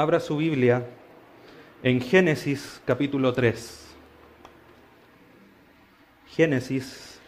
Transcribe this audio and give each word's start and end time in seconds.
abra 0.00 0.18
su 0.18 0.38
Biblia 0.38 0.86
en 1.82 2.00
Génesis 2.00 2.80
capítulo 2.86 3.34
3. 3.34 3.94
Génesis 6.28 7.20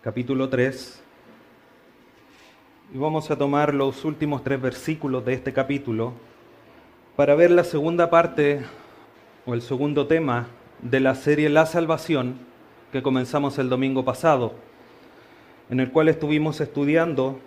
capítulo 0.00 0.48
3. 0.48 1.02
Y 2.94 2.96
vamos 2.96 3.30
a 3.30 3.36
tomar 3.36 3.74
los 3.74 4.02
últimos 4.06 4.42
tres 4.42 4.62
versículos 4.62 5.26
de 5.26 5.34
este 5.34 5.52
capítulo 5.52 6.14
para 7.16 7.34
ver 7.34 7.50
la 7.50 7.64
segunda 7.64 8.08
parte 8.08 8.62
o 9.44 9.52
el 9.52 9.60
segundo 9.60 10.06
tema 10.06 10.46
de 10.80 11.00
la 11.00 11.14
serie 11.16 11.50
La 11.50 11.66
Salvación 11.66 12.38
que 12.92 13.02
comenzamos 13.02 13.58
el 13.58 13.68
domingo 13.68 14.06
pasado, 14.06 14.54
en 15.68 15.80
el 15.80 15.90
cual 15.90 16.08
estuvimos 16.08 16.62
estudiando 16.62 17.40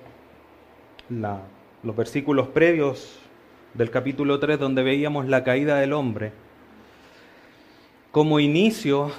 los 1.09 1.95
versículos 1.95 2.49
previos 2.49 3.21
del 3.77 3.91
capítulo 3.91 4.39
3 4.39 4.59
donde 4.59 4.81
veíamos 4.81 5.27
la 5.27 5.43
caída 5.43 5.77
del 5.77 5.93
hombre 5.93 6.31
como 8.11 8.39
inicio 8.39 9.11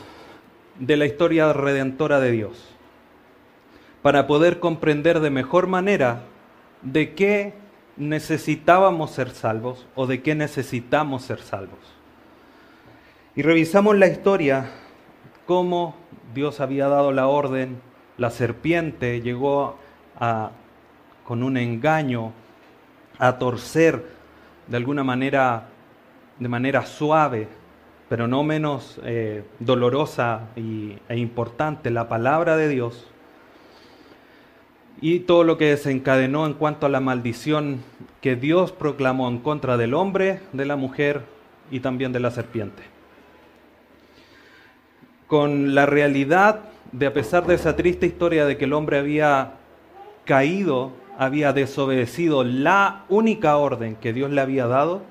de 0.80 0.96
la 0.96 1.06
historia 1.06 1.52
redentora 1.52 2.18
de 2.18 2.32
Dios, 2.32 2.64
para 4.02 4.26
poder 4.26 4.58
comprender 4.58 5.20
de 5.20 5.30
mejor 5.30 5.68
manera 5.68 6.22
de 6.82 7.14
qué 7.14 7.54
necesitábamos 7.96 9.12
ser 9.12 9.30
salvos 9.30 9.86
o 9.94 10.06
de 10.08 10.22
qué 10.22 10.34
necesitamos 10.34 11.22
ser 11.22 11.40
salvos. 11.40 11.78
Y 13.36 13.42
revisamos 13.42 13.96
la 13.96 14.08
historia, 14.08 14.70
cómo 15.46 15.94
Dios 16.34 16.60
había 16.60 16.88
dado 16.88 17.12
la 17.12 17.28
orden, 17.28 17.80
la 18.16 18.30
serpiente 18.30 19.20
llegó 19.20 19.76
a, 20.18 20.50
con 21.24 21.44
un 21.44 21.56
engaño 21.56 22.32
a 23.18 23.38
torcer 23.38 24.17
de 24.68 24.76
alguna 24.76 25.04
manera, 25.04 25.68
de 26.38 26.48
manera 26.48 26.84
suave, 26.86 27.48
pero 28.08 28.26
no 28.26 28.42
menos 28.42 29.00
eh, 29.04 29.44
dolorosa 29.58 30.48
y, 30.56 30.96
e 31.08 31.16
importante, 31.16 31.90
la 31.90 32.08
palabra 32.08 32.56
de 32.56 32.68
Dios 32.68 33.08
y 35.00 35.20
todo 35.20 35.44
lo 35.44 35.58
que 35.58 35.66
desencadenó 35.66 36.46
en 36.46 36.54
cuanto 36.54 36.86
a 36.86 36.88
la 36.88 37.00
maldición 37.00 37.82
que 38.20 38.36
Dios 38.36 38.72
proclamó 38.72 39.28
en 39.28 39.38
contra 39.38 39.76
del 39.76 39.94
hombre, 39.94 40.40
de 40.52 40.64
la 40.64 40.76
mujer 40.76 41.22
y 41.70 41.80
también 41.80 42.12
de 42.12 42.20
la 42.20 42.30
serpiente. 42.30 42.82
Con 45.26 45.74
la 45.74 45.86
realidad 45.86 46.60
de, 46.90 47.06
a 47.06 47.12
pesar 47.12 47.46
de 47.46 47.54
esa 47.54 47.76
triste 47.76 48.06
historia 48.06 48.46
de 48.46 48.56
que 48.56 48.64
el 48.64 48.72
hombre 48.72 48.98
había 48.98 49.52
caído, 50.24 50.92
había 51.18 51.52
desobedecido 51.52 52.44
la 52.44 53.04
única 53.08 53.56
orden 53.56 53.96
que 53.96 54.12
Dios 54.12 54.30
le 54.30 54.40
había 54.40 54.68
dado, 54.68 55.02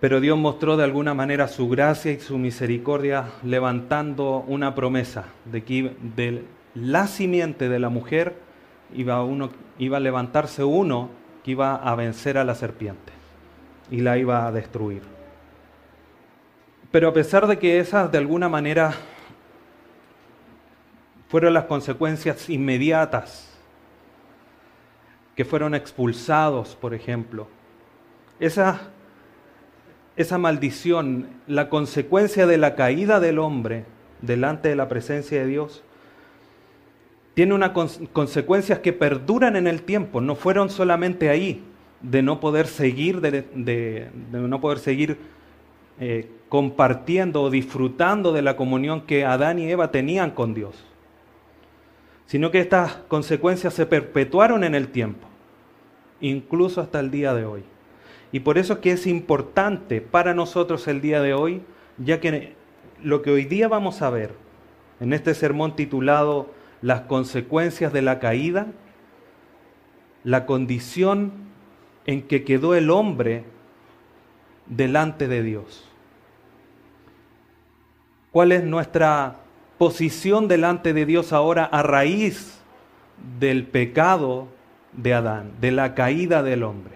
pero 0.00 0.20
Dios 0.20 0.36
mostró 0.36 0.76
de 0.76 0.82
alguna 0.82 1.14
manera 1.14 1.46
su 1.46 1.68
gracia 1.68 2.10
y 2.10 2.18
su 2.18 2.36
misericordia 2.36 3.26
levantando 3.44 4.44
una 4.48 4.74
promesa 4.74 5.26
de 5.44 5.62
que 5.62 5.94
de 6.16 6.44
la 6.74 7.06
simiente 7.06 7.68
de 7.68 7.78
la 7.78 7.90
mujer 7.90 8.34
iba, 8.92 9.22
uno, 9.22 9.50
iba 9.78 9.98
a 9.98 10.00
levantarse 10.00 10.64
uno 10.64 11.08
que 11.44 11.52
iba 11.52 11.76
a 11.76 11.94
vencer 11.94 12.38
a 12.38 12.44
la 12.44 12.56
serpiente 12.56 13.12
y 13.88 14.00
la 14.00 14.18
iba 14.18 14.48
a 14.48 14.50
destruir. 14.50 15.02
Pero 16.90 17.08
a 17.08 17.12
pesar 17.12 17.46
de 17.46 17.60
que 17.60 17.78
esas 17.78 18.10
de 18.10 18.18
alguna 18.18 18.48
manera 18.48 18.94
fueron 21.32 21.54
las 21.54 21.64
consecuencias 21.64 22.48
inmediatas, 22.48 23.48
que 25.34 25.44
fueron 25.44 25.74
expulsados, 25.74 26.76
por 26.76 26.94
ejemplo, 26.94 27.48
esa 28.38 28.92
esa 30.16 30.38
maldición, 30.38 31.28
la 31.46 31.68
consecuencia 31.68 32.46
de 32.46 32.58
la 32.58 32.74
caída 32.74 33.18
del 33.18 33.38
hombre 33.38 33.84
delante 34.20 34.68
de 34.68 34.76
la 34.76 34.88
presencia 34.88 35.40
de 35.40 35.46
Dios, 35.46 35.82
tiene 37.34 37.54
unas 37.54 37.70
consecuencias 38.12 38.80
que 38.80 38.92
perduran 38.92 39.56
en 39.56 39.66
el 39.66 39.82
tiempo, 39.82 40.20
no 40.20 40.34
fueron 40.34 40.68
solamente 40.68 41.30
ahí, 41.30 41.64
de 42.02 42.20
no 42.22 42.40
poder 42.40 42.66
seguir, 42.66 43.22
de, 43.22 44.10
no 44.32 44.60
poder 44.60 44.78
seguir 44.80 45.16
eh, 45.98 46.28
compartiendo 46.50 47.40
o 47.42 47.48
disfrutando 47.48 48.32
de 48.32 48.42
la 48.42 48.54
comunión 48.54 49.06
que 49.06 49.24
Adán 49.24 49.58
y 49.58 49.70
Eva 49.70 49.90
tenían 49.90 50.32
con 50.32 50.52
Dios, 50.52 50.91
sino 52.26 52.50
que 52.50 52.60
estas 52.60 52.94
consecuencias 53.08 53.74
se 53.74 53.86
perpetuaron 53.86 54.64
en 54.64 54.74
el 54.74 54.88
tiempo, 54.88 55.26
incluso 56.20 56.80
hasta 56.80 57.00
el 57.00 57.10
día 57.10 57.34
de 57.34 57.44
hoy. 57.44 57.64
Y 58.32 58.40
por 58.40 58.56
eso 58.56 58.74
es 58.74 58.78
que 58.78 58.92
es 58.92 59.06
importante 59.06 60.00
para 60.00 60.32
nosotros 60.32 60.88
el 60.88 61.00
día 61.00 61.20
de 61.20 61.34
hoy, 61.34 61.62
ya 61.98 62.20
que 62.20 62.54
lo 63.02 63.20
que 63.22 63.30
hoy 63.30 63.44
día 63.44 63.68
vamos 63.68 64.00
a 64.00 64.10
ver 64.10 64.34
en 65.00 65.12
este 65.12 65.34
sermón 65.34 65.76
titulado 65.76 66.50
Las 66.80 67.02
consecuencias 67.02 67.92
de 67.92 68.02
la 68.02 68.18
caída, 68.18 68.68
la 70.24 70.46
condición 70.46 71.32
en 72.06 72.22
que 72.22 72.44
quedó 72.44 72.74
el 72.74 72.90
hombre 72.90 73.44
delante 74.66 75.28
de 75.28 75.42
Dios. 75.42 75.88
¿Cuál 78.30 78.52
es 78.52 78.64
nuestra 78.64 79.41
posición 79.82 80.46
delante 80.46 80.92
de 80.92 81.06
Dios 81.06 81.32
ahora 81.32 81.64
a 81.64 81.82
raíz 81.82 82.60
del 83.40 83.66
pecado 83.66 84.46
de 84.92 85.12
Adán, 85.12 85.54
de 85.60 85.72
la 85.72 85.96
caída 85.96 86.44
del 86.44 86.62
hombre? 86.62 86.94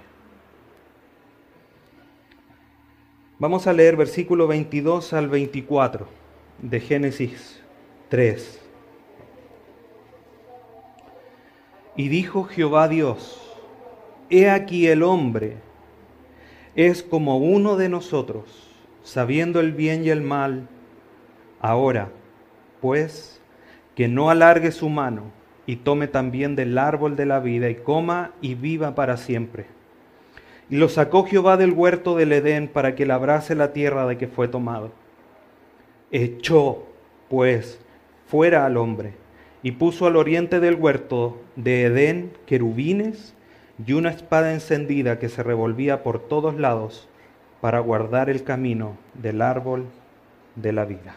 Vamos 3.40 3.66
a 3.66 3.72
leer 3.72 3.96
versículo 3.96 4.46
22 4.46 5.14
al 5.14 5.28
24 5.28 6.06
de 6.62 6.78
Génesis 6.78 7.60
3. 8.08 8.62
Y 11.96 12.06
dijo 12.06 12.44
Jehová 12.44 12.86
Dios, 12.86 13.52
He 14.30 14.48
aquí 14.48 14.86
el 14.86 15.02
hombre 15.02 15.56
es 16.76 17.02
como 17.02 17.38
uno 17.38 17.76
de 17.76 17.88
nosotros, 17.88 18.44
sabiendo 19.02 19.58
el 19.58 19.72
bien 19.72 20.04
y 20.04 20.10
el 20.10 20.20
mal. 20.20 20.68
Ahora, 21.60 22.12
pues, 22.86 23.40
que 23.96 24.06
no 24.06 24.30
alargue 24.30 24.70
su 24.70 24.88
mano 24.88 25.32
y 25.66 25.74
tome 25.74 26.06
también 26.06 26.54
del 26.54 26.78
árbol 26.78 27.16
de 27.16 27.26
la 27.26 27.40
vida 27.40 27.68
y 27.68 27.74
coma 27.74 28.30
y 28.40 28.54
viva 28.54 28.94
para 28.94 29.16
siempre. 29.16 29.66
Y 30.70 30.76
lo 30.76 30.88
sacó 30.88 31.24
Jehová 31.24 31.56
del 31.56 31.72
huerto 31.72 32.14
del 32.14 32.30
Edén 32.30 32.68
para 32.68 32.94
que 32.94 33.04
labrase 33.04 33.56
la 33.56 33.72
tierra 33.72 34.06
de 34.06 34.18
que 34.18 34.28
fue 34.28 34.46
tomado. 34.46 34.92
Echó, 36.12 36.86
pues, 37.28 37.80
fuera 38.28 38.66
al 38.66 38.76
hombre 38.76 39.14
y 39.64 39.72
puso 39.72 40.06
al 40.06 40.14
oriente 40.14 40.60
del 40.60 40.76
huerto 40.76 41.40
de 41.56 41.86
Edén 41.86 42.30
querubines 42.46 43.34
y 43.84 43.94
una 43.94 44.10
espada 44.10 44.54
encendida 44.54 45.18
que 45.18 45.28
se 45.28 45.42
revolvía 45.42 46.04
por 46.04 46.20
todos 46.20 46.54
lados 46.54 47.08
para 47.60 47.80
guardar 47.80 48.30
el 48.30 48.44
camino 48.44 48.96
del 49.14 49.42
árbol 49.42 49.86
de 50.54 50.72
la 50.72 50.84
vida. 50.84 51.16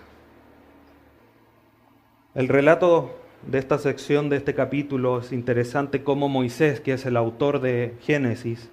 El 2.36 2.48
relato 2.48 3.16
de 3.48 3.58
esta 3.58 3.80
sección 3.80 4.30
de 4.30 4.38
este 4.38 4.54
capítulo 4.54 5.20
es 5.20 5.32
interesante 5.32 6.04
como 6.04 6.30
Moisés, 6.30 6.80
que 6.80 6.94
es 6.94 7.06
el 7.06 7.18
autor 7.18 7.60
de 7.60 7.96
Génesis, 8.02 8.70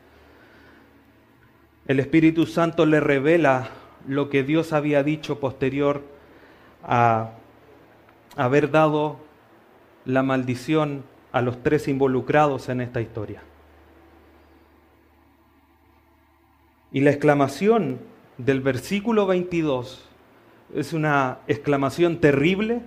el 1.86 2.00
Espíritu 2.00 2.47
Santo 2.47 2.84
le 2.84 2.98
revela 2.98 3.70
lo 4.08 4.28
que 4.28 4.42
Dios 4.42 4.72
había 4.72 5.04
dicho 5.04 5.38
posterior 5.38 6.03
a 6.82 7.30
haber 8.36 8.72
dado 8.72 9.18
la 10.04 10.24
maldición 10.24 11.04
a 11.30 11.42
los 11.42 11.62
tres 11.62 11.86
involucrados 11.86 12.68
en 12.68 12.80
esta 12.80 13.00
historia. 13.00 13.42
Y 16.91 17.00
la 17.00 17.10
exclamación 17.10 18.00
del 18.36 18.60
versículo 18.60 19.26
22 19.26 20.09
es 20.74 20.92
una 20.92 21.38
exclamación 21.47 22.18
terrible, 22.18 22.82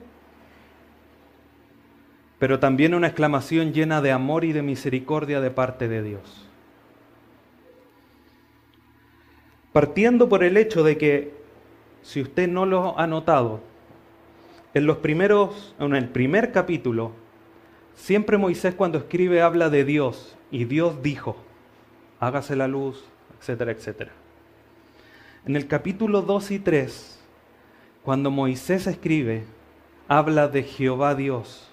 pero 2.39 2.59
también 2.59 2.93
una 2.93 3.07
exclamación 3.07 3.73
llena 3.73 4.01
de 4.01 4.11
amor 4.11 4.45
y 4.45 4.53
de 4.53 4.61
misericordia 4.61 5.41
de 5.41 5.51
parte 5.51 5.87
de 5.87 6.01
Dios. 6.01 6.47
Partiendo 9.73 10.29
por 10.29 10.43
el 10.43 10.57
hecho 10.57 10.83
de 10.83 10.97
que, 10.97 11.33
si 12.01 12.21
usted 12.21 12.47
no 12.47 12.65
lo 12.65 12.97
ha 12.97 13.05
notado, 13.05 13.59
en 14.73 14.85
los 14.85 14.97
primeros, 14.97 15.75
en 15.79 15.95
el 15.95 16.07
primer 16.09 16.51
capítulo, 16.51 17.11
siempre 17.93 18.37
Moisés 18.37 18.73
cuando 18.73 18.97
escribe 18.97 19.41
habla 19.41 19.69
de 19.69 19.83
Dios 19.83 20.37
y 20.49 20.65
Dios 20.65 21.03
dijo, 21.03 21.35
hágase 22.19 22.55
la 22.55 22.67
luz, 22.67 23.03
etcétera, 23.39 23.71
etcétera. 23.71 24.11
En 25.45 25.55
el 25.55 25.67
capítulo 25.67 26.21
2 26.21 26.51
y 26.51 26.59
3, 26.59 27.19
cuando 28.03 28.31
Moisés 28.31 28.87
escribe, 28.87 29.43
habla 30.07 30.47
de 30.47 30.63
Jehová 30.63 31.15
Dios. 31.15 31.68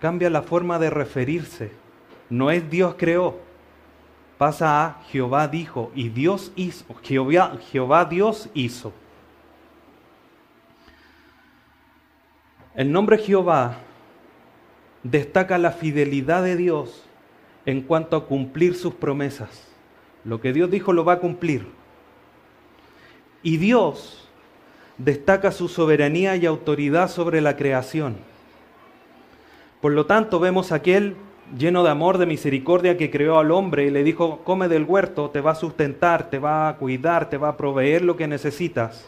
Cambia 0.00 0.30
la 0.30 0.42
forma 0.42 0.78
de 0.78 0.90
referirse. 0.90 1.72
No 2.30 2.50
es 2.50 2.68
Dios 2.70 2.94
creó, 2.98 3.38
pasa 4.38 4.84
a 4.84 5.02
Jehová 5.10 5.48
dijo 5.48 5.90
y 5.94 6.08
Dios 6.08 6.52
hizo, 6.54 6.84
Jehová, 7.02 8.04
Dios 8.04 8.48
hizo. 8.54 8.92
El 12.74 12.92
nombre 12.92 13.18
Jehová 13.18 13.78
destaca 15.02 15.58
la 15.58 15.72
fidelidad 15.72 16.44
de 16.44 16.56
Dios 16.56 17.04
en 17.66 17.82
cuanto 17.82 18.16
a 18.16 18.26
cumplir 18.26 18.76
sus 18.76 18.94
promesas. 18.94 19.68
Lo 20.24 20.40
que 20.40 20.52
Dios 20.52 20.70
dijo 20.70 20.92
lo 20.92 21.04
va 21.04 21.14
a 21.14 21.18
cumplir. 21.18 21.66
Y 23.42 23.56
Dios 23.56 24.28
destaca 24.96 25.50
su 25.50 25.68
soberanía 25.68 26.36
y 26.36 26.46
autoridad 26.46 27.10
sobre 27.10 27.40
la 27.40 27.56
creación. 27.56 28.27
Por 29.80 29.92
lo 29.92 30.06
tanto, 30.06 30.40
vemos 30.40 30.72
aquel 30.72 31.16
lleno 31.56 31.82
de 31.82 31.90
amor, 31.90 32.18
de 32.18 32.26
misericordia 32.26 32.96
que 32.96 33.10
creó 33.10 33.38
al 33.38 33.50
hombre 33.50 33.84
y 33.84 33.90
le 33.90 34.02
dijo, 34.02 34.40
come 34.44 34.68
del 34.68 34.84
huerto, 34.84 35.30
te 35.30 35.40
va 35.40 35.52
a 35.52 35.56
sustentar, 35.56 36.30
te 36.30 36.38
va 36.38 36.68
a 36.68 36.76
cuidar, 36.76 37.30
te 37.30 37.38
va 37.38 37.50
a 37.50 37.56
proveer 37.56 38.02
lo 38.02 38.16
que 38.16 38.26
necesitas. 38.26 39.06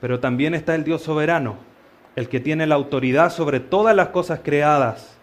Pero 0.00 0.20
también 0.20 0.54
está 0.54 0.74
el 0.74 0.84
Dios 0.84 1.02
soberano, 1.02 1.56
el 2.16 2.28
que 2.28 2.40
tiene 2.40 2.66
la 2.66 2.76
autoridad 2.76 3.30
sobre 3.30 3.60
todas 3.60 3.96
las 3.96 4.08
cosas 4.08 4.40
creadas 4.42 5.18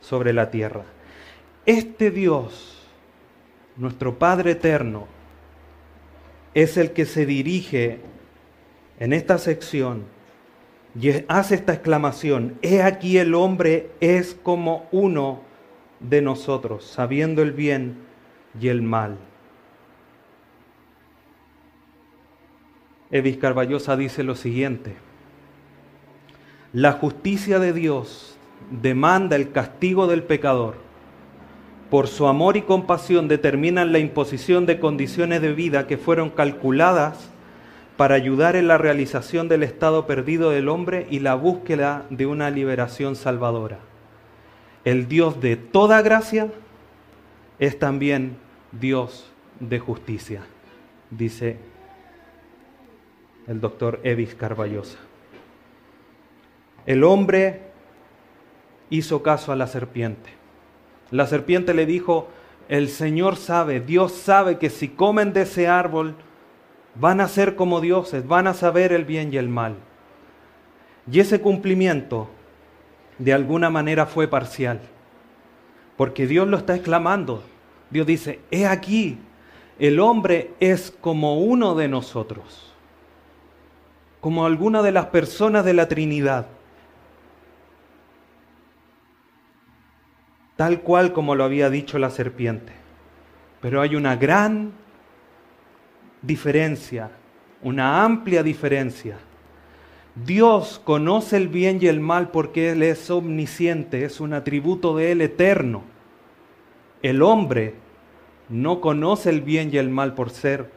sobre 0.00 0.32
la 0.32 0.50
tierra. 0.50 0.84
Este 1.66 2.10
Dios, 2.10 2.86
nuestro 3.76 4.18
Padre 4.18 4.52
eterno, 4.52 5.06
es 6.54 6.76
el 6.76 6.92
que 6.92 7.06
se 7.06 7.26
dirige 7.26 8.00
en 8.98 9.12
esta 9.12 9.38
sección 9.38 10.04
y 10.98 11.10
hace 11.28 11.54
esta 11.54 11.72
exclamación, 11.72 12.58
he 12.62 12.82
aquí 12.82 13.18
el 13.18 13.34
hombre 13.34 13.90
es 14.00 14.36
como 14.42 14.88
uno 14.90 15.40
de 16.00 16.22
nosotros, 16.22 16.84
sabiendo 16.84 17.42
el 17.42 17.52
bien 17.52 17.98
y 18.60 18.68
el 18.68 18.82
mal. 18.82 19.16
Evis 23.12 23.36
Carballosa 23.36 23.96
dice 23.96 24.22
lo 24.22 24.34
siguiente, 24.34 24.94
la 26.72 26.92
justicia 26.92 27.58
de 27.58 27.72
Dios 27.72 28.36
demanda 28.70 29.36
el 29.36 29.52
castigo 29.52 30.06
del 30.06 30.22
pecador. 30.22 30.76
Por 31.90 32.06
su 32.06 32.28
amor 32.28 32.56
y 32.56 32.62
compasión 32.62 33.26
determinan 33.26 33.92
la 33.92 33.98
imposición 33.98 34.64
de 34.64 34.78
condiciones 34.78 35.42
de 35.42 35.52
vida 35.52 35.88
que 35.88 35.98
fueron 35.98 36.30
calculadas 36.30 37.30
para 38.00 38.14
ayudar 38.14 38.56
en 38.56 38.66
la 38.66 38.78
realización 38.78 39.46
del 39.46 39.62
estado 39.62 40.06
perdido 40.06 40.48
del 40.48 40.70
hombre 40.70 41.06
y 41.10 41.18
la 41.18 41.34
búsqueda 41.34 42.06
de 42.08 42.24
una 42.24 42.48
liberación 42.48 43.14
salvadora. 43.14 43.80
El 44.86 45.06
Dios 45.06 45.42
de 45.42 45.56
toda 45.56 46.00
gracia 46.00 46.48
es 47.58 47.78
también 47.78 48.38
Dios 48.72 49.30
de 49.60 49.80
justicia, 49.80 50.40
dice 51.10 51.58
el 53.46 53.60
doctor 53.60 54.00
Evis 54.02 54.34
Carballosa. 54.34 54.96
El 56.86 57.04
hombre 57.04 57.60
hizo 58.88 59.22
caso 59.22 59.52
a 59.52 59.56
la 59.56 59.66
serpiente. 59.66 60.30
La 61.10 61.26
serpiente 61.26 61.74
le 61.74 61.84
dijo, 61.84 62.30
el 62.70 62.88
Señor 62.88 63.36
sabe, 63.36 63.78
Dios 63.78 64.12
sabe 64.12 64.56
que 64.56 64.70
si 64.70 64.88
comen 64.88 65.34
de 65.34 65.42
ese 65.42 65.68
árbol 65.68 66.14
van 66.94 67.20
a 67.20 67.28
ser 67.28 67.56
como 67.56 67.80
dioses, 67.80 68.26
van 68.26 68.46
a 68.46 68.54
saber 68.54 68.92
el 68.92 69.04
bien 69.04 69.32
y 69.32 69.36
el 69.36 69.48
mal. 69.48 69.76
Y 71.10 71.20
ese 71.20 71.40
cumplimiento 71.40 72.28
de 73.18 73.32
alguna 73.32 73.70
manera 73.70 74.06
fue 74.06 74.28
parcial, 74.28 74.80
porque 75.96 76.26
Dios 76.26 76.48
lo 76.48 76.56
está 76.56 76.74
exclamando. 76.74 77.42
Dios 77.90 78.06
dice, 78.06 78.40
he 78.50 78.66
aquí, 78.66 79.18
el 79.78 80.00
hombre 80.00 80.52
es 80.60 80.90
como 81.00 81.38
uno 81.38 81.74
de 81.74 81.88
nosotros, 81.88 82.74
como 84.20 84.46
alguna 84.46 84.82
de 84.82 84.92
las 84.92 85.06
personas 85.06 85.64
de 85.64 85.74
la 85.74 85.88
Trinidad. 85.88 86.46
tal 90.60 90.82
cual 90.82 91.14
como 91.14 91.36
lo 91.36 91.44
había 91.44 91.70
dicho 91.70 91.98
la 91.98 92.10
serpiente. 92.10 92.74
Pero 93.62 93.80
hay 93.80 93.96
una 93.96 94.16
gran 94.16 94.72
diferencia, 96.22 97.10
una 97.62 98.04
amplia 98.04 98.42
diferencia. 98.42 99.18
Dios 100.14 100.80
conoce 100.84 101.36
el 101.36 101.48
bien 101.48 101.78
y 101.80 101.86
el 101.86 102.00
mal 102.00 102.30
porque 102.30 102.72
Él 102.72 102.82
es 102.82 103.10
omnisciente, 103.10 104.04
es 104.04 104.20
un 104.20 104.34
atributo 104.34 104.96
de 104.96 105.12
Él 105.12 105.20
eterno. 105.20 105.82
El 107.02 107.22
hombre 107.22 107.74
no 108.48 108.80
conoce 108.80 109.30
el 109.30 109.40
bien 109.40 109.70
y 109.72 109.78
el 109.78 109.88
mal 109.88 110.14
por 110.14 110.30
ser 110.30 110.70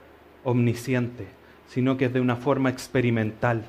omnisciente, 0.43 1.27
sino 1.67 1.97
que 1.97 2.05
es 2.05 2.13
de 2.13 2.21
una 2.21 2.35
forma 2.35 2.69
experimental. 2.69 3.63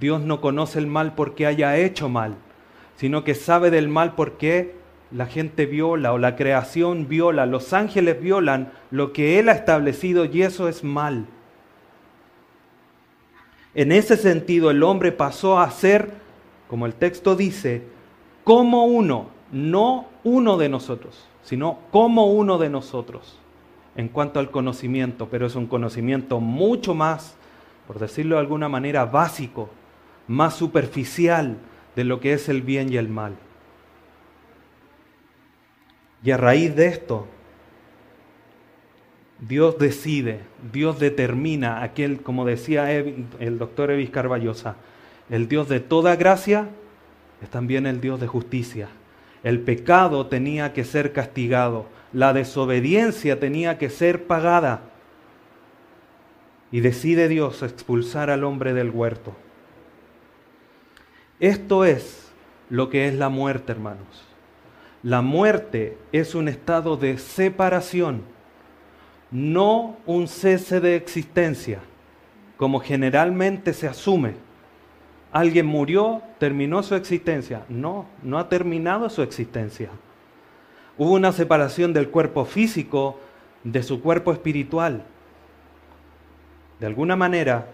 Dios 0.00 0.22
no 0.22 0.40
conoce 0.40 0.78
el 0.78 0.86
mal 0.86 1.14
porque 1.14 1.46
haya 1.46 1.76
hecho 1.76 2.08
mal, 2.08 2.36
sino 2.96 3.24
que 3.24 3.34
sabe 3.34 3.70
del 3.70 3.88
mal 3.88 4.14
porque 4.14 4.81
la 5.12 5.26
gente 5.26 5.66
viola 5.66 6.12
o 6.12 6.18
la 6.18 6.36
creación 6.36 7.08
viola, 7.08 7.46
los 7.46 7.72
ángeles 7.72 8.20
violan 8.20 8.72
lo 8.90 9.12
que 9.12 9.38
Él 9.38 9.48
ha 9.48 9.52
establecido 9.52 10.24
y 10.24 10.42
eso 10.42 10.68
es 10.68 10.84
mal. 10.84 11.26
En 13.74 13.92
ese 13.92 14.16
sentido 14.16 14.70
el 14.70 14.82
hombre 14.82 15.12
pasó 15.12 15.58
a 15.58 15.70
ser, 15.70 16.10
como 16.68 16.86
el 16.86 16.94
texto 16.94 17.36
dice, 17.36 17.82
como 18.44 18.86
uno, 18.86 19.28
no 19.50 20.06
uno 20.24 20.56
de 20.56 20.68
nosotros, 20.68 21.26
sino 21.42 21.78
como 21.90 22.26
uno 22.32 22.58
de 22.58 22.70
nosotros 22.70 23.38
en 23.96 24.08
cuanto 24.08 24.40
al 24.40 24.50
conocimiento, 24.50 25.28
pero 25.30 25.46
es 25.46 25.54
un 25.54 25.66
conocimiento 25.66 26.40
mucho 26.40 26.94
más, 26.94 27.36
por 27.86 27.98
decirlo 27.98 28.36
de 28.36 28.40
alguna 28.40 28.68
manera, 28.68 29.04
básico, 29.04 29.68
más 30.26 30.54
superficial 30.54 31.58
de 31.94 32.04
lo 32.04 32.20
que 32.20 32.32
es 32.32 32.48
el 32.48 32.62
bien 32.62 32.92
y 32.92 32.96
el 32.96 33.08
mal. 33.08 33.36
Y 36.22 36.30
a 36.30 36.36
raíz 36.36 36.74
de 36.76 36.86
esto, 36.86 37.26
Dios 39.40 39.76
decide, 39.78 40.40
Dios 40.72 41.00
determina 41.00 41.82
aquel, 41.82 42.22
como 42.22 42.44
decía 42.44 42.92
el 42.92 43.58
doctor 43.58 43.90
Evis 43.90 44.10
Carballosa, 44.10 44.76
el 45.30 45.48
Dios 45.48 45.68
de 45.68 45.80
toda 45.80 46.14
gracia 46.14 46.68
es 47.42 47.48
también 47.50 47.86
el 47.86 48.00
Dios 48.00 48.20
de 48.20 48.28
justicia. 48.28 48.88
El 49.42 49.60
pecado 49.60 50.26
tenía 50.28 50.72
que 50.72 50.84
ser 50.84 51.12
castigado, 51.12 51.86
la 52.12 52.32
desobediencia 52.32 53.40
tenía 53.40 53.78
que 53.78 53.90
ser 53.90 54.26
pagada. 54.26 54.82
Y 56.70 56.80
decide 56.80 57.28
Dios 57.28 57.62
expulsar 57.62 58.30
al 58.30 58.44
hombre 58.44 58.72
del 58.72 58.90
huerto. 58.90 59.34
Esto 61.40 61.84
es 61.84 62.30
lo 62.70 62.88
que 62.88 63.08
es 63.08 63.14
la 63.14 63.28
muerte, 63.28 63.72
hermanos. 63.72 64.31
La 65.02 65.20
muerte 65.20 65.98
es 66.12 66.36
un 66.36 66.46
estado 66.46 66.96
de 66.96 67.18
separación, 67.18 68.22
no 69.32 69.96
un 70.06 70.28
cese 70.28 70.80
de 70.80 70.94
existencia, 70.94 71.80
como 72.56 72.78
generalmente 72.78 73.72
se 73.72 73.88
asume. 73.88 74.34
Alguien 75.32 75.66
murió, 75.66 76.22
terminó 76.38 76.84
su 76.84 76.94
existencia. 76.94 77.64
No, 77.68 78.06
no 78.22 78.38
ha 78.38 78.48
terminado 78.48 79.10
su 79.10 79.22
existencia. 79.22 79.88
Hubo 80.96 81.14
una 81.14 81.32
separación 81.32 81.92
del 81.92 82.10
cuerpo 82.10 82.44
físico 82.44 83.18
de 83.64 83.82
su 83.82 84.02
cuerpo 84.02 84.30
espiritual. 84.30 85.02
De 86.78 86.86
alguna 86.86 87.16
manera, 87.16 87.66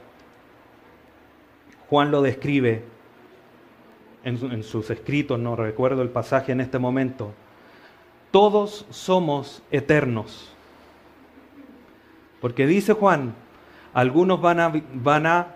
Juan 1.91 2.11
lo 2.11 2.23
describe 2.23 2.85
en, 4.25 4.63
sus 4.63 4.91
escritos, 4.91 5.39
no 5.39 5.57
recuerdo 5.57 6.03
el 6.03 6.11
pasaje 6.11 6.53
en 6.53 6.61
este 6.61 6.79
momento, 6.79 7.33
todos 8.31 8.87
somos 8.91 9.63
eternos. 9.71 10.53
Porque 12.41 12.67
dice 12.67 12.93
Juan, 12.93 13.35
algunos 13.95 14.41
van 14.41 14.61
a, 14.61 14.73
van 14.95 15.27
a 15.27 15.55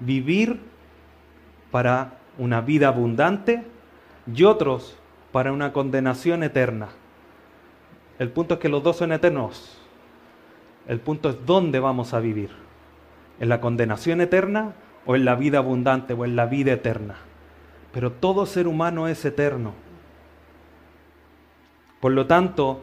vivir 0.00 0.60
para 1.70 2.18
una 2.38 2.60
vida 2.60 2.88
abundante 2.88 3.64
y 4.32 4.44
otros 4.44 4.96
para 5.30 5.52
una 5.52 5.72
condenación 5.72 6.42
eterna. 6.42 6.88
El 8.18 8.30
punto 8.30 8.54
es 8.54 8.60
que 8.60 8.68
los 8.68 8.82
dos 8.82 8.96
son 8.96 9.12
eternos. 9.12 9.78
El 10.86 11.00
punto 11.00 11.30
es 11.30 11.46
dónde 11.46 11.80
vamos 11.80 12.12
a 12.14 12.20
vivir. 12.20 12.50
¿En 13.40 13.48
la 13.48 13.60
condenación 13.60 14.20
eterna 14.20 14.74
o 15.06 15.16
en 15.16 15.24
la 15.24 15.34
vida 15.34 15.58
abundante 15.58 16.14
o 16.14 16.24
en 16.24 16.36
la 16.36 16.46
vida 16.46 16.72
eterna? 16.72 17.16
Pero 17.92 18.12
todo 18.12 18.46
ser 18.46 18.66
humano 18.66 19.08
es 19.08 19.24
eterno. 19.24 19.74
Por 22.00 22.12
lo 22.12 22.26
tanto, 22.26 22.80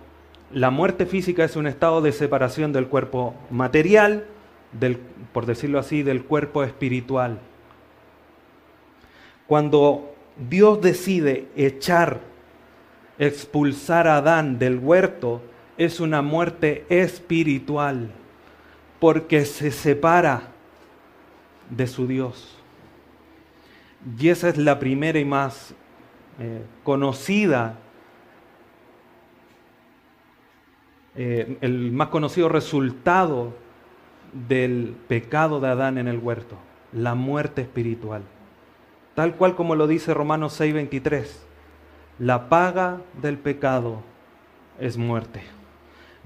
la 0.54 0.70
muerte 0.70 1.06
física 1.06 1.44
es 1.44 1.56
un 1.56 1.68
estado 1.68 2.02
de 2.02 2.12
separación 2.12 2.72
del 2.72 2.88
cuerpo 2.88 3.36
material, 3.50 4.26
del, 4.72 4.98
por 5.34 5.46
decirlo 5.46 5.80
así, 5.80 6.04
del 6.04 6.24
cuerpo 6.24 6.64
espiritual. 6.64 7.40
Cuando 9.48 10.14
Dios 10.50 10.80
decide 10.80 11.48
echar, 11.56 12.20
expulsar 13.18 14.08
a 14.08 14.18
Adán 14.18 14.60
del 14.60 14.78
huerto, 14.78 15.42
es 15.78 16.00
una 16.00 16.22
muerte 16.22 16.86
espiritual, 16.90 18.12
porque 19.00 19.46
se 19.46 19.72
separa 19.72 20.52
de 21.70 21.88
su 21.88 22.06
Dios. 22.06 22.59
Y 24.18 24.30
esa 24.30 24.50
es 24.50 24.58
la 24.58 24.80
primera 24.80 25.20
y 25.20 25.26
más 25.26 25.74
eh, 26.40 26.62
conocida, 26.84 27.78
eh, 31.16 31.58
el 31.62 31.92
más 31.92 32.08
conocido 32.08 32.48
resultado 32.48 33.54
del 34.48 34.96
pecado 35.08 35.60
de 35.60 35.68
Adán 35.68 35.98
en 35.98 36.08
el 36.08 36.20
huerto, 36.20 36.56
la 36.94 37.16
muerte 37.16 37.62
espiritual. 37.62 38.22
Tal 39.16 39.36
cual 39.36 39.56
como 39.56 39.76
lo 39.76 39.88
dice 39.88 40.14
Romanos 40.14 40.60
6:23, 40.60 41.46
la 42.20 42.48
paga 42.48 43.02
del 43.22 43.38
pecado 43.38 44.02
es 44.80 44.98
muerte. 44.98 45.42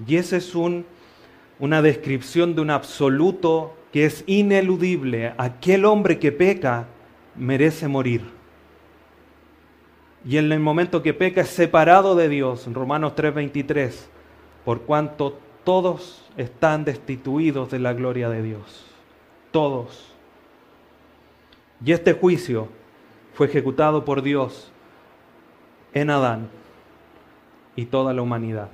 Y 0.06 0.16
esa 0.16 0.36
es 0.36 0.54
un, 0.54 0.86
una 1.58 1.82
descripción 1.82 2.54
de 2.54 2.60
un 2.60 2.70
absoluto 2.70 3.74
que 3.92 4.04
es 4.04 4.22
ineludible. 4.26 5.34
Aquel 5.38 5.84
hombre 5.84 6.18
que 6.20 6.30
peca 6.30 6.86
merece 7.36 7.88
morir. 7.88 8.22
Y 10.26 10.38
en 10.38 10.50
el 10.50 10.60
momento 10.60 11.02
que 11.02 11.12
peca 11.12 11.42
es 11.42 11.48
separado 11.48 12.14
de 12.14 12.28
Dios, 12.28 12.66
Romanos 12.72 13.14
3:23, 13.14 14.08
por 14.64 14.82
cuanto 14.82 15.38
todos 15.64 16.24
están 16.36 16.84
destituidos 16.84 17.70
de 17.70 17.78
la 17.78 17.92
gloria 17.92 18.28
de 18.28 18.42
Dios. 18.42 18.86
Todos. 19.50 20.12
Y 21.84 21.92
este 21.92 22.14
juicio 22.14 22.68
fue 23.34 23.46
ejecutado 23.46 24.04
por 24.04 24.22
Dios 24.22 24.72
en 25.92 26.10
Adán 26.10 26.48
y 27.76 27.86
toda 27.86 28.14
la 28.14 28.22
humanidad. 28.22 28.68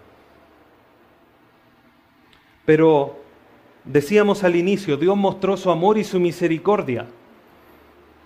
Pero 2.65 3.19
decíamos 3.85 4.45
al 4.45 4.55
inicio, 4.55 4.97
Dios 4.97 5.17
mostró 5.17 5.57
su 5.57 5.71
amor 5.71 5.99
y 5.99 6.05
su 6.05 6.21
misericordia. 6.21 7.07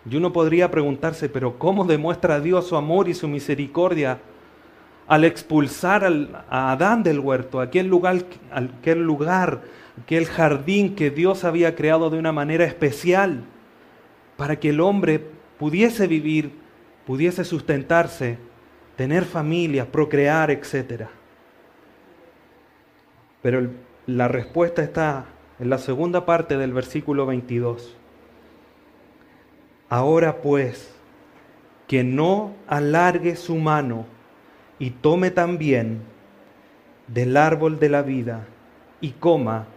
Y 0.08 0.16
uno 0.16 0.32
podría 0.32 0.70
preguntarse, 0.70 1.28
pero 1.28 1.58
¿cómo 1.58 1.84
demuestra 1.84 2.40
Dios 2.40 2.66
su 2.66 2.76
amor 2.76 3.08
y 3.08 3.14
su 3.14 3.26
misericordia 3.26 4.18
al 5.06 5.24
expulsar 5.24 6.04
a 6.48 6.72
Adán 6.72 7.02
del 7.02 7.20
huerto, 7.20 7.60
aquel 7.60 7.86
lugar, 7.86 8.24
aquel 8.50 9.02
lugar, 9.02 9.62
aquel 10.02 10.26
jardín 10.26 10.94
que 10.94 11.10
Dios 11.10 11.44
había 11.44 11.74
creado 11.74 12.10
de 12.10 12.18
una 12.18 12.32
manera 12.32 12.64
especial 12.64 13.44
para 14.36 14.56
que 14.56 14.70
el 14.70 14.80
hombre 14.80 15.24
pudiese 15.58 16.06
vivir, 16.06 16.52
pudiese 17.06 17.44
sustentarse, 17.44 18.38
tener 18.96 19.24
familia, 19.24 19.90
procrear, 19.90 20.50
etc. 20.50 21.04
Pero 23.42 23.70
la 24.06 24.28
respuesta 24.28 24.82
está 24.82 25.26
en 25.58 25.70
la 25.70 25.78
segunda 25.78 26.24
parte 26.24 26.56
del 26.56 26.72
versículo 26.72 27.26
22. 27.26 27.96
Ahora 29.94 30.42
pues, 30.42 30.92
que 31.86 32.02
no 32.02 32.52
alargue 32.66 33.36
su 33.36 33.54
mano 33.54 34.06
y 34.80 34.90
tome 34.90 35.30
también 35.30 36.02
del 37.06 37.36
árbol 37.36 37.78
de 37.78 37.88
la 37.90 38.02
vida 38.02 38.44
y 39.00 39.10
coma 39.10 39.68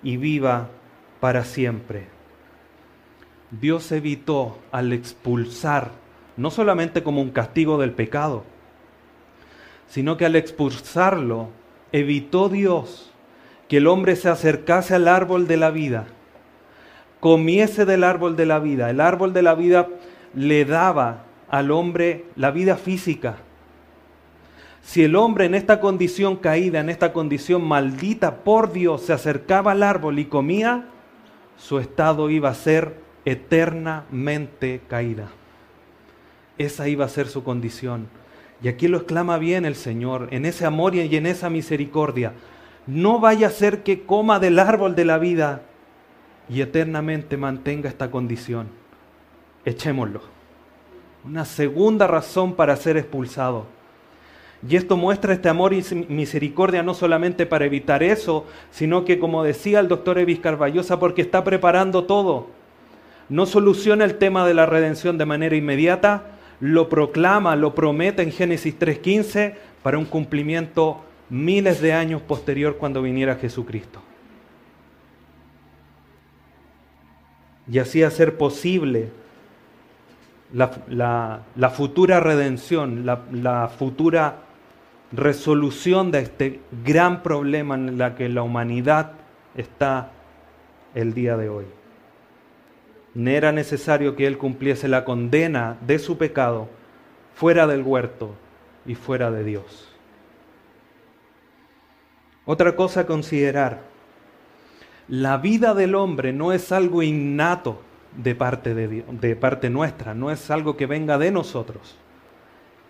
y 0.00 0.16
viva 0.16 0.68
para 1.18 1.42
siempre. 1.42 2.06
Dios 3.50 3.90
evitó 3.90 4.60
al 4.70 4.92
expulsar, 4.92 5.90
no 6.36 6.52
solamente 6.52 7.02
como 7.02 7.20
un 7.20 7.32
castigo 7.32 7.76
del 7.76 7.90
pecado, 7.90 8.44
sino 9.88 10.16
que 10.16 10.24
al 10.24 10.36
expulsarlo, 10.36 11.48
evitó 11.90 12.48
Dios 12.48 13.10
que 13.68 13.78
el 13.78 13.88
hombre 13.88 14.14
se 14.14 14.28
acercase 14.28 14.94
al 14.94 15.08
árbol 15.08 15.48
de 15.48 15.56
la 15.56 15.72
vida, 15.72 16.06
comiese 17.24 17.86
del 17.86 18.04
árbol 18.04 18.36
de 18.36 18.44
la 18.44 18.58
vida. 18.58 18.90
El 18.90 19.00
árbol 19.00 19.32
de 19.32 19.40
la 19.40 19.54
vida 19.54 19.88
le 20.34 20.66
daba 20.66 21.24
al 21.48 21.70
hombre 21.70 22.26
la 22.36 22.50
vida 22.50 22.76
física. 22.76 23.36
Si 24.82 25.02
el 25.02 25.16
hombre 25.16 25.46
en 25.46 25.54
esta 25.54 25.80
condición 25.80 26.36
caída, 26.36 26.80
en 26.80 26.90
esta 26.90 27.14
condición 27.14 27.66
maldita 27.66 28.44
por 28.44 28.74
Dios, 28.74 29.06
se 29.06 29.14
acercaba 29.14 29.72
al 29.72 29.82
árbol 29.82 30.18
y 30.18 30.26
comía, 30.26 30.84
su 31.56 31.78
estado 31.78 32.28
iba 32.28 32.50
a 32.50 32.54
ser 32.54 32.94
eternamente 33.24 34.82
caída. 34.86 35.28
Esa 36.58 36.88
iba 36.88 37.06
a 37.06 37.08
ser 37.08 37.28
su 37.28 37.42
condición. 37.42 38.06
Y 38.62 38.68
aquí 38.68 38.86
lo 38.86 38.98
exclama 38.98 39.38
bien 39.38 39.64
el 39.64 39.76
Señor, 39.76 40.28
en 40.30 40.44
ese 40.44 40.66
amor 40.66 40.94
y 40.94 41.16
en 41.16 41.24
esa 41.24 41.48
misericordia. 41.48 42.34
No 42.86 43.18
vaya 43.18 43.46
a 43.46 43.50
ser 43.50 43.82
que 43.82 44.02
coma 44.02 44.40
del 44.40 44.58
árbol 44.58 44.94
de 44.94 45.06
la 45.06 45.16
vida 45.16 45.62
y 46.48 46.60
eternamente 46.60 47.36
mantenga 47.36 47.88
esta 47.88 48.10
condición. 48.10 48.68
Echémoslo. 49.64 50.20
Una 51.24 51.44
segunda 51.44 52.06
razón 52.06 52.54
para 52.54 52.76
ser 52.76 52.96
expulsado. 52.96 53.66
Y 54.68 54.76
esto 54.76 54.96
muestra 54.96 55.34
este 55.34 55.48
amor 55.48 55.74
y 55.74 55.82
misericordia 56.08 56.82
no 56.82 56.94
solamente 56.94 57.44
para 57.44 57.66
evitar 57.66 58.02
eso, 58.02 58.46
sino 58.70 59.04
que, 59.04 59.18
como 59.18 59.42
decía 59.42 59.80
el 59.80 59.88
doctor 59.88 60.18
Evis 60.18 60.40
Carballosa, 60.40 60.98
porque 60.98 61.22
está 61.22 61.44
preparando 61.44 62.04
todo. 62.04 62.48
No 63.28 63.46
soluciona 63.46 64.04
el 64.04 64.16
tema 64.16 64.46
de 64.46 64.54
la 64.54 64.66
redención 64.66 65.18
de 65.18 65.26
manera 65.26 65.56
inmediata, 65.56 66.38
lo 66.60 66.88
proclama, 66.88 67.56
lo 67.56 67.74
promete 67.74 68.22
en 68.22 68.32
Génesis 68.32 68.78
3.15 68.78 69.54
para 69.82 69.98
un 69.98 70.04
cumplimiento 70.04 71.00
miles 71.28 71.80
de 71.80 71.92
años 71.92 72.22
posterior 72.22 72.76
cuando 72.76 73.02
viniera 73.02 73.36
Jesucristo. 73.36 74.00
Y 77.70 77.78
así 77.78 78.02
hacer 78.02 78.36
posible 78.36 79.10
la, 80.52 81.70
futura 81.74 82.20
redención, 82.20 83.06
la, 83.06 83.22
la 83.32 83.68
futura 83.68 84.40
resolución 85.12 86.10
de 86.10 86.20
este 86.20 86.60
gran 86.84 87.22
problema 87.22 87.74
en 87.74 87.98
la 87.98 88.14
que 88.14 88.28
la 88.28 88.42
humanidad 88.42 89.12
está 89.56 90.10
el 90.94 91.14
día 91.14 91.36
de 91.36 91.48
hoy. 91.48 91.66
No 93.14 93.30
era 93.30 93.52
necesario 93.52 94.16
que 94.16 94.26
él 94.26 94.38
cumpliese 94.38 94.88
la 94.88 95.04
condena 95.04 95.76
de 95.86 95.98
su 95.98 96.18
pecado 96.18 96.68
fuera 97.34 97.66
del 97.66 97.82
huerto 97.82 98.34
y 98.86 98.94
fuera 98.94 99.30
de 99.30 99.44
Dios. 99.44 99.88
Otra 102.44 102.76
cosa 102.76 103.00
a 103.00 103.06
considerar, 103.06 103.80
la 105.08 105.38
vida 105.38 105.74
del 105.74 105.94
hombre 105.94 106.32
no 106.32 106.52
es 106.52 106.72
algo 106.72 107.02
innato 107.02 107.82
de 108.16 108.34
parte, 108.34 108.74
de, 108.74 109.04
de 109.08 109.36
parte 109.36 109.70
nuestra, 109.70 110.14
no 110.14 110.30
es 110.30 110.50
algo 110.50 110.76
que 110.76 110.86
venga 110.86 111.18
de 111.18 111.30
nosotros 111.30 111.96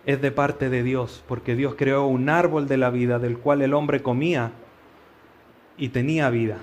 es 0.05 0.21
de 0.21 0.31
parte 0.31 0.69
de 0.69 0.83
Dios, 0.83 1.23
porque 1.27 1.55
Dios 1.55 1.75
creó 1.75 2.05
un 2.05 2.29
árbol 2.29 2.67
de 2.67 2.77
la 2.77 2.89
vida 2.89 3.19
del 3.19 3.39
cual 3.39 3.61
el 3.61 3.73
hombre 3.73 4.03
comía 4.03 4.51
y 5.77 5.89
tenía 5.89 6.29
vida. 6.29 6.59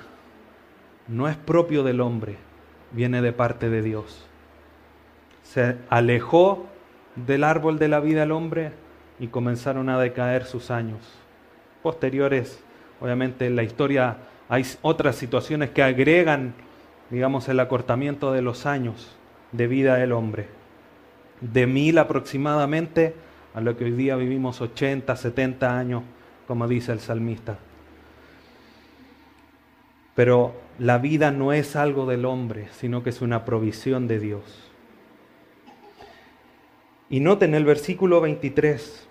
No 1.08 1.28
es 1.28 1.36
propio 1.36 1.82
del 1.82 2.00
hombre, 2.00 2.36
viene 2.92 3.20
de 3.20 3.32
parte 3.32 3.68
de 3.68 3.82
Dios. 3.82 4.26
Se 5.42 5.76
alejó 5.90 6.66
del 7.16 7.42
árbol 7.42 7.78
de 7.78 7.88
la 7.88 8.00
vida 8.00 8.22
el 8.22 8.30
hombre 8.30 8.72
y 9.18 9.26
comenzaron 9.26 9.88
a 9.88 9.98
decaer 9.98 10.44
sus 10.44 10.70
años. 10.70 11.00
Posteriores, 11.82 12.62
obviamente 13.00 13.46
en 13.46 13.56
la 13.56 13.64
historia 13.64 14.18
hay 14.52 14.66
otras 14.82 15.16
situaciones 15.16 15.70
que 15.70 15.82
agregan, 15.82 16.52
digamos, 17.08 17.48
el 17.48 17.58
acortamiento 17.58 18.32
de 18.32 18.42
los 18.42 18.66
años 18.66 19.16
de 19.50 19.66
vida 19.66 19.94
del 19.94 20.12
hombre. 20.12 20.46
De 21.40 21.66
mil 21.66 21.96
aproximadamente 21.96 23.14
a 23.54 23.62
lo 23.62 23.78
que 23.78 23.84
hoy 23.84 23.92
día 23.92 24.14
vivimos 24.16 24.60
80, 24.60 25.16
70 25.16 25.78
años, 25.78 26.02
como 26.46 26.68
dice 26.68 26.92
el 26.92 27.00
salmista. 27.00 27.56
Pero 30.14 30.54
la 30.78 30.98
vida 30.98 31.30
no 31.30 31.54
es 31.54 31.74
algo 31.74 32.04
del 32.04 32.26
hombre, 32.26 32.68
sino 32.72 33.02
que 33.02 33.08
es 33.08 33.22
una 33.22 33.46
provisión 33.46 34.06
de 34.06 34.18
Dios. 34.18 34.70
Y 37.08 37.20
noten 37.20 37.54
el 37.54 37.64
versículo 37.64 38.20
23, 38.20 39.01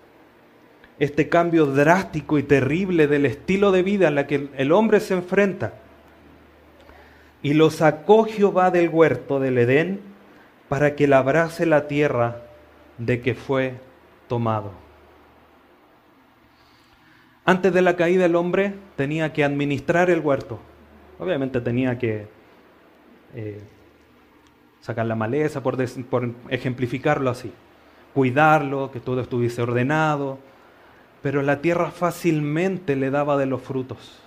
este 0.98 1.28
cambio 1.28 1.66
drástico 1.66 2.38
y 2.38 2.42
terrible 2.42 3.06
del 3.06 3.26
estilo 3.26 3.72
de 3.72 3.82
vida 3.82 4.08
en 4.08 4.14
la 4.14 4.26
que 4.26 4.48
el 4.56 4.72
hombre 4.72 5.00
se 5.00 5.14
enfrenta. 5.14 5.74
Y 7.42 7.54
lo 7.54 7.70
sacó 7.70 8.24
Jehová 8.24 8.70
del 8.70 8.88
huerto 8.88 9.40
del 9.40 9.58
Edén 9.58 10.00
para 10.68 10.94
que 10.94 11.08
labrase 11.08 11.66
la 11.66 11.88
tierra 11.88 12.42
de 12.98 13.20
que 13.20 13.34
fue 13.34 13.74
tomado. 14.28 14.72
Antes 17.44 17.72
de 17.72 17.82
la 17.82 17.96
caída 17.96 18.24
el 18.24 18.36
hombre 18.36 18.74
tenía 18.96 19.32
que 19.32 19.42
administrar 19.42 20.08
el 20.10 20.20
huerto. 20.20 20.60
Obviamente 21.18 21.60
tenía 21.60 21.98
que 21.98 22.26
eh, 23.34 23.60
sacar 24.80 25.06
la 25.06 25.16
maleza, 25.16 25.62
por, 25.62 25.76
por 26.04 26.30
ejemplificarlo 26.48 27.30
así. 27.30 27.52
Cuidarlo, 28.14 28.92
que 28.92 29.00
todo 29.00 29.20
estuviese 29.20 29.62
ordenado. 29.62 30.38
Pero 31.22 31.42
la 31.42 31.60
tierra 31.60 31.90
fácilmente 31.90 32.96
le 32.96 33.10
daba 33.10 33.36
de 33.36 33.46
los 33.46 33.62
frutos. 33.62 34.18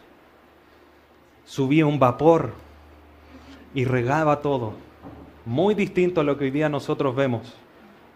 Subía 1.43 1.85
un 1.85 1.99
vapor 1.99 2.53
y 3.73 3.85
regaba 3.85 4.41
todo. 4.41 4.73
Muy 5.45 5.75
distinto 5.75 6.21
a 6.21 6.23
lo 6.23 6.37
que 6.37 6.45
hoy 6.45 6.51
día 6.51 6.69
nosotros 6.69 7.15
vemos, 7.15 7.53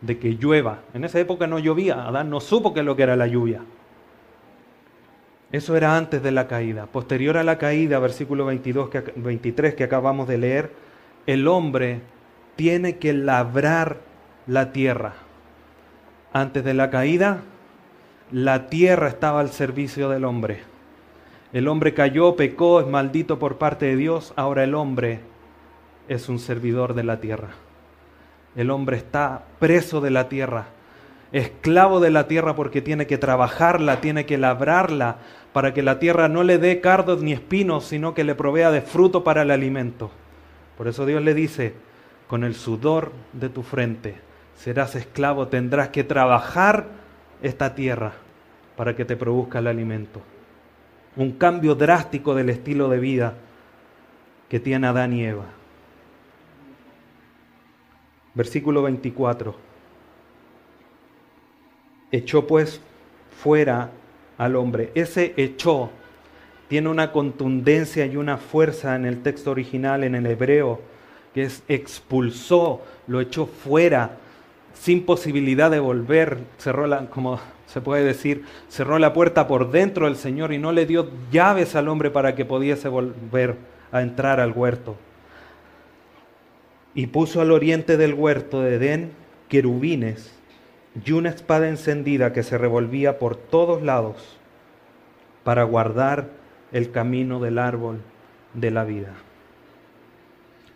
de 0.01 0.17
que 0.17 0.35
llueva. 0.35 0.79
En 0.93 1.03
esa 1.03 1.19
época 1.19 1.45
no 1.45 1.59
llovía, 1.59 2.07
Adán 2.07 2.29
no 2.29 2.39
supo 2.39 2.73
qué 2.73 2.79
es 2.79 2.85
lo 2.85 2.95
que 2.95 3.03
era 3.03 3.15
la 3.15 3.27
lluvia. 3.27 3.61
Eso 5.51 5.75
era 5.75 5.97
antes 5.97 6.23
de 6.23 6.31
la 6.31 6.47
caída. 6.47 6.85
Posterior 6.85 7.37
a 7.37 7.43
la 7.43 7.57
caída, 7.57 7.99
versículo 7.99 8.45
22, 8.45 8.89
23 9.15 9.75
que 9.75 9.83
acabamos 9.83 10.27
de 10.27 10.37
leer, 10.37 10.71
el 11.25 11.47
hombre 11.47 12.01
tiene 12.55 12.97
que 12.97 13.13
labrar 13.13 13.97
la 14.47 14.71
tierra. 14.71 15.13
Antes 16.33 16.63
de 16.63 16.73
la 16.73 16.89
caída, 16.89 17.41
la 18.31 18.67
tierra 18.67 19.07
estaba 19.07 19.39
al 19.39 19.49
servicio 19.49 20.09
del 20.09 20.25
hombre. 20.25 20.61
El 21.51 21.67
hombre 21.67 21.93
cayó, 21.93 22.35
pecó, 22.35 22.79
es 22.79 22.87
maldito 22.87 23.39
por 23.39 23.57
parte 23.57 23.87
de 23.87 23.95
Dios. 23.95 24.33
Ahora 24.35 24.63
el 24.63 24.75
hombre 24.75 25.21
es 26.07 26.29
un 26.29 26.39
servidor 26.39 26.93
de 26.93 27.03
la 27.03 27.19
tierra. 27.19 27.49
El 28.55 28.69
hombre 28.69 28.97
está 28.97 29.43
preso 29.59 30.01
de 30.01 30.09
la 30.09 30.27
tierra, 30.27 30.67
esclavo 31.31 31.99
de 31.99 32.09
la 32.09 32.27
tierra 32.27 32.55
porque 32.55 32.81
tiene 32.81 33.07
que 33.07 33.17
trabajarla, 33.17 34.01
tiene 34.01 34.25
que 34.25 34.37
labrarla 34.37 35.17
para 35.53 35.73
que 35.73 35.83
la 35.83 35.99
tierra 35.99 36.27
no 36.27 36.43
le 36.43 36.57
dé 36.57 36.81
cardos 36.81 37.21
ni 37.21 37.31
espinos, 37.31 37.85
sino 37.85 38.13
que 38.13 38.23
le 38.23 38.35
provea 38.35 38.71
de 38.71 38.81
fruto 38.81 39.23
para 39.23 39.43
el 39.43 39.51
alimento. 39.51 40.11
Por 40.77 40.87
eso 40.87 41.05
Dios 41.05 41.23
le 41.23 41.33
dice, 41.33 41.73
con 42.27 42.43
el 42.43 42.55
sudor 42.55 43.11
de 43.33 43.49
tu 43.49 43.63
frente 43.63 44.15
serás 44.55 44.95
esclavo, 44.95 45.47
tendrás 45.47 45.89
que 45.89 46.03
trabajar 46.03 46.98
esta 47.41 47.75
tierra 47.75 48.13
para 48.75 48.95
que 48.95 49.05
te 49.05 49.15
produzca 49.15 49.59
el 49.59 49.67
alimento. 49.67 50.21
Un 51.15 51.33
cambio 51.33 51.75
drástico 51.75 52.35
del 52.35 52.49
estilo 52.49 52.89
de 52.89 52.99
vida 52.99 53.33
que 54.47 54.59
tiene 54.59 54.87
Adán 54.87 55.13
y 55.13 55.25
Eva. 55.25 55.45
Versículo 58.33 58.81
24. 58.83 59.55
Echó 62.11 62.47
pues 62.47 62.81
fuera 63.41 63.91
al 64.37 64.55
hombre. 64.55 64.91
Ese 64.95 65.33
echó 65.37 65.91
tiene 66.69 66.87
una 66.87 67.11
contundencia 67.11 68.05
y 68.05 68.15
una 68.15 68.37
fuerza 68.37 68.95
en 68.95 69.05
el 69.05 69.23
texto 69.23 69.51
original, 69.51 70.03
en 70.03 70.13
el 70.13 70.27
hebreo, 70.27 70.79
que 71.33 71.43
es 71.43 71.63
expulsó, 71.67 72.81
lo 73.07 73.19
echó 73.19 73.47
fuera, 73.47 74.17
sin 74.73 75.05
posibilidad 75.05 75.71
de 75.71 75.79
volver, 75.79 76.39
cerró 76.57 76.87
la, 76.87 77.07
como 77.07 77.39
se 77.65 77.81
puede 77.81 78.03
decir, 78.03 78.45
cerró 78.67 78.97
la 78.97 79.13
puerta 79.13 79.47
por 79.47 79.71
dentro 79.71 80.05
del 80.05 80.15
Señor 80.15 80.53
y 80.53 80.57
no 80.57 80.71
le 80.71 80.85
dio 80.85 81.09
llaves 81.31 81.75
al 81.75 81.87
hombre 81.87 82.09
para 82.09 82.35
que 82.35 82.45
pudiese 82.45 82.87
volver 82.87 83.57
a 83.91 84.01
entrar 84.01 84.39
al 84.39 84.51
huerto. 84.51 84.95
Y 86.95 87.07
puso 87.07 87.41
al 87.41 87.51
oriente 87.51 87.97
del 87.97 88.13
huerto 88.13 88.61
de 88.61 88.75
Edén 88.75 89.11
querubines 89.47 90.39
y 91.05 91.11
una 91.11 91.29
espada 91.29 91.69
encendida 91.69 92.33
que 92.33 92.43
se 92.43 92.57
revolvía 92.57 93.19
por 93.19 93.35
todos 93.35 93.81
lados 93.83 94.37
para 95.43 95.63
guardar 95.63 96.29
el 96.71 96.91
camino 96.91 97.39
del 97.39 97.57
árbol 97.57 98.01
de 98.53 98.71
la 98.71 98.83
vida. 98.83 99.13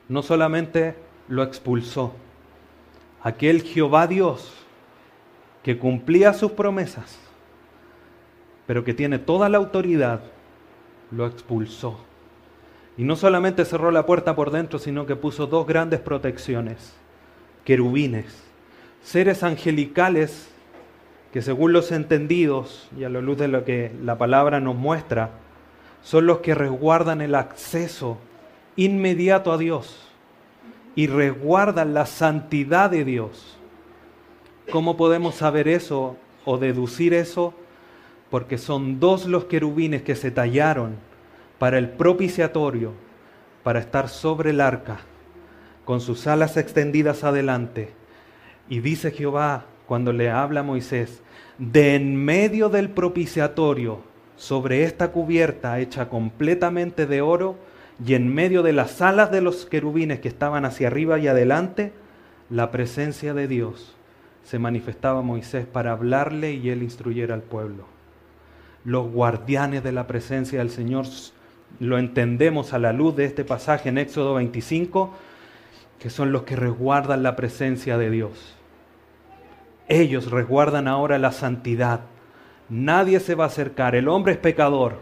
No 0.07 0.21
solamente 0.21 0.95
lo 1.27 1.43
expulsó, 1.43 2.13
aquel 3.23 3.63
Jehová 3.63 4.05
Dios 4.05 4.53
que 5.63 5.77
cumplía 5.77 6.33
sus 6.33 6.51
promesas, 6.51 7.17
pero 8.67 8.83
que 8.83 8.93
tiene 8.93 9.17
toda 9.17 9.47
la 9.47 9.57
autoridad, 9.57 10.21
lo 11.09 11.25
expulsó. 11.25 11.99
Y 12.97 13.05
no 13.05 13.15
solamente 13.15 13.65
cerró 13.65 13.89
la 13.91 14.05
puerta 14.05 14.35
por 14.35 14.51
dentro, 14.51 14.77
sino 14.77 15.05
que 15.05 15.15
puso 15.15 15.47
dos 15.47 15.65
grandes 15.65 16.01
protecciones, 16.01 16.93
querubines, 17.63 18.43
seres 19.01 19.41
angelicales 19.41 20.49
que 21.31 21.41
según 21.41 21.73
los 21.73 21.91
entendidos 21.91 22.89
y 22.95 23.05
a 23.05 23.09
la 23.09 23.21
luz 23.21 23.37
de 23.39 23.47
lo 23.47 23.63
que 23.63 23.91
la 24.03 24.17
palabra 24.17 24.59
nos 24.59 24.75
muestra, 24.75 25.31
son 26.03 26.27
los 26.27 26.39
que 26.39 26.53
resguardan 26.53 27.21
el 27.21 27.33
acceso 27.33 28.17
inmediato 28.75 29.51
a 29.51 29.57
Dios 29.57 30.12
y 30.95 31.07
resguardan 31.07 31.93
la 31.93 32.05
santidad 32.05 32.89
de 32.89 33.03
Dios. 33.03 33.57
¿Cómo 34.71 34.95
podemos 34.97 35.35
saber 35.35 35.67
eso 35.67 36.17
o 36.45 36.57
deducir 36.57 37.13
eso? 37.13 37.53
Porque 38.29 38.57
son 38.57 38.99
dos 38.99 39.25
los 39.25 39.45
querubines 39.45 40.01
que 40.01 40.15
se 40.15 40.31
tallaron 40.31 40.95
para 41.59 41.77
el 41.77 41.89
propiciatorio, 41.89 42.91
para 43.63 43.79
estar 43.79 44.09
sobre 44.09 44.51
el 44.51 44.61
arca, 44.61 44.99
con 45.85 46.01
sus 46.01 46.27
alas 46.27 46.57
extendidas 46.57 47.23
adelante. 47.23 47.93
Y 48.69 48.79
dice 48.79 49.11
Jehová 49.11 49.65
cuando 49.85 50.13
le 50.13 50.29
habla 50.29 50.61
a 50.61 50.63
Moisés, 50.63 51.21
de 51.57 51.95
en 51.95 52.15
medio 52.15 52.69
del 52.69 52.89
propiciatorio, 52.89 54.01
sobre 54.35 54.83
esta 54.83 55.11
cubierta 55.11 55.79
hecha 55.79 56.09
completamente 56.09 57.05
de 57.05 57.21
oro, 57.21 57.55
y 58.05 58.15
en 58.15 58.33
medio 58.33 58.63
de 58.63 58.73
las 58.73 59.01
alas 59.01 59.31
de 59.31 59.41
los 59.41 59.65
querubines 59.65 60.19
que 60.19 60.27
estaban 60.27 60.65
hacia 60.65 60.87
arriba 60.87 61.19
y 61.19 61.27
adelante, 61.27 61.93
la 62.49 62.71
presencia 62.71 63.33
de 63.33 63.47
Dios 63.47 63.95
se 64.43 64.59
manifestaba 64.59 65.19
a 65.19 65.23
Moisés 65.23 65.65
para 65.65 65.91
hablarle 65.91 66.53
y 66.53 66.69
él 66.69 66.83
instruyera 66.83 67.33
al 67.33 67.43
pueblo. 67.43 67.85
Los 68.83 69.09
guardianes 69.09 69.83
de 69.83 69.91
la 69.91 70.07
presencia 70.07 70.59
del 70.59 70.69
Señor 70.69 71.05
lo 71.79 71.97
entendemos 71.97 72.73
a 72.73 72.79
la 72.79 72.93
luz 72.93 73.15
de 73.15 73.25
este 73.25 73.45
pasaje 73.45 73.89
en 73.89 73.97
Éxodo 73.97 74.35
25, 74.35 75.13
que 75.99 76.09
son 76.09 76.31
los 76.31 76.43
que 76.43 76.55
resguardan 76.55 77.23
la 77.23 77.35
presencia 77.35 77.97
de 77.97 78.09
Dios. 78.09 78.55
Ellos 79.87 80.31
resguardan 80.31 80.87
ahora 80.87 81.17
la 81.17 81.31
santidad. 81.31 82.01
Nadie 82.69 83.19
se 83.19 83.35
va 83.35 83.45
a 83.45 83.47
acercar. 83.47 83.95
El 83.95 84.07
hombre 84.07 84.33
es 84.33 84.39
pecador, 84.39 84.99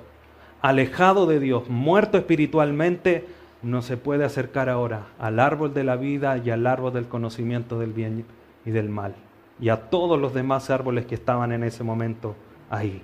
alejado 0.62 1.26
de 1.26 1.40
Dios, 1.40 1.70
muerto 1.70 2.18
espiritualmente, 2.18 3.28
no 3.62 3.82
se 3.82 3.98
puede 3.98 4.26
acercar 4.26 4.70
ahora 4.70 5.08
al 5.20 5.40
árbol 5.40 5.74
de 5.74 5.84
la 5.84 5.96
vida 5.96 6.38
y 6.38 6.50
al 6.50 6.66
árbol 6.66 6.94
del 6.94 7.08
conocimiento 7.08 7.80
del 7.80 7.94
bien 7.94 8.26
y 8.66 8.72
del 8.72 8.90
mal 8.90 9.16
y 9.62 9.70
a 9.70 9.90
todos 9.90 10.20
los 10.20 10.34
demás 10.34 10.72
árboles 10.72 11.06
que 11.06 11.16
estaban 11.16 11.52
en 11.52 11.64
ese 11.64 11.84
momento 11.84 12.36
ahí. 12.70 13.04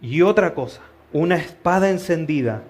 Y 0.00 0.22
otra 0.22 0.54
cosa, 0.54 0.82
una 1.12 1.36
espada 1.36 1.88
encendida 1.88 2.64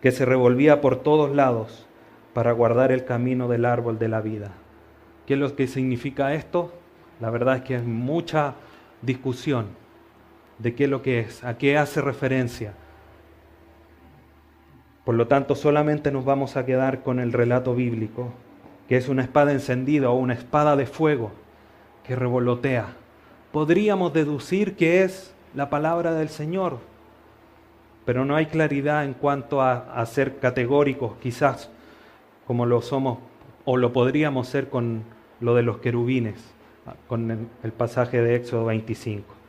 que 0.00 0.12
se 0.12 0.24
revolvía 0.24 0.80
por 0.80 0.96
todos 0.96 1.34
lados 1.34 1.86
para 2.32 2.52
guardar 2.52 2.92
el 2.92 3.04
camino 3.04 3.48
del 3.48 3.64
árbol 3.64 3.98
de 3.98 4.08
la 4.08 4.20
vida. 4.20 4.52
¿Qué 5.26 5.34
es 5.34 5.40
lo 5.40 5.54
que 5.54 5.66
significa 5.66 6.32
esto? 6.32 6.72
La 7.20 7.30
verdad 7.30 7.56
es 7.56 7.62
que 7.62 7.76
hay 7.76 7.82
mucha 7.82 8.54
discusión 9.02 9.66
de 10.60 10.74
qué 10.74 10.84
es 10.84 10.90
lo 10.90 11.02
que 11.02 11.20
es, 11.20 11.44
a 11.44 11.58
qué 11.58 11.76
hace 11.76 12.00
referencia. 12.00 12.74
Por 15.04 15.14
lo 15.14 15.26
tanto, 15.26 15.54
solamente 15.54 16.12
nos 16.12 16.24
vamos 16.24 16.56
a 16.56 16.64
quedar 16.64 17.02
con 17.02 17.18
el 17.18 17.32
relato 17.32 17.74
bíblico 17.74 18.32
que 18.90 18.96
es 18.96 19.08
una 19.08 19.22
espada 19.22 19.52
encendida 19.52 20.10
o 20.10 20.16
una 20.16 20.34
espada 20.34 20.74
de 20.74 20.84
fuego 20.84 21.30
que 22.04 22.16
revolotea. 22.16 22.88
Podríamos 23.52 24.12
deducir 24.12 24.74
que 24.74 25.04
es 25.04 25.32
la 25.54 25.70
palabra 25.70 26.12
del 26.12 26.28
Señor, 26.28 26.78
pero 28.04 28.24
no 28.24 28.34
hay 28.34 28.46
claridad 28.46 29.04
en 29.04 29.14
cuanto 29.14 29.62
a, 29.62 30.04
ser 30.06 30.40
categóricos, 30.40 31.12
quizás 31.22 31.70
como 32.48 32.66
lo 32.66 32.82
somos 32.82 33.18
o 33.64 33.76
lo 33.76 33.92
podríamos 33.92 34.48
ser 34.48 34.68
con 34.68 35.04
lo 35.38 35.54
de 35.54 35.62
los 35.62 35.78
querubines, 35.78 36.52
con 37.06 37.48
el 37.62 37.72
pasaje 37.72 38.20
de 38.20 38.34
Éxodo 38.34 38.64
25. 38.64 39.39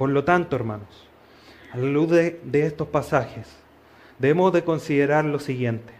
Por 0.00 0.08
lo 0.08 0.24
tanto, 0.24 0.56
hermanos, 0.56 0.88
a 1.74 1.76
la 1.76 1.84
luz 1.84 2.08
de, 2.08 2.40
estos 2.54 2.88
pasajes, 2.88 3.46
debemos 4.18 4.50
de 4.50 4.64
considerar 4.64 5.26
lo 5.26 5.38
siguiente. 5.38 5.92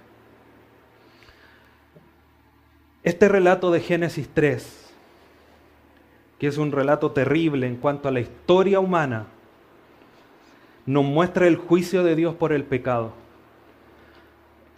Este 3.03 3.29
relato 3.29 3.71
de 3.71 3.81
Génesis 3.81 4.27
3, 4.33 4.95
que 6.39 6.47
es 6.47 6.57
un 6.57 6.73
relato 6.73 7.11
terrible 7.11 7.67
en 7.67 7.77
cuanto 7.77 8.09
a 8.09 8.11
la 8.11 8.21
historia 8.21 8.81
humana, 8.81 9.27
nos 10.87 11.05
muestra 11.05 11.47
el 11.47 11.57
juicio 11.57 12.03
de 12.03 12.17
Dios 12.17 12.35
por 12.35 12.55
el 12.55 12.65
pecado. 12.65 13.13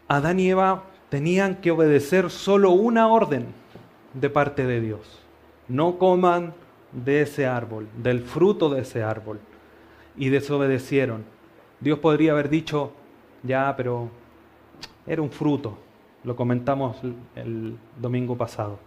Adán 0.08 0.40
y 0.40 0.50
Eva 0.50 0.82
tenían 1.10 1.60
que 1.60 1.70
obedecer 1.70 2.28
solo 2.28 2.72
una 2.72 3.06
orden 3.06 3.46
de 4.14 4.28
parte 4.30 4.66
de 4.66 4.80
Dios. 4.80 5.22
No 5.68 5.96
coman 5.96 6.54
de 6.92 7.22
ese 7.22 7.46
árbol, 7.46 7.88
del 7.96 8.20
fruto 8.20 8.70
de 8.70 8.82
ese 8.82 9.02
árbol. 9.02 9.40
Y 10.16 10.28
desobedecieron. 10.28 11.24
Dios 11.80 11.98
podría 11.98 12.32
haber 12.32 12.48
dicho, 12.48 12.92
ya, 13.42 13.74
pero 13.76 14.10
era 15.06 15.22
un 15.22 15.30
fruto, 15.30 15.78
lo 16.24 16.36
comentamos 16.36 16.96
el 17.34 17.76
domingo 18.00 18.36
pasado. 18.36 18.78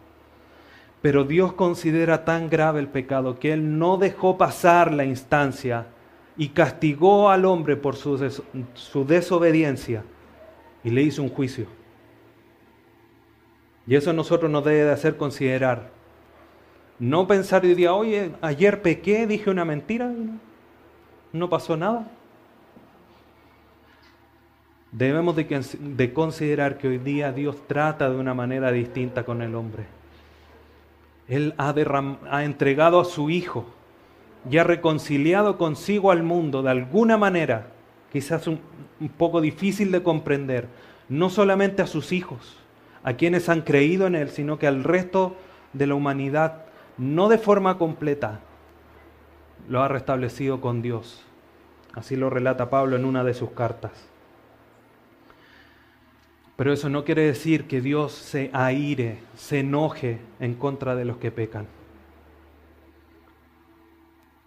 Pero 1.02 1.24
Dios 1.24 1.54
considera 1.54 2.26
tan 2.26 2.50
grave 2.50 2.80
el 2.80 2.88
pecado 2.88 3.38
que 3.38 3.54
Él 3.54 3.78
no 3.78 3.98
dejó 3.98 4.40
pasar 4.40 4.92
la 4.92 5.06
instancia 5.06 5.86
y 6.38 6.50
castigó 6.50 7.30
al 7.30 7.46
hombre 7.46 7.76
por 7.76 7.96
su, 7.96 9.06
desobediencia 9.08 10.04
y 10.84 10.90
le 10.90 11.04
hizo 11.04 11.22
un 11.22 11.30
juicio. 11.30 11.68
Y 13.88 13.96
eso 13.96 14.10
a 14.10 14.14
nosotros 14.14 14.50
nos 14.50 14.66
debe 14.66 14.84
de 14.84 14.92
hacer 14.92 15.16
considerar. 15.16 15.92
No 17.00 17.28
pensar 17.28 17.64
hoy 17.64 17.76
día, 17.76 17.94
oye, 17.94 18.32
ayer 18.42 18.82
pequé, 18.82 19.28
dije 19.28 19.50
una 19.50 19.66
mentira, 19.66 20.12
no 21.34 21.50
pasó 21.50 21.76
nada. 21.76 22.08
Debemos 24.92 25.36
de, 25.36 26.14
considerar 26.14 26.78
que 26.78 26.88
hoy 26.88 26.98
día 27.00 27.34
Dios 27.34 27.58
trata 27.68 28.10
de 28.10 28.16
una 28.16 28.34
manera 28.34 28.72
distinta 28.72 29.26
con 29.26 29.42
el 29.42 29.54
hombre. 29.54 29.84
Él 31.28 31.54
ha, 31.58 32.44
entregado 32.44 33.02
a 33.02 33.06
su 33.06 33.30
Hijo 33.30 33.66
y 34.50 34.58
ha 34.58 34.64
reconciliado 34.64 35.58
consigo 35.58 36.12
al 36.12 36.24
mundo 36.24 36.64
de 36.64 36.70
alguna 36.70 37.18
manera, 37.18 37.68
quizás 38.14 38.48
un, 38.48 38.60
un 39.02 39.10
poco 39.10 39.42
difícil 39.42 39.92
de 39.92 40.02
comprender, 40.02 40.70
no 41.10 41.30
solamente 41.30 41.82
a 41.82 41.88
sus 41.88 42.14
hijos, 42.14 42.58
a 43.04 43.16
quienes 43.16 43.50
han 43.50 43.64
creído 43.64 44.08
en 44.08 44.16
Él, 44.16 44.30
sino 44.30 44.58
que 44.60 44.68
al 44.68 44.86
resto 44.86 45.36
de 45.74 45.88
la 45.88 45.96
humanidad, 45.96 46.65
no 46.98 47.30
de 47.30 47.38
forma 47.38 47.78
completa, 47.78 48.40
lo 49.68 49.82
ha 49.82 49.88
restablecido 49.88 50.62
con 50.62 50.82
Dios. 50.82 51.24
Así 51.94 52.16
lo 52.16 52.30
relata 52.30 52.70
Pablo 52.70 52.96
en 52.96 53.06
una 53.06 53.24
de 53.24 53.34
sus 53.34 53.52
cartas. 53.52 53.92
Pero 56.56 56.72
eso 56.72 56.90
no 56.90 57.04
quiere 57.04 57.24
decir 57.24 57.68
que 57.68 57.82
Dios 57.82 58.14
se 58.14 58.50
aire, 58.54 59.20
se 59.36 59.60
enoje 59.60 60.20
en 60.40 60.56
contra 60.56 60.96
de 60.96 61.06
los 61.06 61.18
que 61.18 61.32
pecan. 61.32 61.68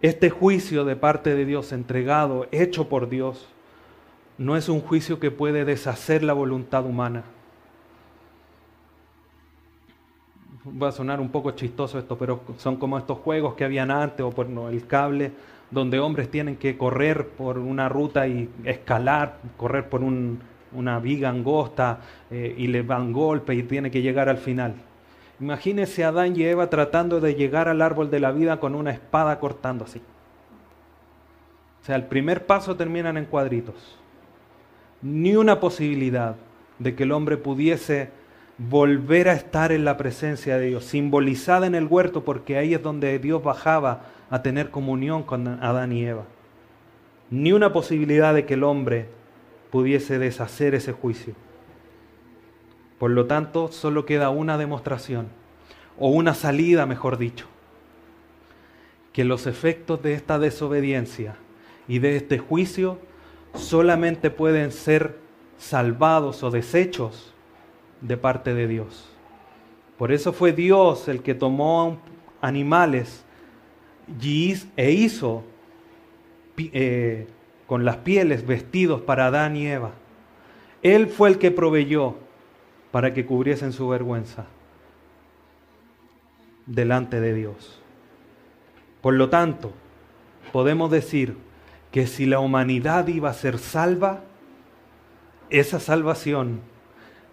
Este 0.01 0.31
juicio 0.31 0.85
de 0.85 0.97
parte 0.97 1.35
de 1.35 1.45
Dios 1.45 1.73
entregado, 1.73 2.47
hecho 2.53 2.89
por 2.89 3.09
Dios, 3.09 3.49
no 4.39 4.57
es 4.57 4.69
un 4.69 4.81
juicio 4.81 5.19
que 5.19 5.31
puede 5.31 5.65
deshacer 5.65 6.23
la 6.23 6.33
voluntad 6.33 6.87
humana. 6.87 7.25
Va 10.67 10.89
a 10.89 10.93
sonar 10.93 11.21
un 11.21 11.29
poco 11.29 11.53
chistoso 11.53 11.99
esto, 11.99 12.19
pero 12.19 12.41
son 12.57 12.77
como 12.77 12.99
estos 12.99 13.19
juegos 13.19 13.55
que 13.55 13.65
habían 13.65 13.91
antes 13.91 14.25
o 14.25 14.31
por 14.31 14.47
el 14.47 14.87
cable, 14.87 15.33
donde 15.71 16.01
hombres 16.01 16.31
tienen 16.31 16.57
que 16.57 16.77
correr 16.77 17.29
por 17.29 17.59
una 17.59 17.89
ruta 17.89 18.27
y 18.27 18.49
escalar, 18.65 19.39
correr 19.57 19.89
por 19.89 20.03
una 20.03 20.99
viga 20.99 21.29
angosta 21.29 22.01
eh, 22.31 22.55
y 22.57 22.67
le 22.67 22.83
van 22.83 23.13
golpe 23.13 23.55
y 23.55 23.63
tiene 23.63 23.91
que 23.91 24.03
llegar 24.03 24.29
al 24.29 24.39
final. 24.39 24.75
Imagínese 25.41 26.05
a 26.05 26.09
Adán 26.09 26.35
y 26.37 26.43
Eva 26.43 26.69
tratando 26.69 27.21
de 27.21 27.35
llegar 27.35 27.69
al 27.69 27.81
árbol 27.81 28.11
de 28.11 28.19
la 28.19 28.33
vida 28.33 28.59
con 28.59 28.75
una 28.75 28.91
espada 28.91 29.39
cortando 29.39 29.85
así. 29.85 30.01
O 31.81 31.85
sea, 31.85 31.95
el 31.95 32.05
primer 32.05 32.45
paso 32.45 32.77
terminan 32.77 33.17
en 33.17 33.27
cuadritos. 33.27 33.97
Ni 35.01 35.37
una 35.37 35.61
posibilidad 35.61 36.35
de 36.79 36.95
que 36.97 37.05
el 37.05 37.13
hombre 37.13 37.37
pudiese 37.37 38.11
volver 38.59 39.29
a 39.29 39.35
estar 39.35 39.71
en 39.71 39.85
la 39.85 39.97
presencia 39.97 40.59
de 40.59 40.67
Dios, 40.67 40.85
simbolizada 40.85 41.67
en 41.67 41.77
el 41.77 41.87
huerto, 41.87 42.25
porque 42.25 42.59
ahí 42.59 42.75
es 42.75 42.83
donde 42.83 43.19
Dios 43.21 43.43
bajaba 43.43 44.07
a 44.31 44.43
tener 44.43 44.71
comunión 44.71 45.23
con 45.23 45.47
Adán 45.47 45.93
y 45.93 46.05
Eva. 46.05 46.25
Ni 47.31 47.53
una 47.53 47.73
posibilidad 47.73 48.35
de 48.35 48.45
que 48.45 48.55
el 48.55 48.65
hombre 48.65 49.09
pudiese 49.71 50.19
deshacer 50.19 50.75
ese 50.75 50.93
juicio. 50.93 51.35
Por 52.99 53.13
lo 53.13 53.27
tanto, 53.27 53.71
solo 53.71 54.05
queda 54.05 54.31
una 54.31 54.59
demostración, 54.59 55.29
o 55.99 56.09
una 56.09 56.35
salida, 56.35 56.85
mejor 56.85 57.17
dicho, 57.17 57.47
que 59.13 59.25
los 59.25 59.47
efectos 59.47 60.03
de 60.03 60.15
esta 60.15 60.39
desobediencia 60.39 61.37
y 61.87 62.01
de 62.01 62.17
este 62.17 62.39
juicio 62.39 62.99
solamente 63.55 64.31
pueden 64.31 64.73
ser 64.73 65.17
salvados 65.59 66.43
o 66.43 66.51
deshechos 66.51 67.35
de 68.01 68.17
parte 68.17 68.55
de 68.55 68.67
Dios. 68.67 69.09
Por 69.97 70.13
eso 70.13 70.33
fue 70.33 70.53
Dios 70.53 71.09
el 71.09 71.23
que 71.23 71.35
tomó 71.35 72.01
animales 72.41 73.25
e 74.77 74.91
hizo 74.93 75.45
eh, 76.57 77.27
con 77.67 77.85
las 77.85 77.97
pieles 77.99 78.47
vestidos 78.47 79.03
para 79.03 79.27
Adán 79.27 79.57
y 79.57 79.67
Eva. 79.67 79.93
Él 80.83 81.09
fue 81.09 81.29
el 81.29 81.39
que 81.39 81.51
proveyó 81.51 82.17
para 82.91 83.13
que 83.13 83.27
cubriesen 83.27 83.73
su 83.73 83.89
vergüenza 83.89 84.47
delante 86.67 87.21
de 87.21 87.35
Dios. 87.35 87.81
Por 89.01 89.15
lo 89.15 89.29
tanto, 89.29 89.73
podemos 90.53 90.91
decir 90.91 91.37
que 91.91 92.07
si 92.07 92.27
la 92.27 92.41
humanidad 92.41 93.09
iba 93.09 93.31
a 93.31 93.35
ser 93.35 93.59
salva, 93.59 94.23
esa 95.51 95.81
salvación 95.81 96.61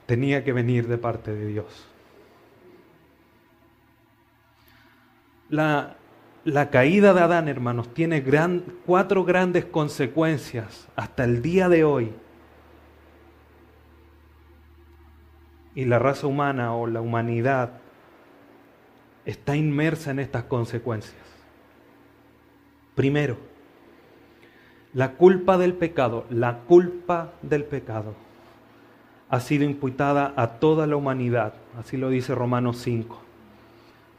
tenía 0.06 0.44
que 0.44 0.54
venir 0.54 0.88
de 0.88 0.98
parte 0.98 1.34
de 1.34 1.48
Dios. 1.48 1.88
La, 5.50 5.96
la 6.44 6.70
caída 6.70 7.14
de 7.14 7.22
Adán, 7.22 7.48
hermanos, 7.48 7.94
tiene 7.94 8.24
cuatro 8.86 9.24
grandes 9.24 9.66
consecuencias 9.66 10.88
hasta 10.96 11.24
el 11.24 11.42
día 11.42 11.70
de 11.70 11.84
hoy 11.84 12.12
y 15.76 15.86
la 15.86 16.00
raza 16.00 16.28
humana 16.28 16.74
o 16.74 16.88
la 16.88 17.02
humanidad 17.02 17.80
está 19.26 19.56
inmersa 19.56 20.12
en 20.12 20.20
estas 20.20 20.44
consecuencias. 20.44 21.22
Primero, 22.96 23.38
la 24.94 25.14
culpa 25.14 25.58
del 25.58 25.74
pecado, 25.74 26.26
la 26.30 26.60
culpa 26.60 27.34
del 27.42 27.66
pecado 27.66 28.25
ha 29.30 29.40
sido 29.40 29.64
imputada 29.64 30.34
a 30.36 30.60
toda 30.60 30.88
la 30.88 30.96
humanidad, 30.96 31.54
así 31.80 31.98
lo 31.98 32.10
dice 32.10 32.36
Romanos 32.36 32.78
5. 32.78 33.22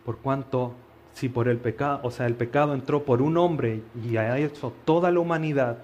Por 0.04 0.18
cuanto 0.18 0.74
si 1.12 1.28
por 1.28 1.48
el 1.48 1.58
pecado, 1.58 2.00
o 2.02 2.10
sea, 2.10 2.26
el 2.26 2.34
pecado 2.34 2.74
entró 2.74 3.04
por 3.04 3.22
un 3.22 3.36
hombre 3.36 3.82
y 4.04 4.16
ha 4.16 4.38
hecho 4.38 4.72
toda 4.84 5.10
la 5.10 5.20
humanidad, 5.20 5.78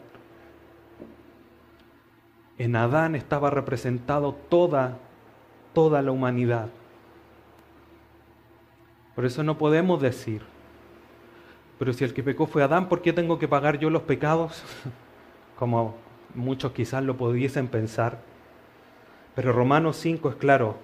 en 2.59 2.77
Adán 2.77 3.15
estaba 3.15 3.51
representado 3.51 4.35
toda 4.49 4.99
toda 5.73 6.03
la 6.03 6.13
humanidad. 6.13 6.69
Por 9.15 9.25
eso 9.25 9.43
no 9.43 9.59
podemos 9.59 10.01
decir, 10.01 10.43
pero 11.79 11.93
si 11.93 12.05
el 12.05 12.15
que 12.15 12.23
pecó 12.23 12.47
fue 12.47 12.63
Adán, 12.63 12.89
¿por 12.89 13.03
qué 13.03 13.13
tengo 13.13 13.39
que 13.39 13.49
pagar 13.49 13.79
yo 13.79 13.91
los 13.91 14.03
pecados? 14.03 14.63
Como 15.59 15.95
muchos 16.35 16.73
quizás 16.73 17.03
lo 17.05 17.17
pudiesen 17.17 17.69
pensar. 17.69 18.19
Pero 19.35 19.53
Romanos 19.53 19.97
5 19.97 20.31
es 20.31 20.37
claro. 20.37 20.77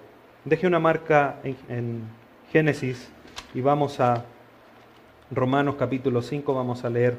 Deje 0.45 0.65
una 0.65 0.79
marca 0.79 1.39
en, 1.43 2.19
Génesis 2.51 3.09
y 3.53 3.61
vamos 3.61 3.99
a 3.99 4.25
Romanos 5.29 5.75
capítulo 5.77 6.23
5, 6.23 6.51
vamos 6.55 6.83
a 6.83 6.89
leer 6.89 7.15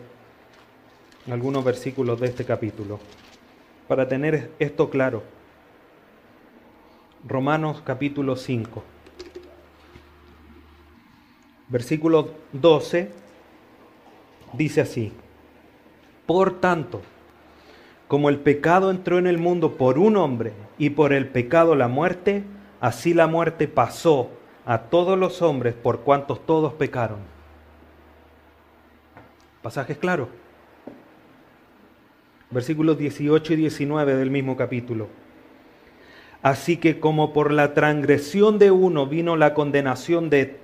algunos 1.31 1.63
versículos 1.65 2.19
de 2.19 2.27
este 2.27 2.45
capítulo, 2.45 2.99
para 3.87 4.09
tener 4.09 4.51
esto 4.59 4.91
claro. 4.91 5.23
Romanos 7.25 7.81
capítulo 7.85 8.35
5. 8.35 8.83
Versículo 11.69 12.35
12 12.53 13.13
dice 14.55 14.81
así, 14.81 15.13
por 16.27 16.59
tanto, 16.59 17.03
como 18.09 18.29
el 18.31 18.41
pecado 18.41 18.91
entró 18.91 19.19
en 19.19 19.29
el 19.29 19.39
mundo 19.39 19.77
por 19.77 19.97
un 19.97 20.17
hombre 20.17 20.53
y 20.81 20.91
por 20.91 21.13
el 21.13 21.29
pecado 21.29 21.77
la 21.77 21.89
muerte, 21.89 22.43
así 22.81 23.13
la 23.13 23.27
muerte 23.27 23.69
pasó 23.69 24.31
a 24.65 24.79
todos 24.85 25.19
los 25.19 25.43
hombres 25.43 25.75
por 25.75 26.01
cuantos 26.01 26.47
todos 26.47 26.73
pecaron. 26.73 27.19
Pasaje 29.61 29.95
claro. 29.97 30.31
Versículos 32.51 32.97
18 32.97 33.53
y 33.53 33.57
19 33.57 34.17
del 34.17 34.31
mismo 34.31 34.57
capítulo. 34.57 35.09
Así 36.41 36.79
que 36.79 36.99
como 36.99 37.35
por 37.35 37.53
la 37.53 37.75
transgresión 37.75 38.59
de 38.59 38.71
uno 38.71 39.07
vino 39.07 39.37
la 39.37 39.53
condenación 39.53 40.31
de 40.31 40.61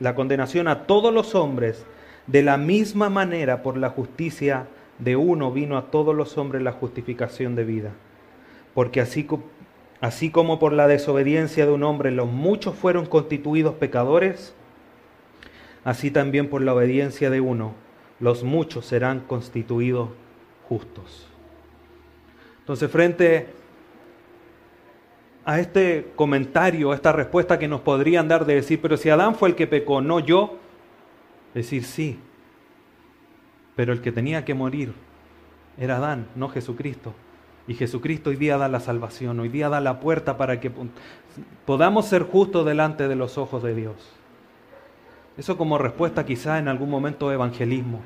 la 0.00 0.16
condenación 0.16 0.66
a 0.66 0.88
todos 0.88 1.14
los 1.14 1.36
hombres, 1.36 1.86
de 2.26 2.42
la 2.42 2.56
misma 2.56 3.08
manera 3.08 3.62
por 3.62 3.76
la 3.76 3.90
justicia 3.90 4.66
de 4.98 5.14
uno 5.14 5.52
vino 5.52 5.78
a 5.78 5.92
todos 5.92 6.12
los 6.16 6.36
hombres 6.38 6.60
la 6.60 6.72
justificación 6.72 7.54
de 7.54 7.62
vida. 7.62 7.92
Porque 8.74 9.00
así, 9.00 9.26
así 10.00 10.30
como 10.30 10.58
por 10.58 10.72
la 10.72 10.88
desobediencia 10.88 11.66
de 11.66 11.72
un 11.72 11.82
hombre 11.82 12.10
los 12.10 12.28
muchos 12.28 12.74
fueron 12.74 13.06
constituidos 13.06 13.74
pecadores, 13.74 14.54
así 15.84 16.10
también 16.10 16.48
por 16.48 16.62
la 16.62 16.74
obediencia 16.74 17.30
de 17.30 17.40
uno 17.40 17.74
los 18.20 18.44
muchos 18.44 18.86
serán 18.86 19.20
constituidos 19.20 20.10
justos. 20.68 21.26
Entonces, 22.60 22.90
frente 22.90 23.46
a 25.44 25.58
este 25.58 26.12
comentario, 26.14 26.92
a 26.92 26.94
esta 26.94 27.12
respuesta 27.12 27.58
que 27.58 27.66
nos 27.66 27.80
podrían 27.80 28.28
dar 28.28 28.44
de 28.44 28.56
decir, 28.56 28.80
pero 28.80 28.96
si 28.96 29.08
Adán 29.08 29.34
fue 29.34 29.48
el 29.48 29.54
que 29.54 29.66
pecó, 29.66 30.02
no 30.02 30.20
yo, 30.20 30.58
decir 31.54 31.82
sí, 31.82 32.18
pero 33.74 33.92
el 33.92 34.02
que 34.02 34.12
tenía 34.12 34.44
que 34.44 34.54
morir 34.54 34.92
era 35.78 35.96
Adán, 35.96 36.28
no 36.36 36.50
Jesucristo. 36.50 37.14
Y 37.68 37.74
Jesucristo 37.74 38.30
hoy 38.30 38.36
día 38.36 38.58
da 38.58 38.68
la 38.68 38.80
salvación, 38.80 39.38
hoy 39.40 39.48
día 39.48 39.68
da 39.68 39.80
la 39.80 40.00
puerta 40.00 40.36
para 40.36 40.60
que 40.60 40.72
podamos 41.66 42.06
ser 42.06 42.24
justos 42.24 42.66
delante 42.66 43.06
de 43.06 43.16
los 43.16 43.38
ojos 43.38 43.62
de 43.62 43.74
Dios. 43.74 43.94
Eso 45.36 45.56
como 45.56 45.78
respuesta 45.78 46.26
quizá 46.26 46.58
en 46.58 46.68
algún 46.68 46.90
momento 46.90 47.28
de 47.28 47.34
evangelismo. 47.34 48.00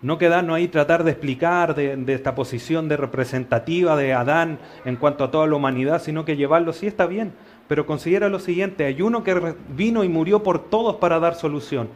No 0.00 0.16
quedarnos 0.16 0.56
ahí 0.56 0.68
tratar 0.68 1.02
de 1.02 1.10
explicar 1.10 1.74
de, 1.74 2.04
esta 2.14 2.36
posición 2.36 2.88
de 2.88 2.96
representativa 2.96 3.96
de 3.96 4.12
Adán 4.14 4.60
en 4.84 4.94
cuanto 4.94 5.24
a 5.24 5.30
toda 5.32 5.48
la 5.48 5.56
humanidad, 5.56 6.00
sino 6.00 6.24
que 6.24 6.36
llevarlo, 6.36 6.72
sí 6.72 6.86
está 6.86 7.06
bien, 7.06 7.32
pero 7.66 7.84
considera 7.84 8.28
lo 8.28 8.38
siguiente, 8.38 8.84
hay 8.84 9.02
uno 9.02 9.24
que 9.24 9.56
vino 9.70 10.04
y 10.04 10.08
murió 10.08 10.44
por 10.44 10.70
todos 10.70 10.96
para 10.96 11.18
dar 11.18 11.34
solución. 11.34 11.88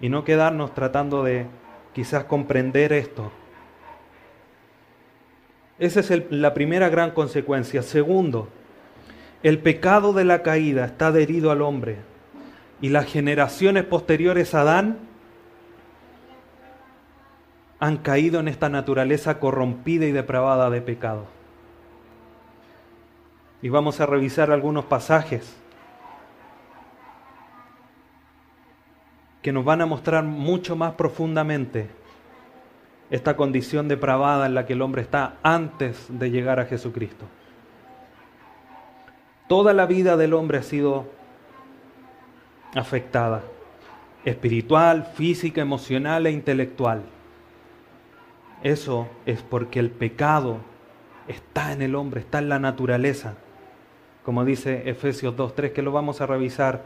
Y 0.00 0.08
no 0.08 0.22
quedarnos 0.22 0.72
tratando 0.72 1.24
de 1.24 1.46
quizás 1.92 2.24
comprender 2.24 2.92
esto. 2.92 3.32
Esa 5.78 6.00
es 6.00 6.12
la 6.30 6.54
primera 6.54 6.88
gran 6.88 7.10
consecuencia. 7.10 7.82
Segundo, 7.82 8.48
el 9.42 9.58
pecado 9.58 10.12
de 10.12 10.24
la 10.24 10.42
caída 10.42 10.86
está 10.86 11.08
adherido 11.08 11.50
al 11.50 11.60
hombre 11.60 11.98
y 12.80 12.88
las 12.88 13.06
generaciones 13.06 13.84
posteriores 13.84 14.54
a 14.54 14.62
Adán 14.62 14.98
han 17.78 17.98
caído 17.98 18.40
en 18.40 18.48
esta 18.48 18.70
naturaleza 18.70 19.38
corrompida 19.38 20.06
y 20.06 20.12
depravada 20.12 20.70
de 20.70 20.80
pecado. 20.80 21.26
Y 23.60 23.68
vamos 23.68 24.00
a 24.00 24.06
revisar 24.06 24.50
algunos 24.50 24.86
pasajes 24.86 25.56
que 29.42 29.52
nos 29.52 29.64
van 29.64 29.82
a 29.82 29.86
mostrar 29.86 30.24
mucho 30.24 30.74
más 30.74 30.94
profundamente 30.94 31.88
esta 33.10 33.36
condición 33.36 33.88
depravada 33.88 34.46
en 34.46 34.54
la 34.54 34.66
que 34.66 34.72
el 34.72 34.82
hombre 34.82 35.02
está 35.02 35.36
antes 35.42 36.06
de 36.08 36.30
llegar 36.30 36.60
a 36.60 36.66
Jesucristo. 36.66 37.26
Toda 39.48 39.72
la 39.72 39.86
vida 39.86 40.16
del 40.16 40.34
hombre 40.34 40.58
ha 40.58 40.62
sido 40.62 41.06
afectada, 42.74 43.42
espiritual, 44.24 45.04
física, 45.14 45.60
emocional 45.60 46.26
e 46.26 46.32
intelectual. 46.32 47.02
Eso 48.62 49.08
es 49.24 49.42
porque 49.42 49.78
el 49.78 49.90
pecado 49.90 50.58
está 51.28 51.72
en 51.72 51.82
el 51.82 51.94
hombre, 51.94 52.20
está 52.20 52.38
en 52.38 52.48
la 52.48 52.58
naturaleza, 52.58 53.34
como 54.24 54.44
dice 54.44 54.88
Efesios 54.90 55.36
2.3, 55.36 55.72
que 55.72 55.82
lo 55.82 55.92
vamos 55.92 56.20
a 56.20 56.26
revisar 56.26 56.84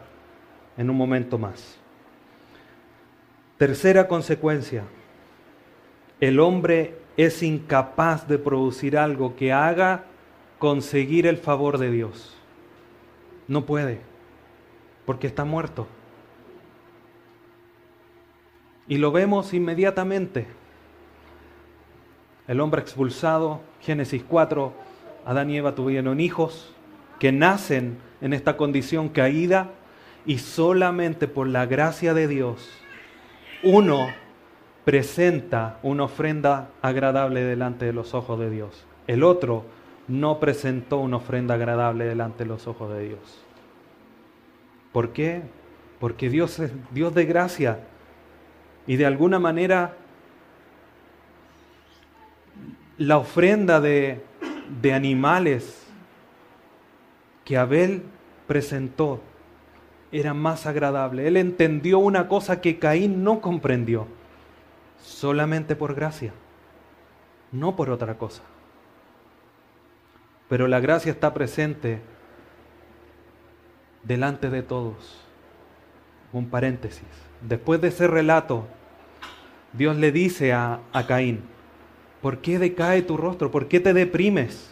en 0.77 0.91
un 0.91 0.97
momento 0.97 1.39
más. 1.39 1.79
Tercera 3.57 4.09
consecuencia, 4.09 4.85
el 6.21 6.41
hombre 6.41 6.97
es 7.17 7.43
incapaz 7.43 8.29
de 8.29 8.39
producir 8.39 8.97
algo 8.97 9.37
que 9.37 9.53
haga 9.53 10.05
conseguir 10.59 11.27
el 11.27 11.37
favor 11.37 11.79
de 11.79 11.91
Dios. 11.91 12.37
No 13.49 13.67
puede, 13.67 14.01
porque 15.07 15.27
está 15.27 15.45
muerto. 15.45 15.87
Y 18.87 18.99
lo 18.99 19.13
vemos 19.13 19.55
inmediatamente. 19.55 20.47
El 22.49 22.61
hombre 22.61 22.81
expulsado, 22.81 23.61
Génesis 23.81 24.23
4, 24.29 24.73
Adán 25.25 25.51
y 25.51 25.57
Eva 25.57 25.75
tuvieron 25.75 26.21
hijos 26.21 26.75
que 27.19 27.33
nacen 27.33 27.99
en 28.21 28.33
esta 28.33 28.57
condición 28.57 29.09
caída 29.09 29.71
y 30.27 30.39
solamente 30.39 31.29
por 31.29 31.47
la 31.47 31.67
gracia 31.67 32.15
de 32.15 32.29
Dios 32.29 32.69
uno 33.63 34.09
presenta 34.91 35.79
una 35.85 36.03
ofrenda 36.03 36.71
agradable 36.83 37.45
delante 37.45 37.85
de 37.85 37.93
los 37.93 38.13
ojos 38.13 38.41
de 38.41 38.51
Dios. 38.51 38.85
El 39.07 39.23
otro 39.23 39.63
no 40.09 40.41
presentó 40.41 40.99
una 40.99 41.19
ofrenda 41.19 41.55
agradable 41.55 42.07
delante 42.07 42.43
de 42.43 42.49
los 42.49 42.67
ojos 42.67 42.93
de 42.93 43.07
Dios. 43.07 43.21
¿Por 44.91 45.11
qué? 45.11 45.43
Porque 46.01 46.29
Dios 46.29 46.59
es 46.59 46.73
Dios 46.91 47.15
de 47.15 47.25
gracia 47.25 47.79
y 48.85 48.97
de 48.97 49.07
alguna 49.07 49.39
manera 49.39 49.95
la 52.99 53.19
ofrenda 53.19 53.81
de, 53.81 54.21
de 54.83 54.93
animales 54.93 55.87
que 57.45 57.57
Abel 57.57 58.03
presentó 58.49 59.21
era 60.11 60.35
más 60.35 60.67
agradable. 60.67 61.29
Él 61.29 61.37
entendió 61.37 62.01
una 62.01 62.27
cosa 62.27 62.61
que 62.61 62.81
Caín 62.81 63.23
no 63.23 63.41
comprendió 63.41 64.09
solamente 65.03 65.77
por 65.77 65.95
gracia, 65.95 66.33
no 67.53 67.77
por 67.77 67.91
otra 67.91 68.17
cosa. 68.19 68.43
Pero 70.49 70.67
la 70.67 70.81
gracia 70.81 71.13
está 71.13 71.33
presente 71.33 72.01
delante 74.03 74.51
de 74.51 74.63
todos. 74.63 75.21
Un 76.33 76.49
paréntesis. 76.49 77.07
Después 77.41 77.81
de 77.81 77.89
ese 77.89 78.07
relato, 78.07 78.67
Dios 79.73 79.97
le 79.97 80.13
dice 80.13 80.53
a, 80.53 80.81
a 80.93 81.07
Caín, 81.07 81.43
¿por 82.21 82.39
qué 82.39 82.59
decae 82.59 83.03
tu 83.03 83.17
rostro? 83.17 83.51
¿Por 83.51 83.69
qué 83.69 83.81
te 83.81 83.95
deprimes? 83.95 84.71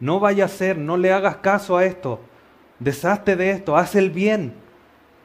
No 0.00 0.20
vaya 0.20 0.46
a 0.46 0.48
ser, 0.48 0.76
no 0.78 0.96
le 0.96 1.12
hagas 1.12 1.36
caso 1.36 1.76
a 1.76 1.84
esto. 1.84 2.20
Deshazte 2.78 3.36
de 3.36 3.50
esto, 3.50 3.76
haz 3.76 3.94
el 3.94 4.10
bien. 4.10 4.63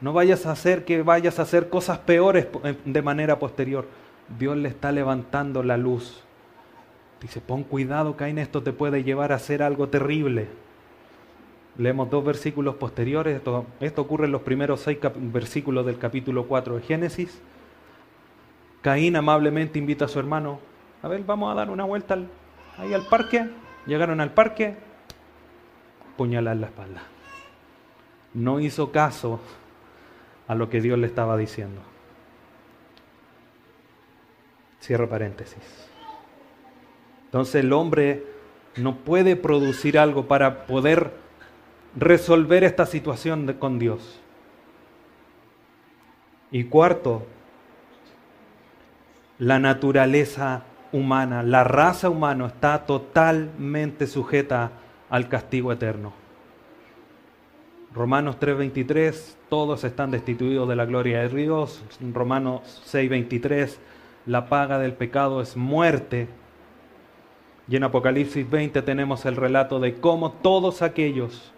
No 0.00 0.12
vayas 0.12 0.46
a 0.46 0.52
hacer 0.52 0.84
que 0.84 1.02
vayas 1.02 1.38
a 1.38 1.42
hacer 1.42 1.68
cosas 1.68 1.98
peores 1.98 2.46
eh, 2.64 2.76
de 2.84 3.02
manera 3.02 3.38
posterior. 3.38 3.86
Dios 4.38 4.56
le 4.56 4.68
está 4.68 4.92
levantando 4.92 5.62
la 5.62 5.76
luz. 5.76 6.22
Dice, 7.20 7.40
pon 7.40 7.64
cuidado, 7.64 8.16
Caín, 8.16 8.38
esto 8.38 8.62
te 8.62 8.72
puede 8.72 9.04
llevar 9.04 9.32
a 9.32 9.36
hacer 9.36 9.62
algo 9.62 9.88
terrible. 9.88 10.48
Leemos 11.76 12.08
dos 12.08 12.24
versículos 12.24 12.76
posteriores. 12.76 13.36
Esto, 13.80 14.00
ocurre 14.00 14.26
en 14.26 14.32
los 14.32 14.42
primeros 14.42 14.80
seis 14.80 14.98
versículos 15.16 15.84
del 15.84 15.98
capítulo 15.98 16.46
4 16.46 16.76
de 16.76 16.82
Génesis. 16.82 17.40
Caín 18.80 19.16
amablemente 19.16 19.78
invita 19.78 20.06
a 20.06 20.08
su 20.08 20.18
hermano. 20.18 20.60
A 21.02 21.08
ver, 21.08 21.22
vamos 21.24 21.52
a 21.52 21.54
dar 21.54 21.70
una 21.70 21.84
vuelta 21.84 22.18
ahí 22.78 22.94
al 22.94 23.06
parque. 23.06 23.48
Llegaron 23.86 24.20
al 24.20 24.32
parque. 24.32 24.76
Puñalar 26.16 26.56
la 26.56 26.66
espalda. 26.66 27.02
No 28.32 28.60
hizo 28.60 28.92
caso 28.92 29.40
a 30.50 30.56
lo 30.56 30.68
que 30.68 30.80
Dios 30.80 30.98
le 30.98 31.06
estaba 31.06 31.36
diciendo. 31.36 31.80
Cierro 34.82 35.08
paréntesis. 35.08 35.62
Entonces 37.26 37.62
el 37.62 37.72
hombre 37.72 38.24
no 38.74 38.96
puede 38.96 39.36
producir 39.36 39.96
algo 39.96 40.26
para 40.26 40.66
poder 40.66 41.12
resolver 41.96 42.64
esta 42.64 42.84
situación 42.84 43.46
con 43.60 43.78
Dios. 43.78 44.20
Y 46.50 46.64
cuarto, 46.64 47.24
la 49.38 49.60
naturaleza 49.60 50.64
humana, 50.90 51.44
la 51.44 51.62
raza 51.62 52.10
humana 52.10 52.48
está 52.48 52.86
totalmente 52.86 54.08
sujeta 54.08 54.72
al 55.10 55.28
castigo 55.28 55.70
eterno. 55.70 56.19
Romanos 57.92 58.36
3:23, 58.38 59.36
todos 59.48 59.82
están 59.82 60.12
destituidos 60.12 60.68
de 60.68 60.76
la 60.76 60.84
gloria 60.84 61.22
de 61.22 61.28
Dios. 61.28 61.82
Romanos 62.12 62.62
6:23, 62.86 63.80
la 64.26 64.48
paga 64.48 64.78
del 64.78 64.92
pecado 64.92 65.40
es 65.40 65.56
muerte. 65.56 66.28
Y 67.66 67.74
en 67.74 67.82
Apocalipsis 67.82 68.48
20 68.48 68.82
tenemos 68.82 69.26
el 69.26 69.34
relato 69.34 69.80
de 69.80 69.94
cómo 69.94 70.30
todos 70.30 70.82
aquellos 70.82 71.52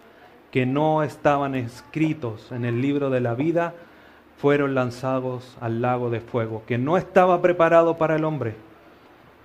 que 0.49 0.65
no 0.65 1.03
estaban 1.03 1.53
escritos 1.53 2.51
en 2.51 2.65
el 2.65 2.81
libro 2.81 3.11
de 3.11 3.21
la 3.21 3.35
vida 3.35 3.75
fueron 4.37 4.73
lanzados 4.73 5.55
al 5.61 5.81
lago 5.83 6.09
de 6.09 6.19
fuego, 6.19 6.63
que 6.65 6.79
no 6.79 6.97
estaba 6.97 7.43
preparado 7.43 7.97
para 7.97 8.15
el 8.15 8.25
hombre, 8.25 8.55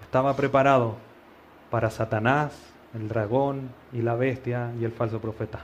estaba 0.02 0.34
preparado 0.36 0.96
para 1.70 1.90
Satanás, 1.90 2.58
el 2.94 3.08
dragón 3.08 3.70
y 3.92 4.00
la 4.00 4.14
bestia 4.14 4.72
y 4.80 4.84
el 4.84 4.92
falso 4.92 5.20
profeta 5.20 5.60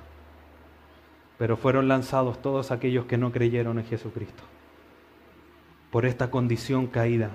pero 1.45 1.59
fueron 1.59 1.89
lanzados 1.89 2.41
todos 2.41 2.71
aquellos 2.71 3.05
que 3.05 3.19
no 3.19 3.31
creyeron 3.31 3.79
en 3.79 3.85
Jesucristo 3.85 4.43
por 5.91 6.07
esta 6.07 6.31
condición 6.31 6.87
caída. 6.87 7.29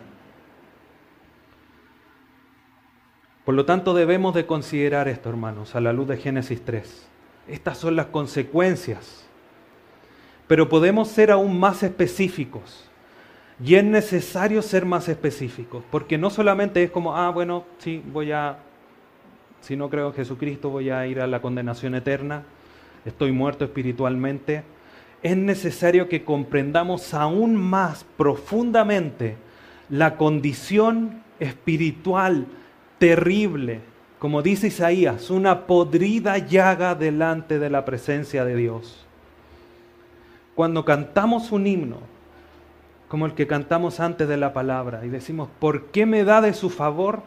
Por 3.46 3.54
lo 3.54 3.66
tanto 3.66 3.94
debemos 3.94 4.34
de 4.34 4.48
considerar 4.48 5.08
esto, 5.08 5.30
hermanos, 5.30 5.76
a 5.76 5.80
la 5.80 5.94
luz 5.94 6.08
de 6.08 6.18
Génesis 6.18 6.66
3. 6.66 7.08
Estas 7.50 7.78
son 7.78 7.96
las 7.96 8.08
consecuencias. 8.08 9.28
Pero 10.48 10.70
podemos 10.70 11.10
ser 11.10 11.30
aún 11.30 11.60
más 11.60 11.84
específicos. 11.84 12.90
Y 13.64 13.76
es 13.76 13.84
necesario 13.84 14.64
ser 14.64 14.86
más 14.86 15.08
específicos, 15.08 15.84
porque 15.92 16.18
no 16.18 16.32
solamente 16.32 16.82
es 16.82 16.90
como, 16.90 17.16
ah, 17.16 17.30
bueno, 17.30 17.64
sí, 17.78 18.02
voy 18.12 18.32
a 18.32 18.58
si 19.62 19.76
no 19.76 19.90
creo 19.90 20.08
en 20.08 20.14
Jesucristo 20.14 20.70
voy 20.70 20.90
a 20.90 21.06
ir 21.06 21.22
a 21.22 21.28
la 21.28 21.42
condenación 21.42 21.94
eterna, 21.94 22.44
estoy 23.06 23.32
muerto 23.32 23.66
espiritualmente. 23.66 24.64
Es 25.22 25.36
necesario 25.36 26.08
que 26.08 26.24
comprendamos 26.24 27.14
aún 27.14 27.56
más 27.56 28.06
profundamente 28.18 29.38
la 29.90 30.18
condición 30.18 31.24
espiritual 31.40 32.46
terrible, 33.00 33.82
como 34.20 34.42
dice 34.42 34.68
Isaías, 34.68 35.30
una 35.30 35.66
podrida 35.66 36.38
llaga 36.38 36.96
delante 36.96 37.60
de 37.60 37.70
la 37.70 37.86
presencia 37.86 38.46
de 38.46 38.56
Dios. 38.56 39.06
Cuando 40.56 40.84
cantamos 40.86 41.52
un 41.52 41.68
himno, 41.68 42.00
como 43.08 43.26
el 43.26 43.34
que 43.34 43.48
cantamos 43.48 44.00
antes 44.00 44.28
de 44.28 44.38
la 44.38 44.54
palabra, 44.54 45.06
y 45.06 45.10
decimos, 45.10 45.50
¿por 45.60 45.88
qué 45.88 46.06
me 46.06 46.24
da 46.24 46.42
de 46.42 46.54
su 46.54 46.70
favor? 46.70 47.24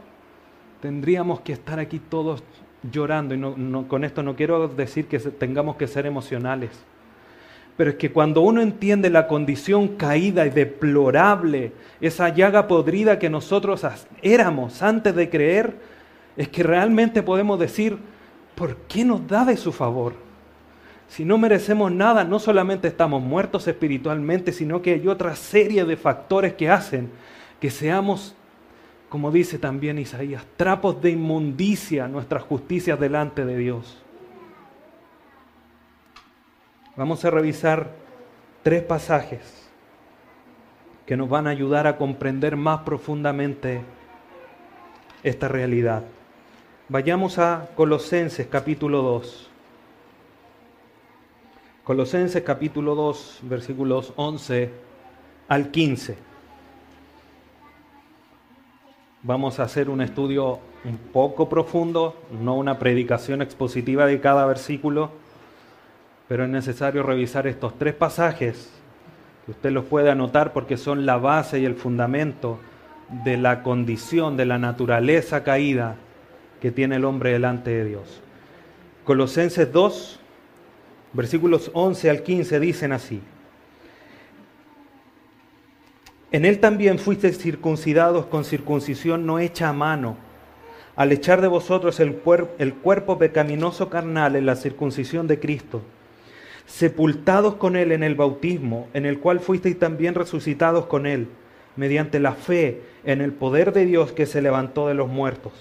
tendríamos 0.82 1.40
que 1.40 1.52
estar 1.52 1.78
aquí 1.78 2.00
todos 2.00 2.42
llorando. 2.90 3.34
Y 3.34 3.84
con 3.86 4.04
esto 4.04 4.22
no 4.22 4.36
quiero 4.36 4.68
decir 4.68 5.06
que 5.06 5.18
tengamos 5.18 5.76
que 5.76 5.86
ser 5.86 6.06
emocionales. 6.06 6.70
Pero 7.76 7.90
es 7.90 7.96
que 7.96 8.12
cuando 8.12 8.42
uno 8.42 8.60
entiende 8.60 9.08
la 9.10 9.26
condición 9.26 9.88
caída 9.96 10.46
y 10.46 10.50
deplorable, 10.50 11.72
esa 12.00 12.28
llaga 12.28 12.68
podrida 12.68 13.18
que 13.18 13.30
nosotros 13.30 13.86
éramos 14.20 14.82
antes 14.82 15.14
de 15.14 15.30
creer, 15.30 15.76
es 16.36 16.48
que 16.48 16.62
realmente 16.62 17.22
podemos 17.22 17.58
decir, 17.58 17.98
¿por 18.54 18.76
qué 18.76 19.04
nos 19.04 19.26
da 19.26 19.44
de 19.44 19.56
su 19.56 19.72
favor? 19.72 20.14
Si 21.08 21.24
no 21.24 21.38
merecemos 21.38 21.92
nada, 21.92 22.24
no 22.24 22.38
solamente 22.38 22.88
estamos 22.88 23.22
muertos 23.22 23.68
espiritualmente, 23.68 24.52
sino 24.52 24.80
que 24.80 24.94
hay 24.94 25.08
otra 25.08 25.36
serie 25.36 25.84
de 25.84 25.96
factores 25.96 26.54
que 26.54 26.70
hacen 26.70 27.10
que 27.60 27.70
seamos 27.70 28.34
como 29.12 29.30
dice 29.30 29.58
también 29.58 29.98
Isaías, 29.98 30.42
trapos 30.56 31.02
de 31.02 31.10
inmundicia 31.10 32.08
nuestras 32.08 32.44
justicias 32.44 32.98
delante 32.98 33.44
de 33.44 33.58
Dios. 33.58 34.02
Vamos 36.96 37.22
a 37.22 37.30
revisar 37.30 37.90
tres 38.62 38.82
pasajes 38.82 39.68
que 41.04 41.18
nos 41.18 41.28
van 41.28 41.46
a 41.46 41.50
ayudar 41.50 41.86
a 41.86 41.98
comprender 41.98 42.56
más 42.56 42.84
profundamente 42.84 43.82
esta 45.22 45.46
realidad. 45.46 46.04
Vayamos 46.88 47.38
a 47.38 47.68
Colosenses 47.76 48.46
capítulo 48.46 49.02
2. 49.02 49.50
Colosenses 51.84 52.42
capítulo 52.44 52.94
2, 52.94 53.40
versículos 53.42 54.14
11 54.16 54.70
al 55.48 55.70
15. 55.70 56.31
Vamos 59.24 59.60
a 59.60 59.62
hacer 59.62 59.88
un 59.88 60.00
estudio 60.00 60.58
un 60.84 60.98
poco 60.98 61.48
profundo, 61.48 62.20
no 62.40 62.56
una 62.56 62.80
predicación 62.80 63.40
expositiva 63.40 64.04
de 64.04 64.18
cada 64.18 64.44
versículo, 64.46 65.12
pero 66.26 66.42
es 66.42 66.50
necesario 66.50 67.04
revisar 67.04 67.46
estos 67.46 67.78
tres 67.78 67.94
pasajes, 67.94 68.68
que 69.44 69.52
usted 69.52 69.70
los 69.70 69.84
puede 69.84 70.10
anotar 70.10 70.52
porque 70.52 70.76
son 70.76 71.06
la 71.06 71.18
base 71.18 71.60
y 71.60 71.64
el 71.64 71.76
fundamento 71.76 72.58
de 73.22 73.36
la 73.36 73.62
condición, 73.62 74.36
de 74.36 74.44
la 74.44 74.58
naturaleza 74.58 75.44
caída 75.44 75.94
que 76.60 76.72
tiene 76.72 76.96
el 76.96 77.04
hombre 77.04 77.30
delante 77.30 77.70
de 77.70 77.84
Dios. 77.84 78.20
Colosenses 79.04 79.72
2, 79.72 80.18
versículos 81.12 81.70
11 81.74 82.10
al 82.10 82.22
15 82.24 82.58
dicen 82.58 82.90
así. 82.90 83.20
En 86.32 86.46
él 86.46 86.60
también 86.60 86.98
fuisteis 86.98 87.36
circuncidados 87.36 88.24
con 88.24 88.46
circuncisión 88.46 89.26
no 89.26 89.38
hecha 89.38 89.68
a 89.68 89.74
mano, 89.74 90.16
al 90.96 91.12
echar 91.12 91.42
de 91.42 91.46
vosotros 91.46 92.00
el, 92.00 92.14
cuerpo 92.14 93.18
pecaminoso 93.18 93.90
carnal 93.90 94.34
en 94.34 94.46
la 94.46 94.56
circuncisión 94.56 95.26
de 95.26 95.38
Cristo, 95.38 95.82
sepultados 96.64 97.56
con 97.56 97.76
él 97.76 97.92
en 97.92 98.02
el 98.02 98.14
bautismo, 98.14 98.88
en 98.94 99.04
el 99.04 99.18
cual 99.18 99.40
fuisteis 99.40 99.78
también 99.78 100.14
resucitados 100.14 100.86
con 100.86 101.04
él, 101.04 101.28
mediante 101.76 102.18
la 102.18 102.32
fe 102.32 102.80
en 103.04 103.20
el 103.20 103.32
poder 103.32 103.74
de 103.74 103.84
Dios 103.84 104.12
que 104.12 104.24
se 104.24 104.40
levantó 104.40 104.88
de 104.88 104.94
los 104.94 105.08
muertos. 105.08 105.52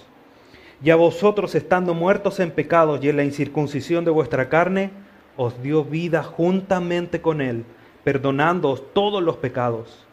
Y 0.82 0.90
a 0.92 0.96
vosotros, 0.96 1.54
estando 1.54 1.94
muertos 1.94 2.40
en 2.40 2.50
pecados 2.50 3.04
y 3.04 3.10
en 3.10 3.18
la 3.18 3.26
incircuncisión 3.26 4.06
de 4.06 4.12
vuestra 4.12 4.48
carne, 4.48 4.92
os 5.36 5.62
dio 5.62 5.84
vida 5.84 6.24
juntamente 6.24 7.20
con 7.20 7.42
él, 7.42 7.66
perdonándoos 8.06 8.94
todos 8.94 9.22
los 9.22 9.36
pecados 9.36 10.08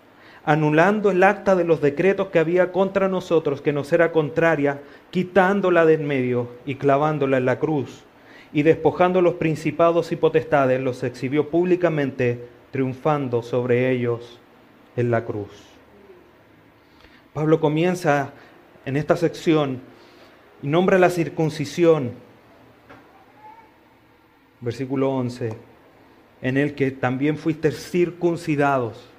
anulando 0.48 1.10
el 1.10 1.22
acta 1.24 1.54
de 1.56 1.64
los 1.64 1.82
decretos 1.82 2.28
que 2.28 2.38
había 2.38 2.72
contra 2.72 3.06
nosotros, 3.06 3.60
que 3.60 3.74
nos 3.74 3.92
era 3.92 4.12
contraria, 4.12 4.80
quitándola 5.10 5.84
de 5.84 5.92
en 5.92 6.06
medio 6.06 6.48
y 6.64 6.76
clavándola 6.76 7.36
en 7.36 7.44
la 7.44 7.58
cruz, 7.58 8.04
y 8.50 8.62
despojando 8.62 9.20
los 9.20 9.34
principados 9.34 10.10
y 10.10 10.16
potestades, 10.16 10.80
los 10.80 11.02
exhibió 11.02 11.50
públicamente, 11.50 12.48
triunfando 12.70 13.42
sobre 13.42 13.90
ellos 13.90 14.40
en 14.96 15.10
la 15.10 15.26
cruz. 15.26 15.50
Pablo 17.34 17.60
comienza 17.60 18.32
en 18.86 18.96
esta 18.96 19.18
sección 19.18 19.82
y 20.62 20.68
nombra 20.68 20.98
la 20.98 21.10
circuncisión, 21.10 22.12
versículo 24.62 25.10
11, 25.10 25.52
en 26.40 26.56
el 26.56 26.74
que 26.74 26.90
también 26.90 27.36
fuiste 27.36 27.70
circuncidados. 27.70 29.10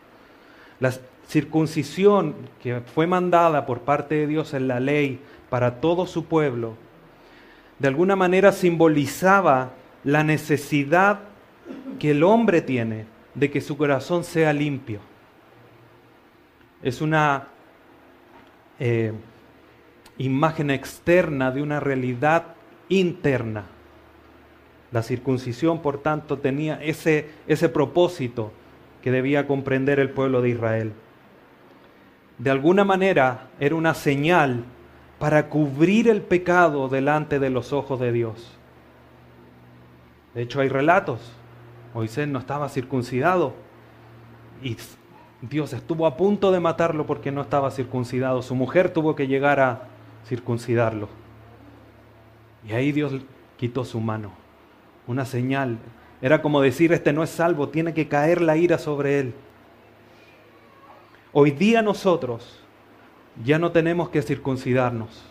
Las 0.79 1.01
circuncisión 1.29 2.33
que 2.61 2.81
fue 2.81 3.05
mandada 3.05 3.67
por 3.67 3.81
parte 3.81 4.15
de 4.15 4.27
Dios 4.27 4.55
en 4.55 4.67
la 4.67 4.79
ley 4.79 5.19
para 5.49 5.79
todo 5.79 6.07
su 6.07 6.25
pueblo, 6.25 6.75
de 7.77 7.87
alguna 7.87 8.15
manera 8.15 8.51
simbolizaba 8.51 9.71
la 10.03 10.23
necesidad 10.23 11.19
que 11.99 12.11
el 12.11 12.23
hombre 12.23 12.61
tiene 12.61 13.05
de 13.35 13.51
que 13.51 13.61
su 13.61 13.77
corazón 13.77 14.23
sea 14.23 14.53
limpio. 14.53 15.01
Es 16.81 16.99
una 16.99 17.49
eh, 18.79 19.13
imagen 20.17 20.71
externa 20.71 21.51
de 21.51 21.61
una 21.61 21.79
realidad 21.79 22.55
interna. 22.89 23.65
La 24.91 25.03
circuncisión, 25.03 25.83
por 25.83 26.01
tanto, 26.01 26.39
tenía 26.39 26.81
ese, 26.81 27.29
ese 27.45 27.69
propósito 27.69 28.51
que 29.03 29.11
debía 29.11 29.45
comprender 29.45 29.99
el 29.99 30.09
pueblo 30.09 30.41
de 30.41 30.49
Israel 30.49 30.93
de 32.39 32.49
alguna 32.49 32.85
manera 32.85 33.49
era 33.59 33.75
una 33.75 33.93
señal 33.93 34.63
para 35.19 35.49
cubrir 35.49 36.07
el 36.07 36.21
pecado 36.21 36.87
delante 36.87 37.37
de 37.37 37.49
los 37.49 37.73
ojos 37.73 37.99
de 37.99 38.13
Dios. 38.13 38.57
De 40.33 40.41
hecho, 40.41 40.61
hay 40.61 40.69
relatos. 40.69 41.19
Moisés 41.93 42.27
no 42.27 42.39
estaba 42.39 42.69
circuncidado 42.69 43.53
y 44.63 44.77
Dios 45.41 45.73
estuvo 45.73 46.05
a 46.05 46.15
punto 46.15 46.51
de 46.51 46.61
matarlo 46.61 47.05
porque 47.05 47.31
no 47.31 47.41
estaba 47.41 47.71
circuncidado. 47.71 48.41
Su 48.41 48.55
mujer 48.55 48.91
tuvo 48.93 49.15
que 49.15 49.27
llegar 49.27 49.59
a 49.59 49.87
circuncidarlo. 50.25 51.09
Y 52.67 52.71
ahí 52.71 52.93
Dios 52.93 53.13
quitó 53.57 53.83
su 53.83 53.99
mano. 53.99 54.31
Una 55.07 55.25
señal. 55.25 55.77
Era 56.21 56.41
como 56.41 56.61
decir, 56.61 56.93
este 56.93 57.11
no 57.11 57.23
es 57.23 57.29
salvo, 57.29 57.69
tiene 57.69 57.93
que 57.93 58.07
caer 58.07 58.41
la 58.41 58.55
ira 58.55 58.77
sobre 58.77 59.19
él. 59.19 59.33
Hoy 61.31 61.51
día 61.51 61.83
nosotros 61.83 62.59
ya 63.45 63.59
no 63.59 63.71
tenemos 63.71 64.09
que 64.09 64.23
circuncidarnos, 64.23 65.21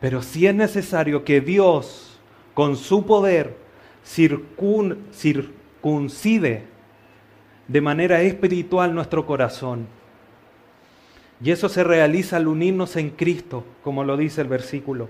pero 0.00 0.20
sí 0.20 0.48
es 0.48 0.54
necesario 0.54 1.24
que 1.24 1.40
Dios 1.40 2.18
con 2.54 2.76
su 2.76 3.06
poder 3.06 3.56
circuncide 4.04 5.14
de 7.68 7.80
manera 7.80 8.20
espiritual 8.22 8.94
nuestro 8.94 9.26
corazón. 9.26 9.86
Y 11.42 11.52
eso 11.52 11.68
se 11.68 11.84
realiza 11.84 12.36
al 12.36 12.48
unirnos 12.48 12.96
en 12.96 13.10
Cristo, 13.10 13.64
como 13.82 14.02
lo 14.02 14.16
dice 14.16 14.40
el 14.40 14.48
versículo. 14.48 15.08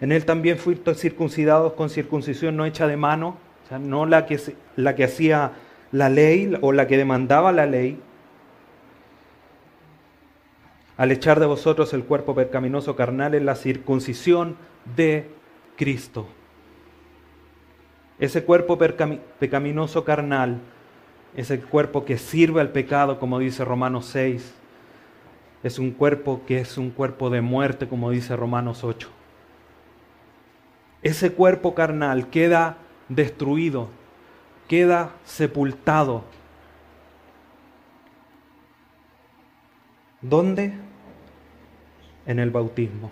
En 0.00 0.12
Él 0.12 0.24
también 0.24 0.56
fuimos 0.58 1.00
circuncidados 1.00 1.72
con 1.72 1.90
circuncisión 1.90 2.56
no 2.56 2.64
hecha 2.64 2.86
de 2.86 2.96
mano, 2.96 3.38
no 3.80 4.06
la 4.06 4.24
que 4.26 5.04
hacía 5.04 5.52
la 5.90 6.08
ley 6.08 6.56
o 6.60 6.72
la 6.72 6.86
que 6.86 6.96
demandaba 6.96 7.50
la 7.50 7.66
ley, 7.66 7.98
al 10.96 11.10
echar 11.10 11.40
de 11.40 11.46
vosotros 11.46 11.92
el 11.92 12.04
cuerpo 12.04 12.34
pecaminoso 12.34 12.96
carnal 12.96 13.34
en 13.34 13.46
la 13.46 13.56
circuncisión 13.56 14.56
de 14.96 15.28
Cristo. 15.76 16.26
Ese 18.18 18.44
cuerpo 18.44 18.78
pecaminoso 18.78 20.04
carnal 20.04 20.60
es 21.36 21.50
el 21.50 21.62
cuerpo 21.64 22.04
que 22.04 22.16
sirve 22.16 22.60
al 22.60 22.70
pecado, 22.70 23.18
como 23.18 23.40
dice 23.40 23.64
Romanos 23.64 24.06
6. 24.06 24.54
Es 25.64 25.78
un 25.78 25.90
cuerpo 25.90 26.42
que 26.46 26.60
es 26.60 26.78
un 26.78 26.90
cuerpo 26.90 27.28
de 27.28 27.40
muerte, 27.40 27.88
como 27.88 28.10
dice 28.10 28.36
Romanos 28.36 28.84
8. 28.84 29.08
Ese 31.02 31.32
cuerpo 31.32 31.74
carnal 31.74 32.28
queda 32.28 32.78
destruido, 33.08 33.88
queda 34.68 35.10
sepultado 35.24 36.24
¿Dónde? 40.24 40.72
En 42.24 42.38
el 42.38 42.50
bautismo. 42.50 43.10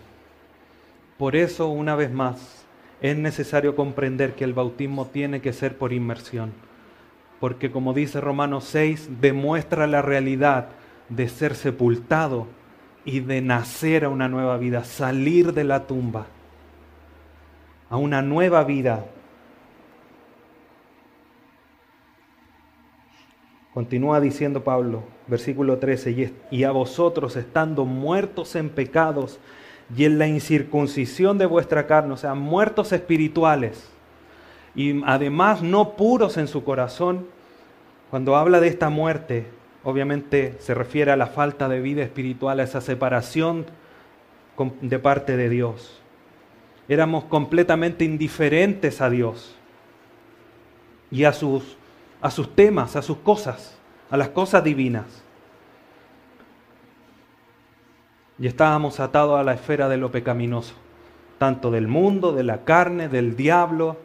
Por 1.19 1.37
eso, 1.37 1.69
una 1.69 1.95
vez 1.95 2.11
más, 2.11 2.65
es 3.03 3.19
necesario 3.19 3.77
comprender 3.77 4.35
que 4.35 4.45
el 4.45 4.55
bautismo 4.55 5.07
tiene 5.09 5.43
que 5.43 5.53
ser 5.53 5.77
por 5.77 5.93
inmersión. 5.93 6.53
Porque 7.39 7.71
como 7.71 7.93
dice 7.93 8.21
Romanos 8.21 8.65
6, 8.65 9.21
demuestra 9.21 9.87
la 9.87 10.01
realidad 10.01 10.69
de 11.11 11.29
ser 11.29 11.55
sepultado 11.55 12.47
y 13.05 13.21
de 13.21 13.43
nacer 13.43 14.07
a 14.07 14.09
una 14.09 14.29
nueva 14.29 14.57
vida, 14.57 14.85
salir 14.85 15.53
de 15.53 15.65
la 15.65 15.87
tumba 15.87 16.27
a 17.91 17.99
una 17.99 18.23
nueva 18.23 18.65
vida. 18.65 19.05
Continúa 23.75 24.19
diciendo 24.19 24.65
Pablo, 24.65 25.03
versículo 25.33 25.79
13, 25.79 26.35
y 26.51 26.65
a 26.65 26.71
vosotros 26.73 27.37
estando 27.37 27.87
muertos 27.87 28.55
en 28.55 28.69
pecados 28.69 29.41
y 29.97 30.05
en 30.05 30.19
la 30.19 30.27
incircuncisión 30.27 31.39
de 31.39 31.47
vuestra 31.47 31.87
carne, 31.87 32.13
o 32.13 32.17
sea, 32.19 32.35
muertos 32.35 32.93
espirituales, 32.93 33.89
y 34.75 35.03
además 35.07 35.63
no 35.63 35.97
puros 35.97 36.37
en 36.37 36.49
su 36.49 36.65
corazón, 36.65 37.27
cuando 38.11 38.37
habla 38.37 38.61
de 38.61 38.69
esta 38.69 38.91
muerte, 38.91 39.47
obviamente 39.85 40.55
se 40.59 40.75
refiere 40.75 41.11
a 41.13 41.17
la 41.17 41.29
falta 41.29 41.67
de 41.67 41.81
vida 41.81 42.03
espiritual, 42.03 42.61
a 42.61 42.65
esa 42.65 42.83
separación 42.83 43.65
de 44.83 44.99
parte 44.99 45.39
de 45.39 45.49
Dios. 45.49 45.99
Éramos 46.89 47.25
completamente 47.25 48.05
indiferentes 48.05 49.01
a 49.01 49.09
Dios 49.09 49.57
y 51.11 51.25
a 51.25 51.33
sus, 51.33 51.79
a 52.21 52.31
sus 52.31 52.55
temas, 52.55 52.97
a 52.97 53.03
sus 53.03 53.17
cosas, 53.17 53.79
a 54.13 54.17
las 54.19 54.29
cosas 54.29 54.63
divinas. 54.63 55.07
Y 58.39 58.47
estábamos 58.47 59.01
atados 59.01 59.41
a 59.41 59.43
la 59.43 59.55
esfera 59.55 59.89
de 59.89 59.97
lo 59.97 60.13
pecaminoso, 60.13 60.75
tanto 61.39 61.71
del 61.71 61.89
mundo, 61.89 62.33
de 62.33 62.43
la 62.43 62.63
carne, 62.65 63.09
del 63.09 63.37
diablo, 63.37 63.97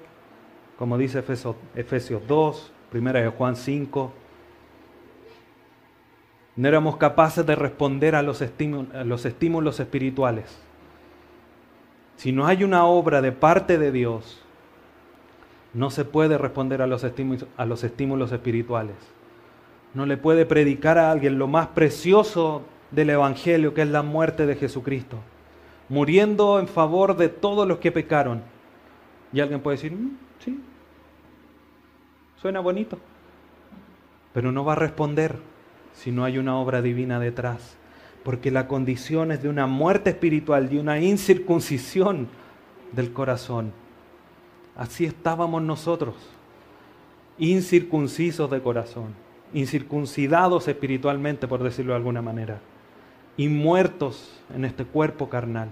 como 0.80 0.97
dice 0.97 1.20
Efesios, 1.20 1.58
Efesios 1.76 2.22
2, 2.26 2.72
primera 2.89 3.20
de 3.20 3.28
Juan 3.28 3.58
5. 3.58 4.14
No 6.55 6.68
éramos 6.68 6.95
capaces 6.95 7.45
de 7.45 7.55
responder 7.55 8.16
a 8.16 8.22
los, 8.22 8.41
estímulos, 8.41 8.93
los 9.03 9.80
espirituales. 9.82 10.58
Si 12.16 12.32
no 12.32 12.47
hay 12.47 12.64
una 12.64 12.86
obra 12.86 13.22
de 13.22 13.34
parte 13.34 13.78
de 13.78 13.91
Dios, 13.91 14.41
no 15.74 15.89
se 15.89 16.05
puede 16.05 16.38
responder 16.38 16.82
a 16.82 16.88
los, 16.88 17.03
estímulos, 17.03 17.45
a 17.58 17.66
los 17.66 17.84
estímulos 17.84 18.32
espirituales. 18.32 19.16
No 19.94 20.06
le 20.06 20.18
puede 20.18 20.46
predicar 20.46 20.98
a 20.98 21.12
alguien 21.12 21.40
lo 21.40 21.48
más 21.48 21.68
precioso 21.68 22.64
del 22.92 23.10
Evangelio, 23.10 23.74
que 23.74 23.82
es 23.82 23.88
la 23.88 24.04
muerte 24.04 24.46
de 24.46 24.56
Jesucristo, 24.56 25.18
muriendo 25.90 26.60
en 26.60 26.68
favor 26.68 27.16
de 27.18 27.30
todos 27.30 27.68
los 27.68 27.80
que 27.80 27.92
pecaron. 27.92 28.42
Y 29.34 29.40
alguien 29.40 29.60
puede 29.60 29.78
decir, 29.78 29.92
mm, 29.92 30.18
sí, 30.40 30.62
suena 32.42 32.60
bonito, 32.60 32.98
pero 34.34 34.52
no 34.52 34.64
va 34.64 34.74
a 34.74 34.78
responder 34.78 35.36
si 35.94 36.12
no 36.12 36.24
hay 36.24 36.38
una 36.38 36.58
obra 36.58 36.82
divina 36.82 37.20
detrás. 37.20 37.76
Porque 38.24 38.52
la 38.52 38.68
condición 38.68 39.32
es 39.32 39.42
de 39.42 39.50
una 39.50 39.68
muerte 39.68 40.10
espiritual, 40.10 40.70
de 40.70 40.80
una 40.80 41.00
incircuncisión 41.00 42.28
del 42.92 43.14
corazón. 43.14 43.72
Así 44.76 45.06
estábamos 45.06 45.62
nosotros, 45.64 46.16
incircuncisos 47.38 48.52
de 48.52 48.62
corazón, 48.62 49.16
incircuncidados 49.54 50.68
espiritualmente, 50.68 51.48
por 51.48 51.64
decirlo 51.64 51.93
de 51.93 51.98
alguna 51.98 52.22
manera, 52.22 52.60
y 53.38 53.50
muertos 53.50 54.39
en 54.54 54.66
este 54.66 54.86
cuerpo 54.86 55.30
carnal, 55.30 55.70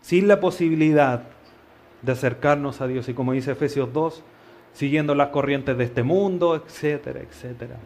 sin 0.00 0.28
la 0.28 0.40
posibilidad 0.40 1.24
de 2.02 2.12
acercarnos 2.12 2.80
a 2.80 2.86
Dios. 2.86 3.08
Y 3.08 3.14
como 3.14 3.32
dice 3.32 3.52
Efesios 3.52 3.92
2, 3.92 4.22
siguiendo 4.72 5.14
las 5.14 5.28
corrientes 5.28 5.76
de 5.76 5.84
este 5.84 6.02
mundo, 6.02 6.54
etcétera, 6.54 7.20
etcétera 7.20 7.76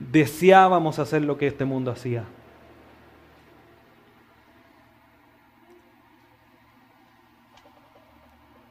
deseábamos 0.00 0.98
hacer 0.98 1.22
lo 1.22 1.36
que 1.36 1.46
este 1.46 1.64
mundo 1.64 1.90
hacía. 1.90 2.24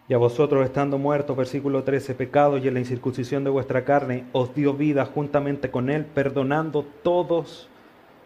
Y 0.10 0.14
a 0.16 0.18
vosotros 0.18 0.66
estando 0.66 0.98
muertos, 0.98 1.38
versículo 1.38 1.84
13, 1.84 2.16
pecados 2.16 2.64
y 2.64 2.68
en 2.68 2.74
la 2.74 2.80
incircuncisión 2.80 3.44
de 3.44 3.52
vuestra 3.52 3.86
carne, 3.86 4.26
os 4.32 4.56
dio 4.56 4.74
vida 4.74 5.06
juntamente 5.06 5.70
con 5.70 5.92
él, 5.92 6.04
perdonando 6.04 6.84
todos 7.04 7.70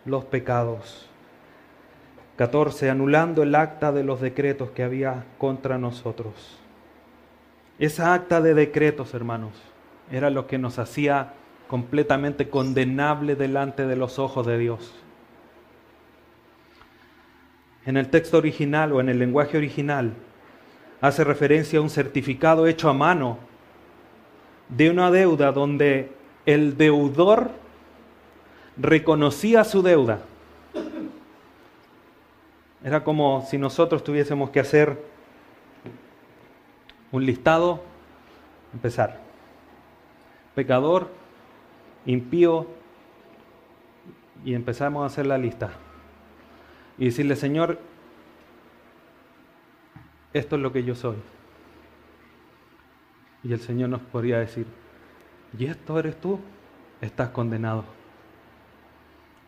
los 0.06 0.24
pecados. 0.24 1.10
14, 2.38 2.90
anulando 2.90 3.44
el 3.44 3.54
acta 3.54 3.92
de 3.92 4.06
los 4.06 4.22
decretos 4.22 4.72
que 4.72 4.84
había 4.84 5.26
contra 5.38 5.78
nosotros. 5.78 6.58
Esa 7.80 8.14
acta 8.14 8.40
de 8.40 8.54
decretos, 8.54 9.14
hermanos, 9.14 9.52
era 10.10 10.30
lo 10.30 10.48
que 10.48 10.58
nos 10.58 10.80
hacía 10.80 11.34
completamente 11.68 12.50
condenable 12.50 13.36
delante 13.36 13.86
de 13.86 13.98
los 13.98 14.20
ojos 14.20 14.48
de 14.48 14.58
Dios. 14.58 14.96
En 17.86 17.98
el 17.98 18.08
texto 18.08 18.38
original 18.38 18.94
o 18.94 19.02
en 19.02 19.10
el 19.10 19.20
lenguaje 19.20 19.58
original 19.58 20.14
hace 21.04 21.26
referencia 21.26 21.80
a 21.80 21.82
un 21.82 21.90
certificado 21.90 22.66
hecho 22.66 22.88
a 22.88 22.94
mano 22.94 23.38
de 24.70 24.90
una 24.90 25.12
deuda 25.12 25.52
donde 25.52 26.14
el 26.46 26.78
deudor 26.78 27.52
reconocía 28.78 29.66
su 29.66 29.82
deuda. 29.82 30.20
Era 32.86 33.04
como 33.04 33.46
si 33.50 33.58
nosotros 33.58 34.02
tuviésemos 34.02 34.50
que 34.52 34.62
hacer 34.62 34.98
un 37.12 37.26
listado, 37.26 37.84
empezar. 38.74 39.20
Pecador, 40.56 41.10
impío, 42.06 42.66
y 44.46 44.54
empezamos 44.54 45.04
a 45.04 45.08
hacer 45.08 45.26
la 45.26 45.38
lista. 45.38 45.72
Y 46.98 47.06
decirle, 47.08 47.36
Señor, 47.36 47.78
esto 50.34 50.56
es 50.56 50.62
lo 50.62 50.72
que 50.72 50.84
yo 50.84 50.96
soy. 50.96 51.16
Y 53.44 53.54
el 53.54 53.60
Señor 53.60 53.90
nos 53.90 54.02
podría 54.02 54.40
decir, 54.40 54.66
¿y 55.58 55.66
esto 55.66 56.00
eres 56.00 56.20
tú? 56.20 56.40
Estás 57.02 57.30
condenado 57.30 57.84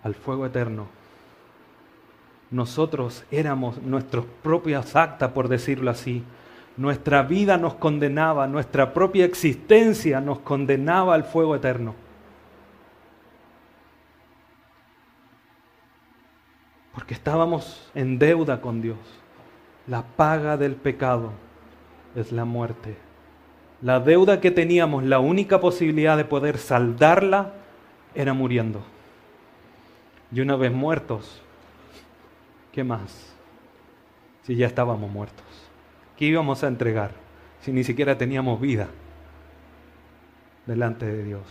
al 0.03 0.13
fuego 0.13 0.45
eterno. 0.45 0.87
Nosotros 2.51 3.23
éramos 3.31 3.81
nuestros 3.81 4.25
propias 4.43 4.95
actas, 4.95 5.31
por 5.31 5.47
decirlo 5.47 5.89
así. 5.89 6.23
Nuestra 6.77 7.23
vida 7.23 7.57
nos 7.57 7.75
condenaba, 7.75 8.47
nuestra 8.47 8.93
propia 8.93 9.25
existencia 9.25 10.19
nos 10.19 10.39
condenaba 10.39 11.15
al 11.15 11.23
fuego 11.23 11.55
eterno. 11.55 11.95
Porque 16.93 17.13
estábamos 17.13 17.89
en 17.95 18.19
deuda 18.19 18.61
con 18.61 18.81
Dios. 18.81 18.97
La 19.87 20.03
paga 20.03 20.57
del 20.57 20.75
pecado 20.75 21.31
es 22.15 22.31
la 22.31 22.45
muerte. 22.45 22.97
La 23.81 23.99
deuda 23.99 24.41
que 24.41 24.51
teníamos, 24.51 25.03
la 25.03 25.19
única 25.19 25.59
posibilidad 25.59 26.17
de 26.17 26.25
poder 26.25 26.57
saldarla 26.57 27.53
era 28.15 28.33
muriendo. 28.33 28.81
Y 30.31 30.41
una 30.41 30.55
vez 30.55 30.71
muertos, 30.71 31.41
¿qué 32.71 32.83
más? 32.83 33.33
Si 34.43 34.55
ya 34.55 34.65
estábamos 34.65 35.11
muertos. 35.11 35.45
¿Qué 36.17 36.25
íbamos 36.25 36.63
a 36.63 36.67
entregar 36.67 37.11
si 37.61 37.71
ni 37.71 37.83
siquiera 37.83 38.17
teníamos 38.17 38.59
vida 38.59 38.87
delante 40.65 41.05
de 41.05 41.23
Dios? 41.23 41.43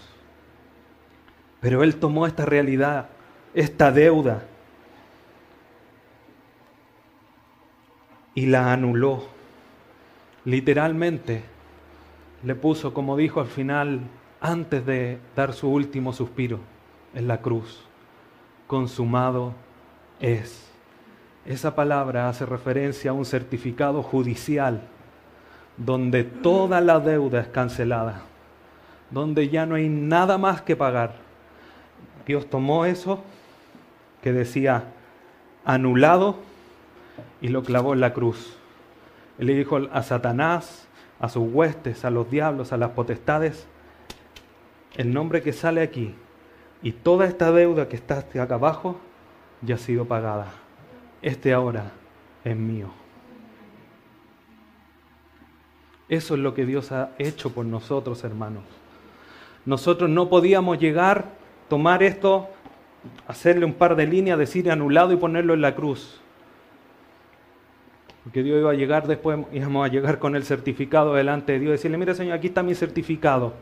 Pero 1.60 1.82
Él 1.82 1.96
tomó 1.96 2.26
esta 2.26 2.44
realidad, 2.44 3.08
esta 3.54 3.92
deuda, 3.92 4.42
y 8.34 8.46
la 8.46 8.72
anuló. 8.72 9.24
Literalmente 10.44 11.42
le 12.42 12.54
puso, 12.54 12.92
como 12.92 13.16
dijo 13.16 13.40
al 13.40 13.46
final, 13.46 14.00
antes 14.40 14.84
de 14.84 15.18
dar 15.34 15.54
su 15.54 15.70
último 15.70 16.12
suspiro 16.12 16.60
en 17.14 17.28
la 17.28 17.40
cruz, 17.40 17.82
consumado 18.66 19.54
es. 20.20 20.70
Esa 21.46 21.74
palabra 21.74 22.28
hace 22.28 22.46
referencia 22.46 23.10
a 23.10 23.14
un 23.14 23.24
certificado 23.24 24.02
judicial 24.02 24.82
donde 25.76 26.24
toda 26.24 26.80
la 26.80 27.00
deuda 27.00 27.40
es 27.40 27.48
cancelada, 27.48 28.22
donde 29.10 29.48
ya 29.48 29.66
no 29.66 29.74
hay 29.74 29.88
nada 29.88 30.38
más 30.38 30.62
que 30.62 30.76
pagar. 30.76 31.16
Dios 32.26 32.48
tomó 32.48 32.84
eso 32.84 33.22
que 34.22 34.32
decía 34.32 34.84
anulado 35.64 36.36
y 37.40 37.48
lo 37.48 37.62
clavó 37.62 37.94
en 37.94 38.00
la 38.00 38.12
cruz. 38.12 38.56
Él 39.38 39.46
le 39.48 39.54
dijo 39.54 39.78
a 39.92 40.02
Satanás, 40.02 40.88
a 41.20 41.28
sus 41.28 41.48
huestes, 41.52 42.04
a 42.04 42.10
los 42.10 42.30
diablos, 42.30 42.72
a 42.72 42.76
las 42.76 42.90
potestades, 42.90 43.66
el 44.96 45.12
nombre 45.12 45.42
que 45.42 45.52
sale 45.52 45.82
aquí 45.82 46.14
y 46.82 46.92
toda 46.92 47.26
esta 47.26 47.50
deuda 47.50 47.88
que 47.88 47.96
está 47.96 48.18
acá 48.18 48.54
abajo 48.54 48.96
ya 49.62 49.76
ha 49.76 49.78
sido 49.78 50.04
pagada. 50.04 50.52
Este 51.22 51.52
ahora 51.52 51.92
es 52.44 52.56
mío. 52.56 52.88
Eso 56.08 56.34
es 56.34 56.40
lo 56.40 56.54
que 56.54 56.66
Dios 56.66 56.92
ha 56.92 57.10
hecho 57.18 57.52
por 57.52 57.64
nosotros, 57.64 58.22
hermanos. 58.24 58.64
Nosotros 59.64 60.10
no 60.10 60.28
podíamos 60.28 60.78
llegar, 60.78 61.24
tomar 61.68 62.02
esto, 62.02 62.48
hacerle 63.26 63.64
un 63.64 63.72
par 63.72 63.96
de 63.96 64.06
líneas, 64.06 64.38
decir 64.38 64.70
anulado 64.70 65.12
y 65.12 65.16
ponerlo 65.16 65.54
en 65.54 65.62
la 65.62 65.74
cruz. 65.74 66.20
Porque 68.24 68.42
Dios 68.42 68.58
iba 68.58 68.70
a 68.70 68.74
llegar 68.74 69.06
después, 69.06 69.38
íbamos 69.52 69.86
a 69.86 69.92
llegar 69.92 70.18
con 70.18 70.34
el 70.34 70.44
certificado 70.44 71.14
delante 71.14 71.52
de 71.52 71.60
Dios 71.60 71.68
y 71.68 71.72
decirle, 71.72 71.98
mire 71.98 72.14
Señor, 72.14 72.34
aquí 72.34 72.48
está 72.48 72.62
mi 72.62 72.74
certificado. 72.74 73.52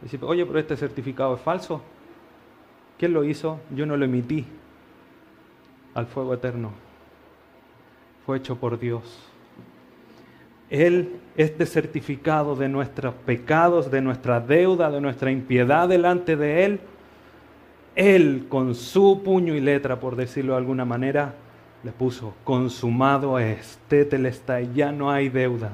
Decir, 0.00 0.18
oye, 0.22 0.44
pero 0.44 0.58
este 0.58 0.76
certificado 0.76 1.34
es 1.36 1.40
falso. 1.42 1.82
¿Quién 2.98 3.12
lo 3.12 3.24
hizo? 3.24 3.60
Yo 3.74 3.84
no 3.86 3.96
lo 3.96 4.04
emití 4.04 4.46
al 5.94 6.06
fuego 6.06 6.34
eterno. 6.34 6.72
Fue 8.24 8.38
hecho 8.38 8.56
por 8.56 8.78
Dios. 8.78 9.28
Él, 10.70 11.16
este 11.36 11.66
certificado 11.66 12.56
de 12.56 12.68
nuestros 12.68 13.14
pecados, 13.14 13.90
de 13.90 14.00
nuestra 14.00 14.40
deuda, 14.40 14.90
de 14.90 15.02
nuestra 15.02 15.30
impiedad 15.30 15.88
delante 15.88 16.34
de 16.36 16.64
Él, 16.64 16.80
Él 17.94 18.46
con 18.48 18.74
su 18.74 19.22
puño 19.22 19.54
y 19.54 19.60
letra, 19.60 20.00
por 20.00 20.16
decirlo 20.16 20.54
de 20.54 20.58
alguna 20.58 20.86
manera, 20.86 21.34
le 21.82 21.92
puso, 21.92 22.34
consumado 22.44 23.38
es, 23.38 23.78
tetelestai, 23.88 24.72
ya 24.74 24.92
no 24.92 25.10
hay 25.10 25.28
deuda. 25.28 25.70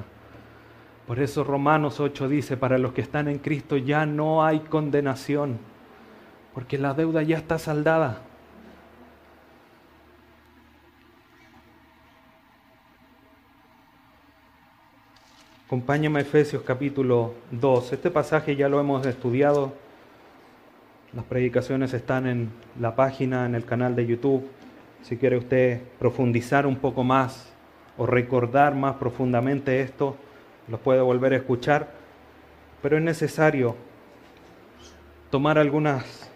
Por 1.06 1.20
eso 1.20 1.44
Romanos 1.44 2.00
8 2.00 2.28
dice, 2.28 2.56
para 2.56 2.78
los 2.78 2.92
que 2.92 3.00
están 3.00 3.28
en 3.28 3.38
Cristo 3.38 3.76
ya 3.76 4.06
no 4.06 4.44
hay 4.44 4.60
condenación, 4.60 5.58
porque 6.54 6.78
la 6.78 6.94
deuda 6.94 7.22
ya 7.22 7.36
está 7.36 7.58
saldada. 7.58 8.22
Acompáñame 15.66 16.20
a 16.20 16.22
Efesios 16.22 16.62
capítulo 16.62 17.34
2. 17.50 17.92
Este 17.92 18.10
pasaje 18.10 18.56
ya 18.56 18.70
lo 18.70 18.80
hemos 18.80 19.04
estudiado. 19.04 19.74
Las 21.12 21.26
predicaciones 21.26 21.92
están 21.92 22.26
en 22.26 22.50
la 22.80 22.96
página, 22.96 23.44
en 23.44 23.54
el 23.54 23.66
canal 23.66 23.94
de 23.94 24.06
YouTube. 24.06 24.48
Si 25.02 25.16
quiere 25.16 25.36
usted 25.36 25.80
profundizar 25.98 26.66
un 26.66 26.76
poco 26.76 27.04
más 27.04 27.52
o 27.96 28.06
recordar 28.06 28.74
más 28.74 28.96
profundamente 28.96 29.80
esto, 29.80 30.16
lo 30.68 30.78
puede 30.78 31.00
volver 31.00 31.32
a 31.32 31.36
escuchar. 31.36 31.92
Pero 32.82 32.96
es 32.96 33.02
necesario 33.02 33.74
tomar 35.30 35.58
algunas 35.58 36.30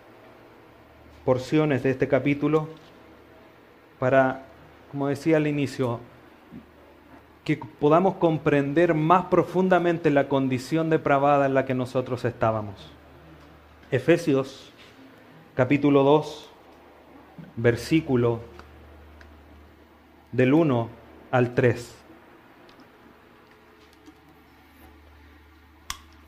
porciones 1.24 1.82
de 1.82 1.90
este 1.90 2.08
capítulo 2.08 2.68
para, 3.98 4.46
como 4.90 5.08
decía 5.08 5.36
al 5.36 5.46
inicio, 5.46 6.00
que 7.44 7.56
podamos 7.56 8.14
comprender 8.16 8.94
más 8.94 9.26
profundamente 9.26 10.10
la 10.10 10.28
condición 10.28 10.90
depravada 10.90 11.46
en 11.46 11.54
la 11.54 11.64
que 11.64 11.74
nosotros 11.74 12.24
estábamos. 12.24 12.90
Efesios 13.90 14.72
capítulo 15.54 16.02
2, 16.02 16.50
versículo 17.56 18.40
del 20.32 20.54
1 20.54 20.88
al 21.30 21.54
3. 21.54 21.94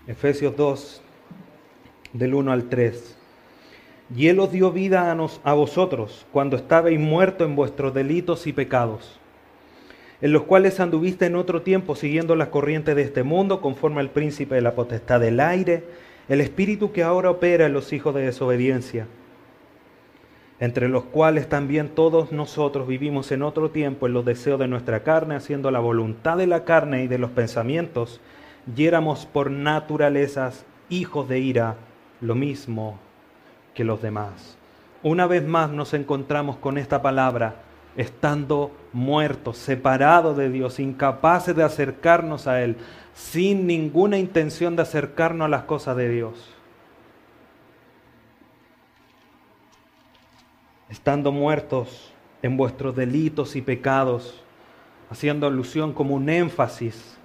Efesios 0.06 0.56
2, 0.56 1.02
del 2.12 2.34
1 2.34 2.52
al 2.52 2.68
3. 2.68 3.16
Y 4.16 4.28
Él 4.28 4.38
os 4.38 4.52
dio 4.52 4.70
vida 4.70 5.10
a, 5.10 5.14
nos, 5.14 5.40
a 5.44 5.54
vosotros 5.54 6.26
cuando 6.30 6.56
estabais 6.56 7.00
muertos 7.00 7.48
en 7.48 7.56
vuestros 7.56 7.94
delitos 7.94 8.46
y 8.46 8.52
pecados 8.52 9.18
en 10.24 10.32
los 10.32 10.44
cuales 10.44 10.80
anduviste 10.80 11.26
en 11.26 11.36
otro 11.36 11.60
tiempo 11.60 11.94
siguiendo 11.96 12.34
las 12.34 12.48
corrientes 12.48 12.96
de 12.96 13.02
este 13.02 13.22
mundo, 13.22 13.60
conforme 13.60 14.00
al 14.00 14.08
príncipe 14.08 14.54
de 14.54 14.62
la 14.62 14.74
potestad 14.74 15.20
del 15.20 15.38
aire, 15.38 15.84
el 16.30 16.40
espíritu 16.40 16.92
que 16.92 17.02
ahora 17.02 17.30
opera 17.30 17.66
en 17.66 17.74
los 17.74 17.92
hijos 17.92 18.14
de 18.14 18.22
desobediencia, 18.22 19.06
entre 20.60 20.88
los 20.88 21.04
cuales 21.04 21.48
también 21.48 21.88
todos 21.88 22.32
nosotros 22.32 22.86
vivimos 22.86 23.32
en 23.32 23.42
otro 23.42 23.70
tiempo 23.70 24.06
en 24.06 24.12
los 24.12 24.24
deseos 24.24 24.58
de 24.58 24.68
nuestra 24.68 25.02
carne, 25.02 25.34
haciendo 25.34 25.70
la 25.70 25.80
voluntad 25.80 26.36
de 26.36 26.46
la 26.46 26.64
carne 26.64 27.04
y 27.04 27.08
de 27.08 27.18
los 27.18 27.30
pensamientos, 27.30 28.20
y 28.76 28.86
éramos 28.86 29.26
por 29.26 29.50
naturalezas 29.50 30.64
hijos 30.88 31.28
de 31.28 31.40
ira, 31.40 31.76
lo 32.20 32.34
mismo 32.34 32.98
que 33.74 33.84
los 33.84 34.00
demás. 34.00 34.56
Una 35.02 35.26
vez 35.26 35.46
más 35.46 35.70
nos 35.70 35.92
encontramos 35.92 36.56
con 36.56 36.78
esta 36.78 37.02
palabra, 37.02 37.56
estando 37.96 38.70
muertos, 38.92 39.58
separados 39.58 40.36
de 40.36 40.50
Dios, 40.50 40.80
incapaces 40.80 41.54
de 41.54 41.62
acercarnos 41.62 42.46
a 42.46 42.62
Él, 42.62 42.76
sin 43.12 43.66
ninguna 43.66 44.18
intención 44.18 44.76
de 44.76 44.82
acercarnos 44.82 45.46
a 45.46 45.48
las 45.48 45.64
cosas 45.64 45.96
de 45.96 46.08
Dios. 46.08 46.53
Estando 50.88 51.32
muertos 51.32 52.12
en 52.42 52.56
vuestros 52.56 52.94
delitos 52.94 53.56
y 53.56 53.62
pecados, 53.62 54.42
haciendo 55.10 55.46
alusión 55.46 55.92
como 55.92 56.14
un 56.14 56.28
énfasis 56.28 57.18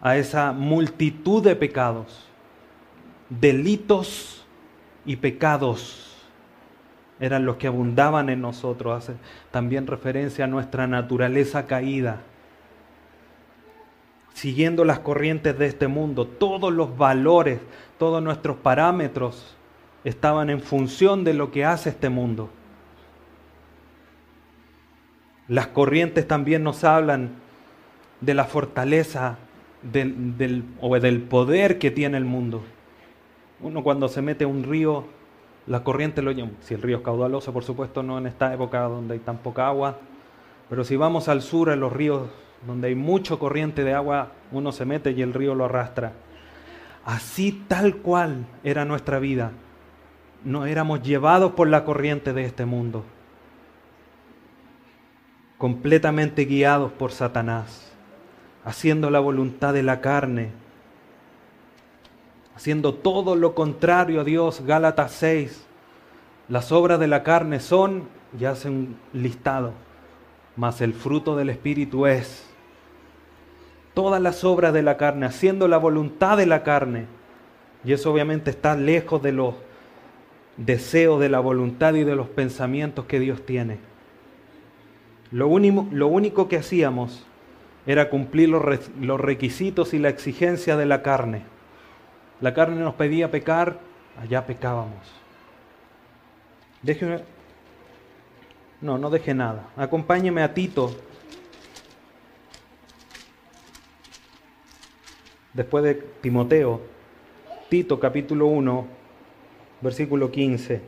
a 0.00 0.16
esa 0.16 0.52
multitud 0.52 1.42
de 1.42 1.56
pecados, 1.56 2.26
delitos 3.30 4.44
y 5.04 5.16
pecados 5.16 6.06
eran 7.18 7.46
los 7.46 7.56
que 7.56 7.66
abundaban 7.66 8.28
en 8.28 8.40
nosotros. 8.40 8.96
Hace 8.96 9.14
también 9.50 9.86
referencia 9.86 10.44
a 10.44 10.48
nuestra 10.48 10.86
naturaleza 10.86 11.66
caída. 11.66 12.20
Siguiendo 14.34 14.84
las 14.84 14.98
corrientes 14.98 15.58
de 15.58 15.66
este 15.66 15.88
mundo, 15.88 16.26
todos 16.26 16.72
los 16.72 16.96
valores, 16.98 17.58
todos 17.98 18.22
nuestros 18.22 18.56
parámetros 18.58 19.55
estaban 20.06 20.50
en 20.50 20.60
función 20.60 21.24
de 21.24 21.34
lo 21.34 21.50
que 21.50 21.64
hace 21.64 21.90
este 21.90 22.08
mundo. 22.08 22.48
Las 25.48 25.66
corrientes 25.66 26.28
también 26.28 26.62
nos 26.62 26.84
hablan 26.84 27.30
de 28.20 28.34
la 28.34 28.44
fortaleza 28.44 29.36
del, 29.82 30.64
o 30.80 30.96
del 30.98 31.22
poder 31.22 31.80
que 31.80 31.90
tiene 31.90 32.18
el 32.18 32.24
mundo. 32.24 32.62
Uno 33.60 33.82
cuando 33.82 34.06
se 34.06 34.22
mete 34.22 34.44
a 34.44 34.48
un 34.48 34.62
río 34.62 35.06
la 35.66 35.82
corriente 35.82 36.22
lo 36.22 36.32
si 36.60 36.74
el 36.74 36.82
río 36.82 36.98
es 36.98 37.02
caudaloso, 37.02 37.52
por 37.52 37.64
supuesto, 37.64 38.04
no 38.04 38.18
en 38.18 38.28
esta 38.28 38.54
época 38.54 38.82
donde 38.82 39.14
hay 39.14 39.20
tan 39.20 39.38
poca 39.38 39.66
agua, 39.66 39.98
pero 40.70 40.84
si 40.84 40.94
vamos 40.94 41.28
al 41.28 41.42
sur, 41.42 41.70
en 41.70 41.80
los 41.80 41.92
ríos 41.92 42.28
donde 42.64 42.86
hay 42.86 42.94
mucho 42.94 43.40
corriente 43.40 43.82
de 43.82 43.92
agua, 43.92 44.28
uno 44.52 44.70
se 44.70 44.84
mete 44.84 45.10
y 45.10 45.22
el 45.22 45.34
río 45.34 45.56
lo 45.56 45.64
arrastra. 45.64 46.12
Así 47.04 47.64
tal 47.66 47.96
cual 47.96 48.46
era 48.62 48.84
nuestra 48.84 49.18
vida. 49.18 49.50
No 50.46 50.64
éramos 50.64 51.02
llevados 51.02 51.54
por 51.54 51.66
la 51.66 51.84
corriente 51.84 52.32
de 52.32 52.44
este 52.44 52.66
mundo, 52.66 53.02
completamente 55.58 56.44
guiados 56.44 56.92
por 56.92 57.10
Satanás, 57.10 57.92
haciendo 58.64 59.10
la 59.10 59.18
voluntad 59.18 59.74
de 59.74 59.82
la 59.82 60.00
carne, 60.00 60.52
haciendo 62.54 62.94
todo 62.94 63.34
lo 63.34 63.56
contrario 63.56 64.20
a 64.20 64.24
Dios. 64.24 64.62
Gálatas 64.64 65.10
6. 65.14 65.66
Las 66.48 66.70
obras 66.70 67.00
de 67.00 67.08
la 67.08 67.24
carne 67.24 67.58
son, 67.58 68.04
ya 68.38 68.50
hace 68.52 68.68
un 68.68 68.96
listado, 69.12 69.72
mas 70.54 70.80
el 70.80 70.94
fruto 70.94 71.34
del 71.34 71.50
Espíritu 71.50 72.06
es. 72.06 72.48
Todas 73.94 74.22
las 74.22 74.44
obras 74.44 74.72
de 74.72 74.84
la 74.84 74.96
carne, 74.96 75.26
haciendo 75.26 75.66
la 75.66 75.78
voluntad 75.78 76.36
de 76.36 76.46
la 76.46 76.62
carne. 76.62 77.06
Y 77.84 77.92
eso 77.92 78.12
obviamente 78.12 78.50
está 78.50 78.76
lejos 78.76 79.20
de 79.24 79.32
los 79.32 79.65
deseos, 80.56 81.20
de 81.20 81.28
la 81.28 81.40
voluntad 81.40 81.94
y 81.94 82.04
de 82.04 82.16
los 82.16 82.28
pensamientos 82.28 83.06
que 83.06 83.20
Dios 83.20 83.44
tiene. 83.44 83.78
Lo 85.30 85.48
único, 85.48 86.48
que 86.48 86.56
hacíamos 86.56 87.26
era 87.86 88.10
cumplir 88.10 88.48
los, 88.48 88.62
los 89.00 89.20
requisitos 89.20 89.94
y 89.94 89.98
la 89.98 90.08
exigencia 90.08 90.76
de 90.76 90.86
la 90.86 91.02
carne 91.02 91.42
la 92.40 92.52
carne 92.52 92.80
nos 92.80 92.94
pedía 92.94 93.30
pecar, 93.30 93.78
allá 94.20 94.44
pecábamos. 94.46 95.10
Déjeme. 96.82 97.22
No, 98.80 98.98
no 98.98 99.08
deje 99.08 99.32
nada. 99.32 99.70
Acompáñeme 99.76 100.42
a 100.42 100.52
Tito. 100.52 100.94
Después 105.54 105.82
de 105.82 105.94
Timoteo. 105.94 106.82
Tito 107.70 107.98
capítulo 107.98 108.46
1, 108.46 108.86
versículo 109.86 110.30
15. 110.30 110.80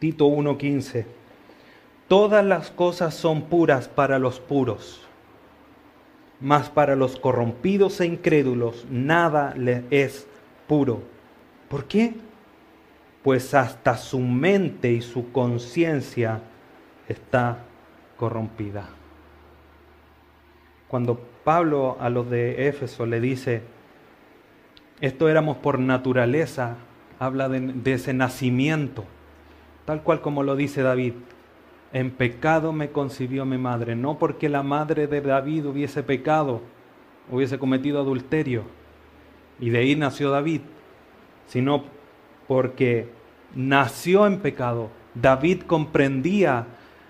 Tito 0.00 0.26
1:15. 0.26 1.06
Todas 2.08 2.44
las 2.44 2.70
cosas 2.70 3.14
son 3.14 3.42
puras 3.42 3.88
para 3.88 4.18
los 4.18 4.40
puros 4.40 5.08
mas 6.40 6.70
para 6.70 6.94
los 6.94 7.18
corrompidos 7.18 8.00
e 8.00 8.06
incrédulos 8.06 8.86
nada 8.90 9.54
es 9.90 10.26
puro. 10.66 11.02
¿Por 11.68 11.86
qué? 11.86 12.14
Pues 13.22 13.54
hasta 13.54 13.96
su 13.96 14.20
mente 14.20 14.92
y 14.92 15.02
su 15.02 15.32
conciencia 15.32 16.40
está 17.08 17.64
corrompida. 18.16 18.88
Cuando 20.86 21.18
Pablo 21.44 21.96
a 22.00 22.08
los 22.08 22.30
de 22.30 22.68
Éfeso 22.68 23.04
le 23.04 23.20
dice, 23.20 23.62
esto 25.00 25.28
éramos 25.28 25.56
por 25.58 25.78
naturaleza, 25.78 26.76
habla 27.18 27.48
de, 27.48 27.92
ese 27.92 28.14
nacimiento, 28.14 29.04
tal 29.84 30.02
cual 30.02 30.20
como 30.20 30.42
lo 30.42 30.56
dice 30.56 30.82
David. 30.82 31.14
En 31.92 32.10
pecado 32.10 32.72
me 32.72 32.90
concibió 32.90 33.44
mi 33.44 33.58
madre, 33.58 33.96
no 33.96 34.18
porque 34.18 34.48
la 34.48 34.62
madre 34.62 35.06
de 35.06 35.20
David 35.20 35.66
hubiese 35.66 36.02
pecado, 36.02 36.60
hubiese 37.30 37.58
cometido 37.58 38.00
adulterio, 38.00 38.64
y 39.60 39.70
de 39.70 39.78
ahí 39.78 39.96
nació 39.96 40.30
David, 40.30 40.60
sino 41.46 41.84
porque 42.46 43.08
nació 43.54 44.26
en 44.26 44.38
pecado. 44.38 44.90
David 45.14 45.62
comprendía 45.66 46.66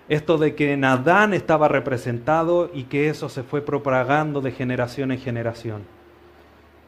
esto 0.07 0.37
de 0.37 0.55
que 0.55 0.73
en 0.73 0.85
Adán 0.85 1.33
estaba 1.33 1.67
representado 1.67 2.71
y 2.73 2.83
que 2.83 3.09
eso 3.09 3.29
se 3.29 3.43
fue 3.43 3.61
propagando 3.61 4.41
de 4.41 4.51
generación 4.51 5.11
en 5.11 5.19
generación. 5.19 5.98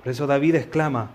Por 0.04 0.12
eso 0.12 0.26
David 0.26 0.56
exclama, 0.56 1.12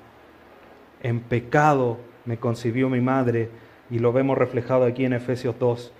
en 1.03 1.21
pecado 1.21 1.99
me 2.25 2.39
concibió 2.39 2.89
mi 2.89 3.01
madre, 3.01 3.51
y 3.91 3.99
lo 3.99 4.13
vemos 4.13 4.37
reflejado 4.39 4.85
aquí 4.85 5.05
en 5.05 5.13
Efesios 5.13 5.59
2. 5.59 5.93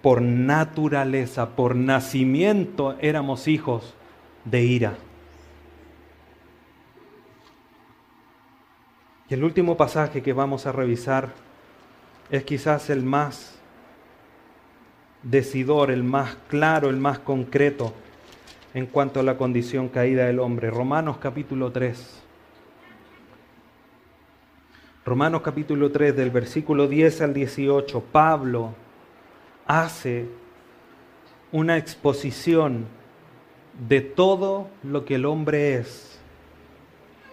Por 0.00 0.22
naturaleza, 0.22 1.50
por 1.50 1.76
nacimiento 1.76 2.96
éramos 3.00 3.48
hijos 3.48 3.94
de 4.44 4.62
ira. 4.62 4.94
Y 9.28 9.34
el 9.34 9.44
último 9.44 9.76
pasaje 9.76 10.22
que 10.22 10.32
vamos 10.32 10.66
a 10.66 10.72
revisar 10.72 11.30
es 12.30 12.44
quizás 12.44 12.90
el 12.90 13.02
más 13.02 13.58
decidor, 15.22 15.90
el 15.90 16.02
más 16.02 16.36
claro, 16.48 16.90
el 16.90 16.96
más 16.96 17.18
concreto 17.18 17.94
en 18.74 18.86
cuanto 18.86 19.20
a 19.20 19.22
la 19.22 19.36
condición 19.36 19.88
caída 19.88 20.26
del 20.26 20.40
hombre. 20.40 20.70
Romanos 20.70 21.18
capítulo 21.18 21.70
3. 21.70 22.22
Romanos 25.04 25.42
capítulo 25.42 25.90
3 25.90 26.16
del 26.16 26.30
versículo 26.30 26.86
10 26.86 27.22
al 27.22 27.34
18, 27.34 28.00
Pablo 28.12 28.72
hace 29.66 30.26
una 31.50 31.76
exposición 31.76 32.86
de 33.88 34.00
todo 34.00 34.68
lo 34.82 35.04
que 35.04 35.16
el 35.16 35.26
hombre 35.26 35.74
es, 35.74 36.20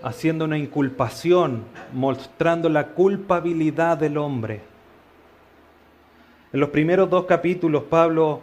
haciendo 0.01 0.45
una 0.45 0.57
inculpación, 0.57 1.63
mostrando 1.93 2.69
la 2.69 2.87
culpabilidad 2.87 3.97
del 3.97 4.17
hombre. 4.17 4.61
En 6.51 6.59
los 6.59 6.69
primeros 6.69 7.09
dos 7.09 7.25
capítulos, 7.25 7.83
Pablo, 7.83 8.41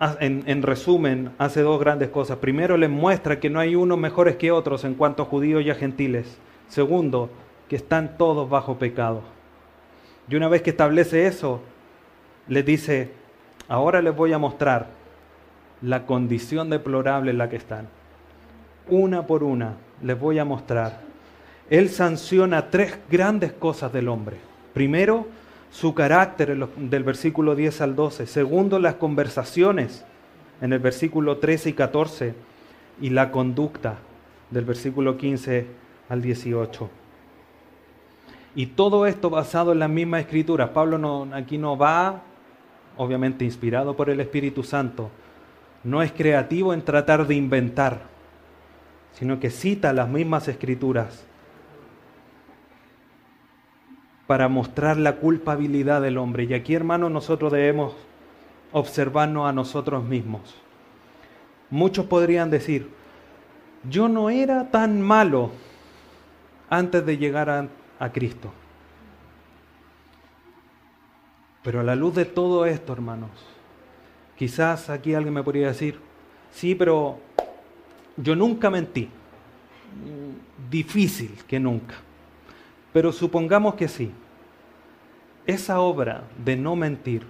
en, 0.00 0.62
resumen, 0.62 1.30
hace 1.38 1.62
dos 1.62 1.78
grandes 1.80 2.08
cosas. 2.08 2.38
Primero, 2.38 2.76
les 2.76 2.90
muestra 2.90 3.40
que 3.40 3.50
no 3.50 3.60
hay 3.60 3.74
unos 3.74 3.98
mejores 3.98 4.36
que 4.36 4.50
otros 4.50 4.84
en 4.84 4.94
cuanto 4.94 5.22
a 5.22 5.26
judíos 5.26 5.62
y 5.62 5.70
a 5.70 5.74
gentiles. 5.74 6.38
Segundo, 6.68 7.30
que 7.68 7.76
están 7.76 8.16
todos 8.16 8.48
bajo 8.48 8.78
pecado. 8.78 9.22
Y 10.28 10.36
una 10.36 10.48
vez 10.48 10.62
que 10.62 10.70
establece 10.70 11.26
eso, 11.26 11.60
les 12.48 12.64
dice, 12.64 13.12
ahora 13.68 14.02
les 14.02 14.14
voy 14.14 14.32
a 14.32 14.38
mostrar 14.38 14.88
la 15.80 16.06
condición 16.06 16.70
deplorable 16.70 17.30
en 17.30 17.38
la 17.38 17.48
que 17.48 17.56
están. 17.56 17.88
Una 18.88 19.26
por 19.26 19.42
una 19.42 19.74
les 20.02 20.18
voy 20.18 20.38
a 20.38 20.44
mostrar. 20.44 21.00
Él 21.70 21.88
sanciona 21.88 22.70
tres 22.70 22.98
grandes 23.10 23.52
cosas 23.52 23.92
del 23.92 24.08
hombre. 24.08 24.36
Primero, 24.74 25.26
su 25.74 25.92
carácter 25.92 26.56
del 26.56 27.02
versículo 27.02 27.56
10 27.56 27.80
al 27.80 27.96
12. 27.96 28.28
Segundo, 28.28 28.78
las 28.78 28.94
conversaciones 28.94 30.04
en 30.60 30.72
el 30.72 30.78
versículo 30.78 31.38
13 31.38 31.70
y 31.70 31.72
14. 31.72 32.34
Y 33.00 33.10
la 33.10 33.32
conducta 33.32 33.96
del 34.50 34.64
versículo 34.64 35.16
15 35.16 35.66
al 36.08 36.22
18. 36.22 36.88
Y 38.54 38.66
todo 38.66 39.04
esto 39.06 39.30
basado 39.30 39.72
en 39.72 39.80
las 39.80 39.90
mismas 39.90 40.20
escrituras. 40.20 40.68
Pablo 40.68 40.96
no, 40.96 41.28
aquí 41.32 41.58
no 41.58 41.76
va, 41.76 42.22
obviamente 42.96 43.44
inspirado 43.44 43.96
por 43.96 44.08
el 44.10 44.20
Espíritu 44.20 44.62
Santo, 44.62 45.10
no 45.82 46.04
es 46.04 46.12
creativo 46.12 46.72
en 46.72 46.82
tratar 46.82 47.26
de 47.26 47.34
inventar, 47.34 48.02
sino 49.12 49.40
que 49.40 49.50
cita 49.50 49.92
las 49.92 50.08
mismas 50.08 50.46
escrituras 50.46 51.26
para 54.26 54.48
mostrar 54.48 54.96
la 54.96 55.16
culpabilidad 55.16 56.00
del 56.00 56.18
hombre. 56.18 56.44
Y 56.44 56.54
aquí, 56.54 56.74
hermanos, 56.74 57.10
nosotros 57.10 57.52
debemos 57.52 57.94
observarnos 58.72 59.48
a 59.48 59.52
nosotros 59.52 60.04
mismos. 60.04 60.54
Muchos 61.70 62.06
podrían 62.06 62.50
decir, 62.50 62.88
yo 63.88 64.08
no 64.08 64.30
era 64.30 64.70
tan 64.70 65.00
malo 65.00 65.50
antes 66.70 67.04
de 67.04 67.18
llegar 67.18 67.50
a, 67.50 67.68
Cristo. 68.12 68.52
Pero 71.62 71.80
a 71.80 71.82
la 71.82 71.94
luz 71.94 72.14
de 72.14 72.26
todo 72.26 72.66
esto, 72.66 72.92
hermanos, 72.92 73.30
quizás 74.36 74.90
aquí 74.90 75.14
alguien 75.14 75.32
me 75.32 75.42
podría 75.42 75.68
decir, 75.68 75.98
sí, 76.50 76.74
pero 76.74 77.18
yo 78.16 78.36
nunca 78.36 78.68
mentí. 78.68 79.08
Difícil 80.70 81.30
que 81.46 81.58
nunca. 81.58 81.94
Pero 82.94 83.10
supongamos 83.10 83.74
que 83.74 83.88
sí. 83.88 84.12
Esa 85.46 85.80
obra 85.80 86.22
de 86.42 86.56
no 86.56 86.76
mentir 86.76 87.26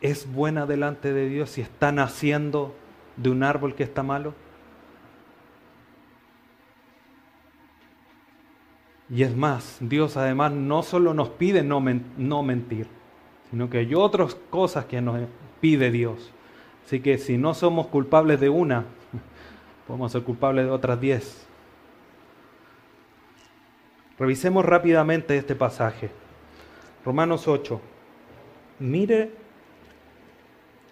es 0.00 0.30
buena 0.30 0.66
delante 0.66 1.12
de 1.12 1.28
Dios 1.28 1.50
si 1.50 1.60
está 1.60 1.92
naciendo 1.92 2.74
de 3.16 3.30
un 3.30 3.44
árbol 3.44 3.76
que 3.76 3.84
está 3.84 4.02
malo. 4.02 4.34
Y 9.08 9.22
es 9.22 9.36
más, 9.36 9.78
Dios 9.80 10.16
además 10.16 10.50
no 10.50 10.82
solo 10.82 11.14
nos 11.14 11.28
pide 11.28 11.62
no, 11.62 11.80
no, 12.16 12.42
mentir, 12.42 12.88
sino 13.50 13.70
que 13.70 13.78
hay 13.78 13.94
otras 13.94 14.34
cosas 14.50 14.86
que 14.86 15.00
nos 15.00 15.20
pide 15.60 15.92
Dios. 15.92 16.32
Así 16.84 16.98
que 16.98 17.18
si 17.18 17.38
no 17.38 17.54
somos 17.54 17.86
culpables 17.86 18.40
de 18.40 18.48
una, 18.48 18.84
podemos 19.86 20.10
ser 20.10 20.24
culpables 20.24 20.64
de 20.64 20.72
otras 20.72 21.00
diez. 21.00 21.51
Revisemos 24.22 24.64
rápidamente 24.64 25.36
este 25.36 25.56
pasaje. 25.56 26.08
Romanos 27.04 27.48
8. 27.48 27.80
Mire 28.78 29.32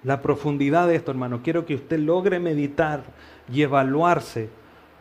la 0.03 0.21
profundidad 0.21 0.89
de 0.89 0.97
esto, 0.97 1.13
hermano. 1.13 1.41
Quiero 1.41 1.65
que 1.65 1.77
usted 1.77 2.01
logre 2.01 2.41
meditar 2.41 3.05
y 3.49 3.63
evaluarse. 3.63 4.49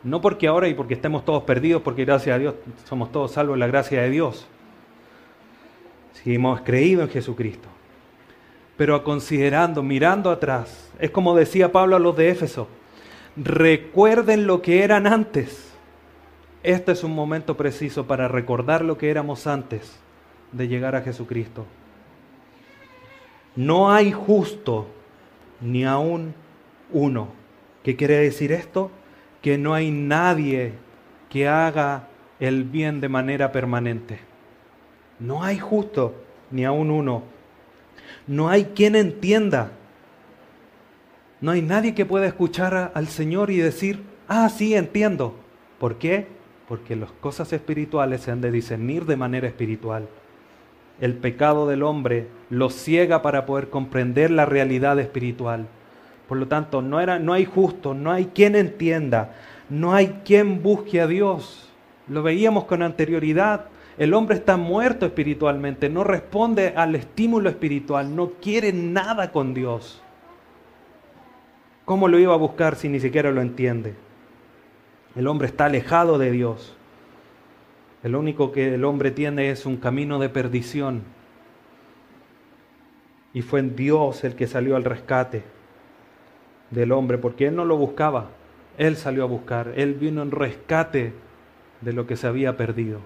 No 0.04 0.22
porque 0.22 0.48
ahora 0.48 0.68
y 0.68 0.76
porque 0.76 0.94
estemos 0.94 1.26
todos 1.26 1.42
perdidos, 1.42 1.82
porque 1.82 2.06
gracias 2.06 2.36
a 2.36 2.38
Dios 2.38 2.54
somos 2.84 3.12
todos 3.12 3.32
salvos 3.32 3.56
en 3.56 3.62
la 3.62 3.68
gracia 3.68 4.04
de 4.04 4.12
Dios. 4.12 4.48
Si 6.14 6.36
hemos 6.36 6.62
creído 6.62 7.02
en 7.02 7.10
Jesucristo. 7.10 7.68
Pero 8.78 9.04
considerando, 9.04 9.82
mirando 9.82 10.30
atrás, 10.30 10.92
es 11.00 11.10
como 11.10 11.36
decía 11.36 11.72
Pablo 11.72 11.96
a 11.96 12.00
los 12.00 12.16
de 12.16 12.30
Éfeso, 12.30 12.68
recuerden 13.36 14.46
lo 14.46 14.62
que 14.62 14.84
eran 14.84 15.08
antes 15.08 15.69
este 16.64 16.92
es 16.92 17.04
un 17.04 17.16
momento 17.16 17.56
preciso 17.56 18.06
para 18.06 18.28
recordar 18.28 18.84
lo 18.84 18.98
que 18.98 19.10
éramos 19.10 19.48
antes 19.48 20.00
de 20.52 20.68
llegar 20.68 20.96
a 20.96 21.02
Jesucristo. 21.02 21.66
No 23.56 23.92
hay 23.92 24.12
justo 24.12 24.88
ni 25.62 25.86
aún 25.86 26.34
uno. 26.92 27.30
¿Qué 27.84 27.96
quiere 27.96 28.18
decir 28.18 28.52
esto? 28.52 28.92
Que 29.42 29.58
no 29.58 29.74
hay 29.74 29.92
nadie 29.92 30.74
que 31.30 31.48
haga 31.48 32.08
el 32.40 32.64
bien 32.64 33.02
de 33.02 33.10
manera 33.10 33.52
permanente. 33.52 34.20
No 35.20 35.44
hay 35.44 35.60
justo 35.60 36.16
ni 36.52 36.66
aún 36.66 36.92
uno. 36.92 37.24
No 38.28 38.50
hay 38.50 38.66
quien 38.76 38.96
entienda. 38.96 39.72
No 41.42 41.52
hay 41.52 41.62
nadie 41.62 41.96
que 41.96 42.06
pueda 42.06 42.28
escuchar 42.28 42.92
al 42.94 43.08
Señor 43.08 43.50
y 43.50 43.58
decir, 43.58 44.04
ah, 44.28 44.50
sí, 44.50 44.76
entiendo. 44.76 45.36
¿Por 45.80 45.98
qué? 45.98 46.39
Porque 46.70 46.96
las 46.96 47.12
cosas 47.12 47.52
espirituales 47.52 48.22
se 48.22 48.32
han 48.32 48.42
de 48.42 48.52
discernir 48.52 49.06
de 49.08 49.16
manera 49.16 49.48
espiritual. 49.48 50.08
El 51.02 51.16
pecado 51.16 51.68
del 51.68 51.82
hombre 51.82 52.28
lo 52.52 52.70
ciega 52.70 53.24
para 53.24 53.48
poder 53.48 53.72
comprender 53.72 54.30
la 54.30 54.46
realidad 54.46 55.00
espiritual. 55.00 55.66
Por 56.28 56.38
lo 56.38 56.48
tanto, 56.48 56.84
no, 56.84 57.00
era, 57.00 57.18
no 57.18 57.34
hay 57.34 57.46
justo, 57.46 57.96
no 57.96 58.12
hay 58.12 58.26
quien 58.26 58.56
entienda, 58.56 59.36
no 59.68 59.96
hay 59.96 60.22
quien 60.24 60.62
busque 60.62 61.02
a 61.02 61.08
Dios. 61.08 61.72
Lo 62.08 62.22
veíamos 62.22 62.66
con 62.66 62.84
anterioridad. 62.84 63.66
El 63.98 64.14
hombre 64.14 64.36
está 64.36 64.56
muerto 64.56 65.08
espiritualmente, 65.08 65.90
no 65.90 66.04
responde 66.04 66.74
al 66.76 66.94
estímulo 66.94 67.50
espiritual, 67.50 68.16
no 68.16 68.34
quiere 68.40 68.74
nada 68.74 69.32
con 69.32 69.56
Dios. 69.56 70.04
¿Cómo 71.84 72.08
lo 72.08 72.20
iba 72.20 72.36
a 72.36 72.38
buscar 72.38 72.76
si 72.76 72.90
ni 72.90 73.00
siquiera 73.00 73.32
lo 73.32 73.42
entiende? 73.42 73.96
El 75.16 75.28
hombre 75.28 75.48
está 75.48 75.66
alejado 75.66 76.18
de 76.18 76.32
Dios. 76.32 76.76
El 78.04 78.16
único 78.16 78.52
que 78.52 78.76
el 78.76 78.86
hombre 78.86 79.12
tiene 79.12 79.50
es 79.50 79.66
un 79.66 79.78
camino 79.78 80.20
de 80.20 80.30
perdición. 80.30 81.04
Y 83.34 83.42
fue 83.42 83.62
Dios 83.62 84.24
el 84.24 84.36
que 84.36 84.48
salió 84.48 84.76
al 84.76 84.84
rescate 84.84 85.44
del 86.72 86.92
hombre, 86.92 87.18
porque 87.18 87.48
Él 87.48 87.56
no 87.56 87.66
lo 87.66 87.78
buscaba, 87.78 88.30
Él 88.78 88.96
salió 88.96 89.24
a 89.24 89.28
buscar, 89.28 89.74
Él 89.76 89.96
vino 89.96 90.22
en 90.22 90.32
rescate 90.32 91.14
de 91.82 91.94
lo 91.94 92.08
que 92.08 92.16
se 92.16 92.28
había 92.28 92.58
perdido. 92.58 93.00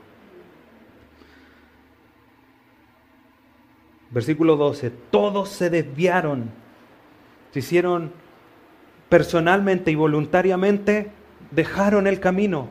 Versículo 4.11 4.57
12, 4.57 4.91
todos 5.09 5.49
se 5.49 5.69
desviaron, 5.69 6.51
se 7.51 7.59
hicieron 7.59 8.11
personalmente 9.09 9.91
y 9.91 9.95
voluntariamente, 9.95 11.11
dejaron 11.53 12.07
el 12.07 12.19
camino, 12.19 12.69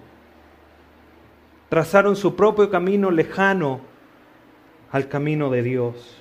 trazaron 1.68 2.16
su 2.16 2.34
propio 2.36 2.70
camino 2.70 3.10
lejano 3.10 3.80
al 4.90 5.08
camino 5.08 5.50
de 5.50 5.62
Dios. 5.62 6.18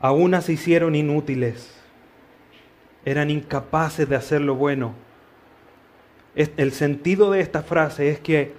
Aún 0.00 0.40
se 0.42 0.52
hicieron 0.52 0.94
inútiles, 0.94 1.74
eran 3.04 3.30
incapaces 3.30 4.08
de 4.08 4.16
hacer 4.16 4.40
lo 4.40 4.54
bueno. 4.54 4.94
El 6.34 6.72
sentido 6.72 7.30
de 7.30 7.40
esta 7.40 7.62
frase 7.62 8.10
es 8.10 8.20
que 8.20 8.52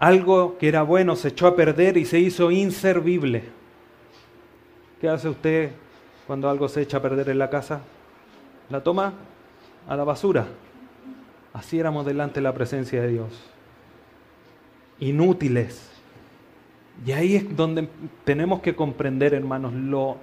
algo 0.00 0.58
que 0.58 0.68
era 0.68 0.82
bueno 0.82 1.14
se 1.14 1.28
echó 1.28 1.46
a 1.46 1.56
perder 1.56 1.96
y 1.96 2.04
se 2.04 2.18
hizo 2.18 2.50
inservible. 2.50 3.44
¿Qué 5.00 5.08
hace 5.08 5.28
usted 5.28 5.70
cuando 6.26 6.50
algo 6.50 6.68
se 6.68 6.82
echa 6.82 6.96
a 6.96 7.02
perder 7.02 7.28
en 7.28 7.38
la 7.38 7.50
casa? 7.50 7.82
La 8.68 8.82
toma 8.82 9.12
a 9.88 9.96
la 9.96 10.02
basura. 10.02 10.46
Así 11.52 11.78
éramos 11.78 12.06
delante 12.06 12.36
de 12.36 12.42
la 12.42 12.54
presencia 12.54 13.00
de 13.00 13.08
Dios. 13.08 13.28
Inútiles. 15.00 15.90
Y 17.06 17.12
ahí 17.12 17.36
es 17.36 17.56
donde 17.56 17.88
tenemos 18.24 18.60
que 18.60 18.74
comprender, 18.74 19.34
hermanos, 19.34 19.72
lo, 19.72 20.18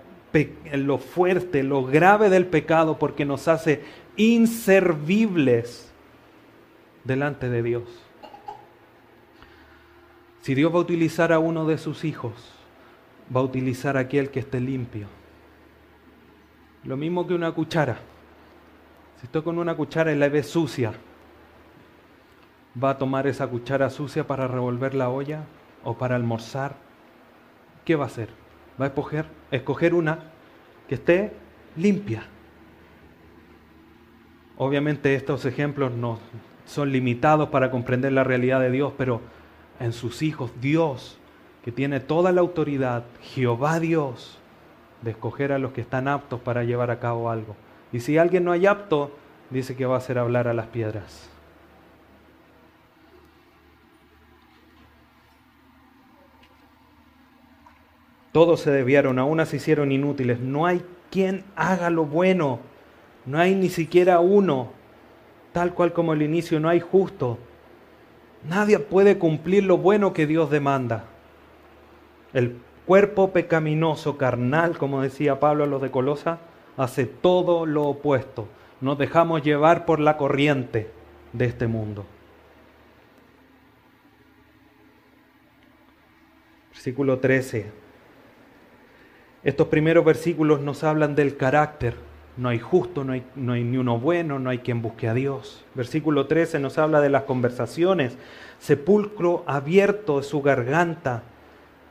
fuerte, 0.97 1.63
lo 1.63 1.85
grave 1.85 2.29
del 2.29 2.45
pecado, 2.45 2.99
porque 2.99 3.25
nos 3.25 3.47
hace 3.47 3.81
inservibles 4.17 5.91
delante 7.03 7.49
de 7.49 7.63
Dios. 7.63 7.83
Si 10.41 10.53
Dios 10.53 10.71
va 10.71 10.77
a 10.77 10.81
utilizar 10.81 11.31
a 11.31 11.39
uno 11.39 11.65
de 11.65 11.77
sus 11.77 12.03
hijos, 12.03 12.33
va 13.35 13.39
a 13.39 13.43
utilizar 13.43 13.97
a 13.97 14.01
aquel 14.01 14.29
que 14.29 14.41
esté 14.41 14.59
limpio. 14.59 15.07
Lo 16.83 16.97
mismo 16.97 17.25
que 17.25 17.33
una 17.33 17.51
cuchara. 17.51 17.97
Si 19.19 19.25
estoy 19.25 19.41
con 19.41 19.57
una 19.57 19.75
cuchara 19.75 20.11
y 20.11 20.15
la 20.15 20.29
ve 20.29 20.43
sucia, 20.43 20.93
¿va 22.81 22.91
a 22.91 22.97
tomar 22.97 23.27
esa 23.27 23.47
cuchara 23.47 23.89
sucia 23.89 24.27
para 24.27 24.47
revolver 24.47 24.93
la 24.93 25.09
olla 25.09 25.43
o 25.83 25.97
para 25.97 26.15
almorzar? 26.15 26.75
¿Qué 27.83 27.95
va 27.95 28.05
a 28.05 28.07
hacer? 28.07 28.29
Va 28.79 28.85
a 28.85 28.87
escoger, 29.51 29.93
una 29.93 30.19
que 30.87 30.95
esté 30.95 31.33
limpia. 31.75 32.23
Obviamente 34.57 35.15
estos 35.15 35.45
ejemplos 35.45 35.93
no 35.93 36.19
son 36.65 36.91
limitados 36.91 37.49
para 37.49 37.71
comprender 37.71 38.11
la 38.11 38.23
realidad 38.23 38.59
de 38.59 38.71
Dios, 38.71 38.93
pero 38.97 39.21
en 39.79 39.93
sus 39.93 40.21
hijos, 40.21 40.51
Dios, 40.61 41.17
que 41.63 41.71
tiene 41.71 41.99
toda 41.99 42.31
la 42.31 42.41
autoridad, 42.41 43.03
Jehová 43.21 43.79
Dios, 43.79 44.39
de 45.01 45.11
escoger 45.11 45.51
a 45.51 45.59
los 45.59 45.73
que 45.73 45.81
están 45.81 46.07
aptos 46.07 46.39
para 46.39 46.63
llevar 46.63 46.91
a 46.91 46.99
cabo 46.99 47.29
algo. 47.29 47.55
Y 47.91 47.99
si 47.99 48.17
alguien 48.17 48.43
no 48.43 48.51
hay 48.51 48.65
apto, 48.65 49.11
dice 49.49 49.75
que 49.75 49.85
va 49.85 49.95
a 49.95 49.99
hacer 49.99 50.17
hablar 50.17 50.47
a 50.47 50.53
las 50.53 50.67
piedras. 50.67 51.29
Todos 58.35 58.59
se 58.59 58.69
desviaron, 58.69 59.17
aún 59.17 59.45
se 59.45 59.55
hicieron 59.55 59.93
inútiles. 59.93 60.41
No 60.41 60.65
hay 60.65 60.83
quien 61.09 61.45
haga 61.55 61.89
lo 61.89 62.03
bueno. 62.03 62.59
No 63.25 63.39
hay 63.39 63.55
ni 63.55 63.69
siquiera 63.69 64.19
uno. 64.19 64.73
Tal 65.53 65.73
cual 65.73 65.93
como 65.93 66.11
el 66.11 66.21
inicio, 66.21 66.59
no 66.59 66.67
hay 66.67 66.81
justo. 66.81 67.37
Nadie 68.49 68.79
puede 68.79 69.17
cumplir 69.17 69.63
lo 69.63 69.77
bueno 69.77 70.11
que 70.11 70.27
Dios 70.27 70.49
demanda. 70.49 71.05
El 72.33 72.57
cuerpo 72.85 73.31
pecaminoso, 73.31 74.17
carnal, 74.17 74.77
como 74.77 75.01
decía 75.01 75.39
Pablo 75.39 75.63
a 75.63 75.67
los 75.67 75.81
de 75.81 75.91
Colosa, 75.91 76.39
hace 76.75 77.05
todo 77.05 77.65
lo 77.65 77.83
opuesto. 77.83 78.49
Nos 78.81 78.97
dejamos 78.97 79.43
llevar 79.43 79.85
por 79.85 80.01
la 80.01 80.17
corriente 80.17 80.91
de 81.31 81.45
este 81.45 81.67
mundo. 81.67 82.05
Versículo 86.73 87.19
13. 87.19 87.84
Estos 89.45 89.67
primeros 89.67 90.03
versículos 90.03 90.59
nos 90.59 90.83
hablan 90.83 91.15
del 91.15 91.37
carácter 91.37 91.95
no 92.37 92.49
hay 92.49 92.59
justo, 92.59 93.03
no 93.05 93.13
hay, 93.13 93.23
ni 93.35 93.77
uno 93.77 93.97
bueno, 93.97 94.39
no 94.39 94.49
hay 94.49 94.59
quien 94.59 94.81
busque 94.81 95.07
a 95.07 95.13
Dios. 95.13 95.63
Versículo 95.73 96.27
13 96.27 96.59
nos 96.59 96.77
habla 96.77 96.99
de 96.99 97.09
las 97.09 97.23
conversaciones. 97.23 98.17
Sepulcro 98.59 99.43
abierto 99.47 100.19
es 100.19 100.27
su 100.27 100.41
garganta. 100.41 101.23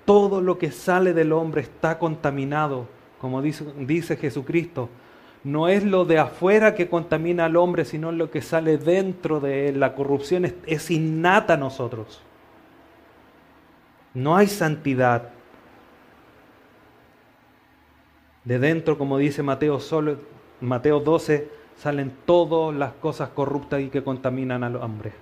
Todo 0.05 0.43
lo 0.43 0.59
que 0.59 0.71
sale 0.71 1.15
del 1.15 1.33
hombre 1.33 1.63
está 1.63 1.99
contaminado, 1.99 2.87
como 3.19 3.41
dice, 3.41 3.65
dice 3.79 4.17
Jesucristo. 4.17 4.91
No 5.45 5.69
es 5.69 5.83
lo 5.83 6.05
de 6.05 6.19
afuera 6.19 6.75
que 6.75 6.89
contamina 6.89 7.47
al 7.47 7.57
hombre, 7.57 7.87
sino 7.87 8.13
lo 8.13 8.31
que 8.31 8.43
sale 8.43 8.77
dentro 8.77 9.41
de 9.41 9.69
él. 9.69 9.81
La 9.81 9.95
corrupción 9.95 10.45
es, 10.45 10.55
es 10.67 10.91
innata 10.91 11.55
a 11.55 11.59
nosotros. 11.59 12.21
No 14.13 14.37
hay 14.37 14.47
santidad. 14.47 15.31
De 18.45 18.59
dentro, 18.59 18.99
como 18.99 19.19
dice 19.19 19.43
Mateo, 19.43 19.81
solo 19.81 20.19
Mateo 20.61 21.01
12 21.01 21.49
salen 21.77 22.13
todas 22.25 22.77
las 22.77 22.93
cosas 22.95 23.31
corruptas 23.31 23.81
y 23.81 23.89
que 23.89 24.05
contaminan 24.05 24.63
al 24.63 24.77
hombre. 24.77 25.13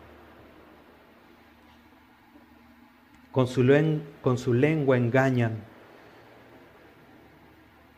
Con 3.30 3.46
su, 3.46 3.64
con 4.20 4.38
su 4.38 4.52
lengua 4.52 4.96
engañan. 4.96 5.64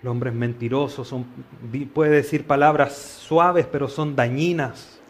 El 0.02 0.08
hombre 0.08 0.30
es 0.30 0.36
mentiroso, 0.36 1.02
son, 1.02 1.24
puede 1.94 2.10
decir 2.10 2.46
palabras 2.46 2.94
suaves, 2.94 3.66
pero 3.66 3.88
son 3.88 4.14
dañinas. 4.14 5.00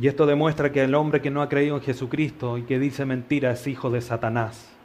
Y 0.00 0.06
esto 0.06 0.24
demuestra 0.24 0.70
que 0.70 0.84
el 0.84 0.94
hombre 0.94 1.20
que 1.20 1.32
no 1.32 1.42
ha 1.42 1.48
creído 1.48 1.74
en 1.74 1.82
Jesucristo 1.82 2.56
y 2.56 2.62
que 2.62 2.78
dice 2.78 3.04
mentira 3.04 3.50
es 3.50 3.66
hijo 3.66 3.90
de 3.90 4.00
Satanás. 4.00 4.77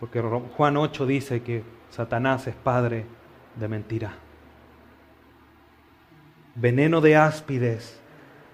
Porque 0.00 0.20
Juan 0.20 0.76
8 0.76 1.06
dice 1.06 1.42
que 1.42 1.62
Satanás 1.90 2.46
es 2.46 2.54
padre 2.54 3.06
de 3.56 3.68
mentira. 3.68 4.14
Veneno 6.54 7.00
de 7.00 7.16
áspides 7.16 8.00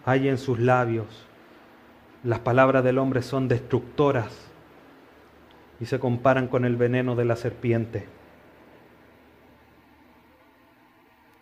hay 0.05 0.29
en 0.29 0.39
sus 0.39 0.59
labios. 0.59 1.27
Las 2.23 2.39
palabras 2.41 2.85
del 2.85 2.99
hombre 2.99 3.23
son 3.23 3.49
destructoras 3.49 4.51
y 5.81 5.87
se 5.87 5.99
comparan 5.99 6.49
con 6.49 6.65
el 6.65 6.77
veneno 6.77 7.17
de 7.17 7.25
la 7.25 7.37
serpiente. 7.37 8.07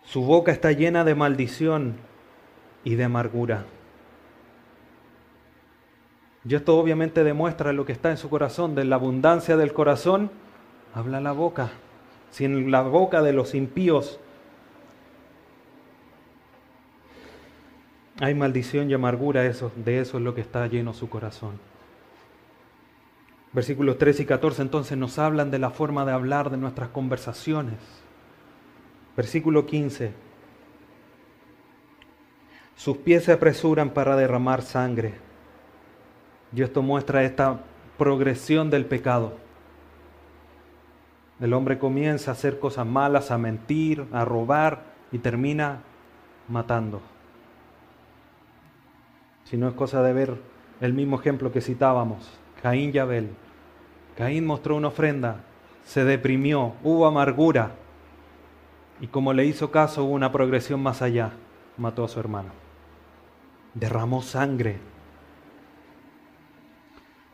Su 0.05 0.25
boca 0.25 0.53
está 0.53 0.73
llena 0.73 1.05
de 1.05 1.15
maldición 1.15 1.97
y 2.85 2.97
de 2.97 3.05
amargura. 3.05 3.65
Y 6.45 6.55
esto 6.55 6.77
obviamente 6.77 7.25
demuestra 7.25 7.73
lo 7.73 7.85
que 7.85 7.93
está 7.93 8.11
en 8.11 8.17
su 8.17 8.29
corazón. 8.29 8.75
De 8.75 8.85
la 8.85 8.97
abundancia 8.97 9.57
del 9.57 9.73
corazón 9.73 10.31
habla 10.95 11.21
la 11.21 11.33
boca 11.33 11.71
si 12.33 12.47
en 12.47 12.71
la 12.71 12.81
boca 12.81 13.23
de 13.23 13.35
los 13.35 13.55
impíos 13.55 14.19
hay 18.21 18.35
maldición 18.35 18.91
y 18.91 18.95
amargura, 18.95 19.45
eso, 19.45 19.71
de 19.77 20.01
eso 20.01 20.17
es 20.17 20.25
lo 20.25 20.35
que 20.35 20.41
está 20.41 20.67
lleno 20.67 20.95
su 20.95 21.11
corazón. 21.11 21.61
Versículos 23.53 23.99
13 23.99 24.23
y 24.23 24.27
14 24.27 24.63
entonces 24.63 24.97
nos 24.97 25.19
hablan 25.19 25.51
de 25.51 25.59
la 25.59 25.71
forma 25.71 26.07
de 26.07 26.13
hablar 26.13 26.49
de 26.49 26.57
nuestras 26.57 26.89
conversaciones. 26.89 27.79
Versículo 29.15 29.67
15. 29.67 30.15
Sus 32.77 32.97
pies 32.97 33.25
se 33.25 33.33
apresuran 33.33 33.91
para 33.91 34.17
derramar 34.17 34.63
sangre. 34.63 35.13
Y 36.55 36.63
esto 36.63 36.83
muestra 36.83 37.23
esta 37.23 37.61
progresión 37.99 38.71
del 38.71 38.85
pecado. 38.85 39.35
El 41.41 41.55
hombre 41.55 41.79
comienza 41.79 42.31
a 42.31 42.35
hacer 42.35 42.59
cosas 42.59 42.87
malas, 42.87 43.31
a 43.31 43.39
mentir, 43.39 44.07
a 44.13 44.25
robar 44.25 44.83
y 45.11 45.19
termina 45.19 45.81
matando. 46.49 47.01
Si 49.45 49.57
no 49.57 49.69
es 49.69 49.75
cosa 49.75 50.03
de 50.03 50.13
ver 50.13 50.37
el 50.81 50.93
mismo 50.93 51.19
ejemplo 51.19 51.53
que 51.53 51.61
citábamos, 51.61 52.31
Caín 52.63 52.93
y 52.95 52.99
Abel. 52.99 53.31
Caín 54.17 54.47
mostró 54.47 54.77
una 54.77 54.89
ofrenda, 54.89 55.41
se 55.85 56.05
deprimió, 56.05 56.75
hubo 56.83 57.07
amargura 57.07 57.73
y 59.01 59.09
como 59.09 59.33
le 59.33 59.45
hizo 59.45 59.71
caso 59.73 60.05
hubo 60.05 60.13
una 60.13 60.31
progresión 60.31 60.81
más 60.81 61.03
allá, 61.03 61.33
mató 61.77 62.05
a 62.05 62.09
su 62.09 62.21
hermano. 62.21 62.51
Derramó 63.75 64.23
sangre. 64.23 64.79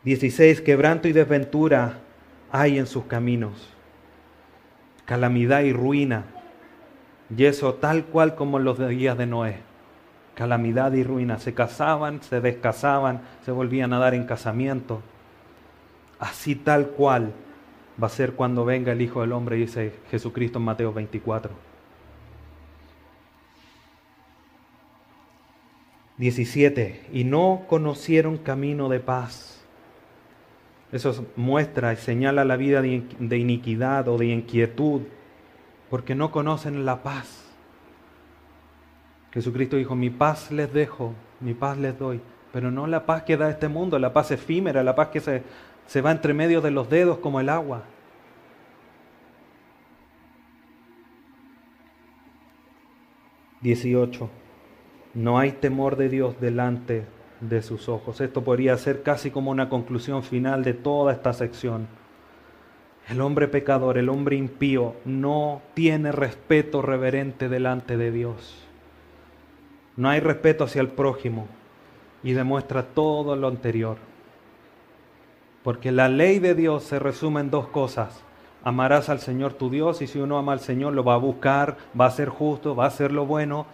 16. 0.03 0.61
Quebranto 0.61 1.07
y 1.07 1.13
desventura 1.13 1.99
hay 2.51 2.77
en 2.77 2.87
sus 2.87 3.05
caminos. 3.05 3.69
Calamidad 5.05 5.61
y 5.61 5.73
ruina. 5.73 6.25
Y 7.35 7.45
eso 7.45 7.75
tal 7.75 8.05
cual 8.05 8.35
como 8.35 8.59
los 8.59 8.79
días 8.87 9.17
de 9.17 9.25
Noé. 9.25 9.57
Calamidad 10.35 10.93
y 10.93 11.03
ruina. 11.03 11.39
Se 11.39 11.53
casaban, 11.53 12.21
se 12.23 12.41
descasaban, 12.41 13.21
se 13.45 13.51
volvían 13.51 13.93
a 13.93 13.99
dar 13.99 14.13
en 14.13 14.25
casamiento. 14.25 15.01
Así 16.19 16.55
tal 16.55 16.89
cual 16.89 17.33
va 18.01 18.07
a 18.07 18.09
ser 18.09 18.33
cuando 18.33 18.65
venga 18.65 18.91
el 18.91 19.01
Hijo 19.01 19.21
del 19.21 19.33
Hombre, 19.33 19.57
dice 19.57 19.93
Jesucristo 20.09 20.59
en 20.59 20.65
Mateo 20.65 20.93
24. 20.93 21.69
17. 26.17 27.05
Y 27.13 27.23
no 27.23 27.63
conocieron 27.67 28.37
camino 28.37 28.89
de 28.89 28.99
paz. 28.99 29.48
Eso 30.91 31.25
muestra 31.35 31.93
y 31.93 31.97
señala 31.97 32.45
la 32.45 32.57
vida 32.57 32.81
de 32.81 33.37
iniquidad 33.37 34.07
o 34.07 34.17
de 34.17 34.27
inquietud, 34.27 35.01
porque 35.89 36.15
no 36.15 36.31
conocen 36.31 36.85
la 36.85 37.03
paz. 37.03 37.45
Jesucristo 39.31 39.77
dijo, 39.77 39.95
mi 39.95 40.09
paz 40.09 40.51
les 40.51 40.73
dejo, 40.73 41.13
mi 41.39 41.53
paz 41.53 41.77
les 41.77 41.97
doy, 41.97 42.19
pero 42.51 42.71
no 42.71 42.87
la 42.87 43.05
paz 43.05 43.23
que 43.23 43.37
da 43.37 43.49
este 43.49 43.67
mundo, 43.67 43.99
la 43.99 44.13
paz 44.13 44.31
efímera, 44.31 44.83
la 44.83 44.95
paz 44.95 45.09
que 45.09 45.19
se, 45.19 45.43
se 45.85 46.01
va 46.01 46.11
entre 46.11 46.33
medio 46.33 46.61
de 46.61 46.71
los 46.71 46.89
dedos 46.89 47.19
como 47.19 47.39
el 47.39 47.49
agua. 47.49 47.83
18. 53.61 54.29
No 55.13 55.37
hay 55.37 55.51
temor 55.51 55.95
de 55.95 56.09
Dios 56.09 56.39
delante 56.39 57.05
de 57.41 57.61
sus 57.61 57.89
ojos. 57.89 58.21
Esto 58.21 58.43
podría 58.43 58.77
ser 58.77 59.03
casi 59.03 59.31
como 59.31 59.51
una 59.51 59.69
conclusión 59.69 60.23
final 60.23 60.63
de 60.63 60.73
toda 60.73 61.13
esta 61.13 61.33
sección. 61.33 61.87
El 63.09 63.21
hombre 63.21 63.47
pecador, 63.47 63.97
el 63.97 64.09
hombre 64.09 64.35
impío, 64.35 64.95
no 65.05 65.61
tiene 65.73 66.11
respeto 66.11 66.81
reverente 66.81 67.49
delante 67.49 67.97
de 67.97 68.11
Dios. 68.11 68.55
No 69.95 70.09
hay 70.09 70.19
respeto 70.19 70.65
hacia 70.65 70.81
el 70.81 70.89
prójimo 70.89 71.47
y 72.23 72.33
demuestra 72.33 72.83
todo 72.83 73.35
lo 73.35 73.47
anterior. 73.47 73.97
Porque 75.63 75.91
la 75.91 76.07
ley 76.07 76.39
de 76.39 76.55
Dios 76.55 76.83
se 76.83 76.99
resume 76.99 77.41
en 77.41 77.49
dos 77.49 77.67
cosas. 77.67 78.23
Amarás 78.63 79.09
al 79.09 79.19
Señor 79.19 79.53
tu 79.53 79.69
Dios 79.69 80.01
y 80.01 80.07
si 80.07 80.19
uno 80.19 80.37
ama 80.37 80.53
al 80.53 80.59
Señor 80.59 80.93
lo 80.93 81.03
va 81.03 81.15
a 81.15 81.17
buscar, 81.17 81.77
va 81.99 82.05
a 82.05 82.11
ser 82.11 82.29
justo, 82.29 82.75
va 82.75 82.85
a 82.85 82.89
hacer 82.89 83.11
lo 83.11 83.25
bueno. 83.25 83.65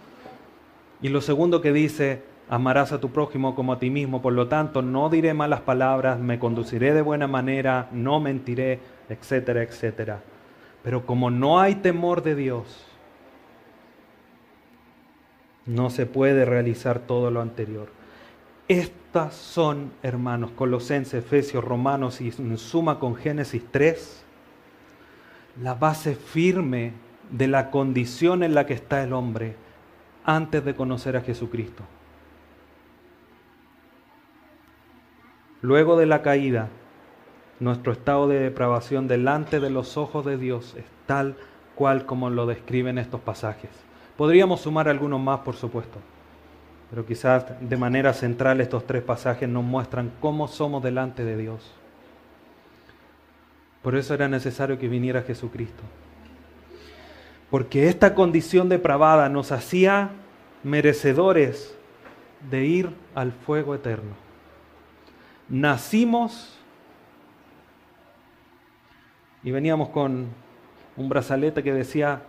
Y 1.02 1.10
lo 1.10 1.20
segundo 1.20 1.60
que 1.60 1.72
dice, 1.72 2.22
amarás 2.48 2.92
a 2.92 3.00
tu 3.00 3.10
prójimo 3.10 3.54
como 3.54 3.72
a 3.72 3.78
ti 3.78 3.90
mismo. 3.90 4.22
Por 4.22 4.32
lo 4.32 4.48
tanto, 4.48 4.82
no 4.82 5.08
diré 5.08 5.34
malas 5.34 5.60
palabras, 5.60 6.18
me 6.18 6.38
conduciré 6.38 6.94
de 6.94 7.02
buena 7.02 7.26
manera, 7.26 7.88
no 7.92 8.20
mentiré, 8.20 8.80
etcétera, 9.08 9.62
etcétera. 9.62 10.22
Pero 10.82 11.04
como 11.04 11.30
no 11.30 11.60
hay 11.60 11.76
temor 11.76 12.22
de 12.22 12.34
Dios, 12.34 12.86
no 15.66 15.90
se 15.90 16.06
puede 16.06 16.44
realizar 16.44 17.00
todo 17.00 17.30
lo 17.30 17.40
anterior. 17.40 17.88
Estas 18.68 19.34
son, 19.34 19.92
hermanos, 20.02 20.52
Colosenses, 20.52 21.24
Efesios, 21.24 21.64
Romanos 21.64 22.20
y 22.20 22.32
en 22.38 22.58
suma 22.58 22.98
con 22.98 23.16
Génesis 23.16 23.62
3, 23.70 24.24
la 25.62 25.74
base 25.74 26.14
firme 26.14 26.92
de 27.30 27.48
la 27.48 27.70
condición 27.70 28.42
en 28.42 28.54
la 28.54 28.66
que 28.66 28.74
está 28.74 29.02
el 29.02 29.12
hombre 29.12 29.56
antes 30.24 30.64
de 30.64 30.74
conocer 30.74 31.16
a 31.16 31.22
Jesucristo. 31.22 31.84
Luego 35.62 35.96
de 35.96 36.06
la 36.06 36.22
caída, 36.22 36.68
nuestro 37.60 37.92
estado 37.92 38.28
de 38.28 38.38
depravación 38.38 39.08
delante 39.08 39.60
de 39.60 39.70
los 39.70 39.96
ojos 39.96 40.24
de 40.26 40.36
Dios 40.36 40.74
es 40.76 40.84
tal 41.06 41.36
cual 41.74 42.04
como 42.04 42.28
lo 42.28 42.46
describen 42.46 42.98
estos 42.98 43.20
pasajes. 43.20 43.70
Podríamos 44.16 44.60
sumar 44.60 44.88
algunos 44.88 45.20
más, 45.20 45.40
por 45.40 45.56
supuesto, 45.56 45.98
pero 46.90 47.06
quizás 47.06 47.46
de 47.60 47.76
manera 47.76 48.12
central 48.12 48.60
estos 48.60 48.86
tres 48.86 49.02
pasajes 49.02 49.48
nos 49.48 49.64
muestran 49.64 50.12
cómo 50.20 50.46
somos 50.46 50.82
delante 50.82 51.24
de 51.24 51.36
Dios. 51.36 51.74
Por 53.82 53.96
eso 53.96 54.14
era 54.14 54.28
necesario 54.28 54.78
que 54.78 54.88
viniera 54.88 55.22
Jesucristo. 55.22 55.82
Porque 57.50 57.88
esta 57.88 58.14
condición 58.14 58.68
depravada 58.68 59.28
nos 59.28 59.52
hacía 59.52 60.10
merecedores 60.64 61.76
de 62.50 62.64
ir 62.64 62.90
al 63.14 63.32
fuego 63.32 63.74
eterno. 63.74 64.25
Nacimos 65.48 66.58
y 69.44 69.52
veníamos 69.52 69.90
con 69.90 70.26
un 70.96 71.08
brazalete 71.08 71.62
que 71.62 71.72
decía, 71.72 72.22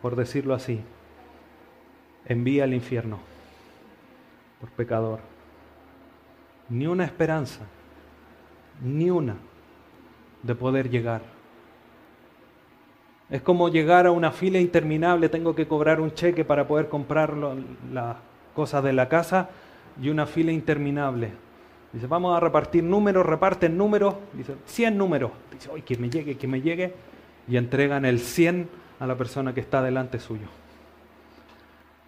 por 0.00 0.16
decirlo 0.16 0.54
así, 0.54 0.80
envía 2.24 2.64
al 2.64 2.72
infierno 2.72 3.18
por 4.60 4.70
pecador. 4.70 5.20
Ni 6.70 6.86
una 6.86 7.04
esperanza, 7.04 7.66
ni 8.82 9.10
una 9.10 9.36
de 10.42 10.54
poder 10.54 10.88
llegar. 10.88 11.20
Es 13.28 13.42
como 13.42 13.68
llegar 13.68 14.06
a 14.06 14.10
una 14.10 14.32
fila 14.32 14.58
interminable, 14.58 15.28
tengo 15.28 15.54
que 15.54 15.68
cobrar 15.68 16.00
un 16.00 16.14
cheque 16.14 16.44
para 16.44 16.66
poder 16.66 16.88
comprar 16.88 17.34
las 17.92 18.16
cosas 18.54 18.82
de 18.82 18.92
la 18.92 19.08
casa 19.08 19.50
y 20.00 20.08
una 20.08 20.26
fila 20.26 20.50
interminable. 20.50 21.49
Dice, 21.92 22.06
vamos 22.06 22.36
a 22.36 22.40
repartir 22.40 22.84
números, 22.84 23.26
reparten 23.26 23.76
números, 23.76 24.14
dice, 24.32 24.54
100 24.66 24.96
números. 24.96 25.32
Dice, 25.52 25.70
hoy 25.70 25.82
que 25.82 25.96
me 25.96 26.08
llegue, 26.08 26.36
que 26.36 26.46
me 26.46 26.60
llegue. 26.60 26.94
Y 27.48 27.56
entregan 27.56 28.04
el 28.04 28.20
100 28.20 28.68
a 29.00 29.06
la 29.06 29.16
persona 29.16 29.54
que 29.54 29.60
está 29.60 29.82
delante 29.82 30.20
suyo. 30.20 30.46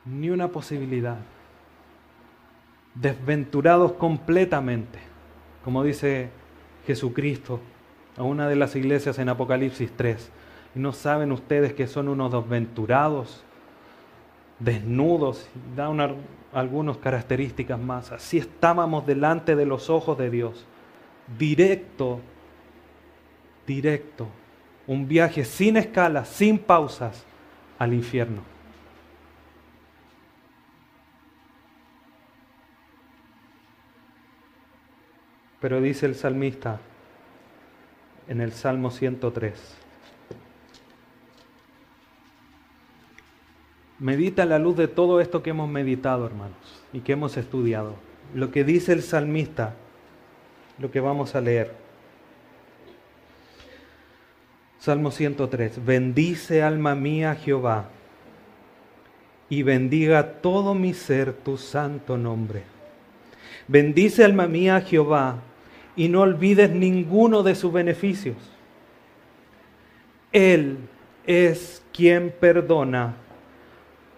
Ni 0.05 0.31
una 0.31 0.49
posibilidad. 0.49 1.19
Desventurados 2.95 3.93
completamente, 3.95 4.99
como 5.65 5.83
dice 5.83 6.31
Jesucristo 6.87 7.61
a 8.17 8.23
una 8.23 8.49
de 8.49 8.57
las 8.57 8.77
iglesias 8.77 9.19
en 9.19 9.29
Apocalipsis 9.29 9.91
3. 9.97 10.31
Y 10.75 10.79
no 10.79 10.93
saben 10.93 11.33
ustedes 11.33 11.73
que 11.73 11.87
son 11.87 12.09
unos 12.09 12.33
desventurados, 12.33 13.43
desnudos, 14.63 15.49
da 15.77 15.89
una, 15.89 16.15
algunas 16.53 16.97
características 16.99 17.79
más. 17.79 18.13
Así 18.13 18.39
estábamos 18.39 19.07
delante 19.07 19.57
de 19.57 19.67
los 19.67 19.91
ojos 19.91 20.19
de 20.19 20.31
Dios, 20.31 20.65
directo, 21.39 22.21
directo, 23.67 24.29
un 24.87 25.09
viaje 25.09 25.45
sin 25.45 25.77
escalas, 25.77 26.29
sin 26.29 26.59
pausas 26.59 27.25
al 27.79 27.95
infierno. 27.95 28.43
Pero 35.61 35.81
dice 35.81 36.07
el 36.07 36.17
salmista, 36.17 36.81
en 38.27 38.41
el 38.41 38.53
Salmo 38.53 38.91
103. 38.91 39.82
Medita 44.03 44.45
la 44.47 44.59
luz 44.59 44.77
de 44.77 44.89
todo 44.89 45.21
esto 45.21 45.45
que 45.45 45.51
hemos 45.51 45.71
meditado, 45.71 46.27
hermanos, 46.27 46.83
y 46.93 47.03
que 47.03 47.13
hemos 47.13 47.37
estudiado. 47.37 47.95
Lo 48.35 48.51
que 48.51 48.65
dice 48.65 48.93
el 48.93 49.01
salmista, 49.01 49.77
lo 50.81 50.91
que 50.91 50.99
vamos 50.99 51.37
a 51.37 51.41
leer. 51.41 51.73
Salmo 54.81 55.13
103. 55.13 55.85
Bendice 55.85 56.65
alma 56.65 56.97
mía 56.97 57.37
Jehová, 57.37 57.91
y 59.49 59.63
bendiga 59.63 60.41
todo 60.41 60.75
mi 60.75 60.95
ser 60.95 61.33
tu 61.33 61.57
santo 61.57 62.19
nombre. 62.19 62.65
Bendice 63.69 64.25
alma 64.25 64.49
mía 64.49 64.81
Jehová, 64.81 65.37
y 65.95 66.09
no 66.09 66.23
olvides 66.23 66.71
ninguno 66.73 67.45
de 67.45 67.55
sus 67.55 67.73
beneficios. 67.73 68.37
Él 70.33 70.79
es 71.25 71.85
quien 71.93 72.35
perdona 72.41 73.15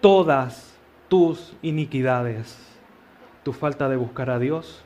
todas 0.05 0.77
tus 1.09 1.57
iniquidades, 1.63 2.55
tu 3.41 3.53
falta 3.53 3.89
de 3.89 3.95
buscar 3.95 4.29
a 4.29 4.37
Dios, 4.37 4.83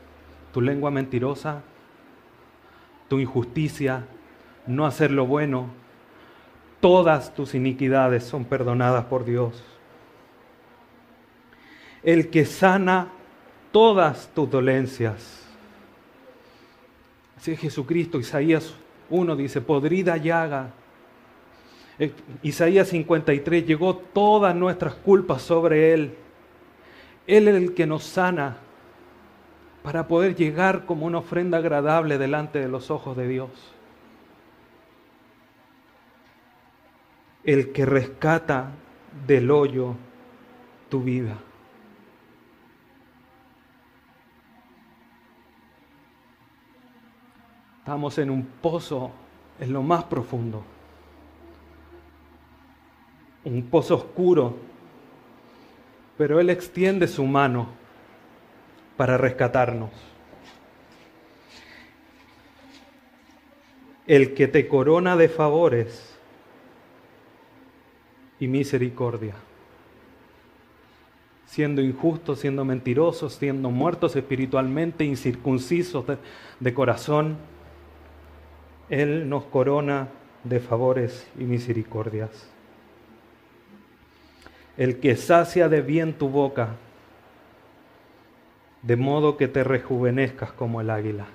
tu 0.53 0.61
lengua 0.61 0.91
mentirosa, 0.91 1.61
tu 3.09 3.19
injusticia, 3.19 4.05
no 4.65 4.85
hacer 4.85 5.11
lo 5.11 5.25
bueno, 5.25 5.67
todas 6.79 7.35
tus 7.35 7.53
iniquidades 7.53 8.23
son 8.23 8.45
perdonadas 8.45 9.03
por 9.03 9.25
Dios. 9.25 9.61
El 12.01 12.29
que 12.29 12.45
sana 12.45 13.09
todas 13.73 14.29
tus 14.33 14.49
dolencias 14.49 15.39
Así 17.37 17.51
es 17.51 17.59
Jesucristo, 17.59 18.19
Isaías 18.19 18.73
1 19.09 19.35
dice, 19.37 19.59
podrida 19.59 20.15
llaga. 20.15 20.71
Eh, 21.99 22.13
Isaías 22.43 22.87
53, 22.87 23.65
llegó 23.65 23.97
todas 23.97 24.55
nuestras 24.55 24.95
culpas 24.95 25.41
sobre 25.41 25.93
Él. 25.93 26.15
Él 27.27 27.49
es 27.49 27.55
el 27.55 27.73
que 27.73 27.85
nos 27.85 28.05
sana 28.05 28.57
para 29.83 30.07
poder 30.07 30.33
llegar 30.35 30.85
como 30.85 31.05
una 31.05 31.17
ofrenda 31.17 31.57
agradable 31.57 32.17
delante 32.17 32.59
de 32.59 32.69
los 32.69 32.89
ojos 32.89 33.17
de 33.17 33.27
Dios. 33.27 33.49
El 37.43 37.73
que 37.73 37.85
rescata 37.85 38.71
del 39.27 39.51
hoyo 39.51 39.95
tu 40.87 41.01
vida. 41.01 41.37
Estamos 47.79 48.17
en 48.19 48.29
un 48.29 48.45
pozo, 48.45 49.11
en 49.59 49.73
lo 49.73 49.81
más 49.81 50.03
profundo 50.05 50.63
un 53.43 53.63
pozo 53.63 53.95
oscuro, 53.95 54.57
pero 56.17 56.39
Él 56.39 56.49
extiende 56.49 57.07
su 57.07 57.25
mano 57.25 57.69
para 58.97 59.17
rescatarnos. 59.17 59.91
El 64.07 64.33
que 64.33 64.47
te 64.47 64.67
corona 64.67 65.15
de 65.15 65.29
favores 65.29 66.17
y 68.39 68.47
misericordia 68.47 69.35
siendo 71.49 71.81
injustos, 71.81 72.39
siendo 72.39 72.63
mentirosos, 72.63 73.33
siendo 73.33 73.71
muertos 73.71 74.15
espiritualmente, 74.15 75.03
incircuncisos 75.03 76.05
de, 76.59 76.73
corazón, 76.75 77.37
Él 78.91 79.27
nos 79.27 79.45
corona 79.45 80.09
de 80.43 80.59
favores 80.59 81.27
y 81.39 81.45
misericordias. 81.45 82.51
El 84.79 84.99
que 84.99 85.15
sacia 85.15 85.69
de 85.69 85.83
bien 85.83 86.13
tu 86.13 86.29
boca, 86.29 86.69
de 88.81 88.95
modo 88.95 89.37
que 89.37 89.47
te 89.47 89.63
rejuvenezcas 89.63 90.51
como 90.53 90.81
el 90.81 90.89
águila. 90.89 91.27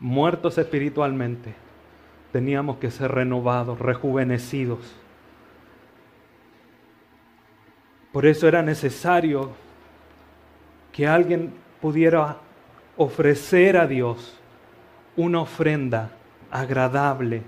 Muertos 0.00 0.58
espiritualmente, 0.58 1.54
teníamos 2.32 2.78
que 2.78 2.90
ser 2.90 3.12
renovados, 3.12 3.78
rejuvenecidos 3.78 4.96
Por 8.12 8.26
eso 8.26 8.46
era 8.46 8.62
necesario 8.62 9.50
que 10.92 11.06
alguien 11.06 11.54
pudiera 11.80 12.36
ofrecer 12.98 13.78
a 13.78 13.86
Dios 13.86 14.38
una 15.16 15.40
ofrenda 15.40 16.10
agradable. 16.50 17.42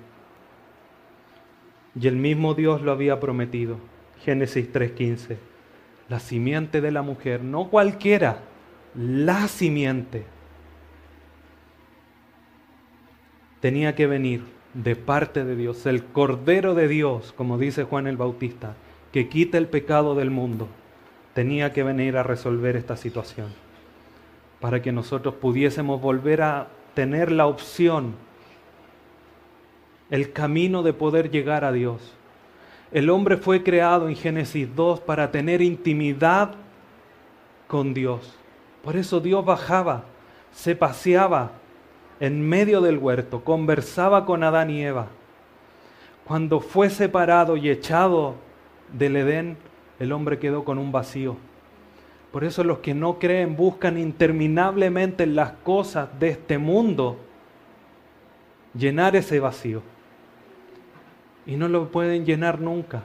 Y 1.98 2.08
el 2.08 2.16
mismo 2.16 2.54
Dios 2.54 2.82
lo 2.82 2.92
había 2.92 3.20
prometido. 3.20 3.76
Génesis 4.24 4.72
3:15. 4.72 5.38
La 6.08 6.20
simiente 6.20 6.80
de 6.80 6.90
la 6.90 7.02
mujer, 7.02 7.42
no 7.42 7.70
cualquiera, 7.70 8.40
la 8.94 9.48
simiente. 9.48 10.24
Tenía 13.60 13.94
que 13.94 14.06
venir 14.06 14.42
de 14.74 14.96
parte 14.96 15.44
de 15.44 15.56
Dios, 15.56 15.86
el 15.86 16.04
Cordero 16.04 16.74
de 16.74 16.88
Dios, 16.88 17.32
como 17.32 17.56
dice 17.58 17.84
Juan 17.84 18.06
el 18.06 18.16
Bautista, 18.16 18.74
que 19.12 19.28
quita 19.28 19.56
el 19.56 19.68
pecado 19.68 20.14
del 20.14 20.30
mundo, 20.30 20.68
tenía 21.32 21.72
que 21.72 21.84
venir 21.84 22.16
a 22.16 22.24
resolver 22.24 22.76
esta 22.76 22.96
situación, 22.96 23.46
para 24.60 24.82
que 24.82 24.92
nosotros 24.92 25.36
pudiésemos 25.36 26.00
volver 26.00 26.42
a 26.42 26.68
tener 26.94 27.30
la 27.30 27.46
opción, 27.46 28.16
el 30.14 30.30
camino 30.30 30.84
de 30.84 30.92
poder 30.92 31.28
llegar 31.28 31.64
a 31.64 31.72
Dios. 31.72 32.00
El 32.92 33.10
hombre 33.10 33.36
fue 33.36 33.64
creado 33.64 34.08
en 34.08 34.14
Génesis 34.14 34.68
2 34.76 35.00
para 35.00 35.32
tener 35.32 35.60
intimidad 35.60 36.52
con 37.66 37.94
Dios. 37.94 38.32
Por 38.84 38.94
eso 38.94 39.18
Dios 39.18 39.44
bajaba, 39.44 40.04
se 40.52 40.76
paseaba 40.76 41.50
en 42.20 42.48
medio 42.48 42.80
del 42.80 42.98
huerto, 42.98 43.42
conversaba 43.42 44.24
con 44.24 44.44
Adán 44.44 44.70
y 44.70 44.84
Eva. 44.84 45.08
Cuando 46.24 46.60
fue 46.60 46.90
separado 46.90 47.56
y 47.56 47.68
echado 47.68 48.36
del 48.92 49.16
Edén, 49.16 49.56
el 49.98 50.12
hombre 50.12 50.38
quedó 50.38 50.62
con 50.64 50.78
un 50.78 50.92
vacío. 50.92 51.36
Por 52.30 52.44
eso 52.44 52.62
los 52.62 52.78
que 52.78 52.94
no 52.94 53.18
creen 53.18 53.56
buscan 53.56 53.98
interminablemente 53.98 55.24
en 55.24 55.34
las 55.34 55.50
cosas 55.64 56.08
de 56.20 56.28
este 56.28 56.56
mundo 56.58 57.16
llenar 58.78 59.16
ese 59.16 59.40
vacío. 59.40 59.82
Y 61.46 61.56
no 61.56 61.68
lo 61.68 61.90
pueden 61.90 62.24
llenar 62.24 62.60
nunca. 62.60 63.02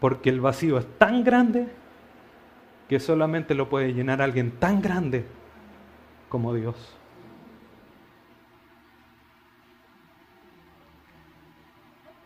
Porque 0.00 0.30
el 0.30 0.40
vacío 0.40 0.78
es 0.78 0.86
tan 0.98 1.24
grande 1.24 1.68
que 2.88 3.00
solamente 3.00 3.54
lo 3.54 3.68
puede 3.68 3.92
llenar 3.92 4.20
alguien 4.20 4.50
tan 4.52 4.82
grande 4.82 5.24
como 6.28 6.52
Dios. 6.52 6.76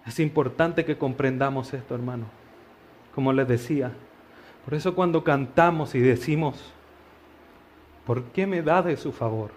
Es 0.06 0.18
importante 0.20 0.84
que 0.84 0.96
comprendamos 0.96 1.74
esto, 1.74 1.94
hermano. 1.94 2.24
Como 3.14 3.32
les 3.32 3.46
decía, 3.46 3.92
por 4.64 4.74
eso 4.74 4.94
cuando 4.94 5.22
cantamos 5.22 5.94
y 5.94 6.00
decimos, 6.00 6.72
¿por 8.06 8.24
qué 8.32 8.46
me 8.46 8.62
da 8.62 8.80
de 8.80 8.96
su 8.96 9.12
favor? 9.12 9.50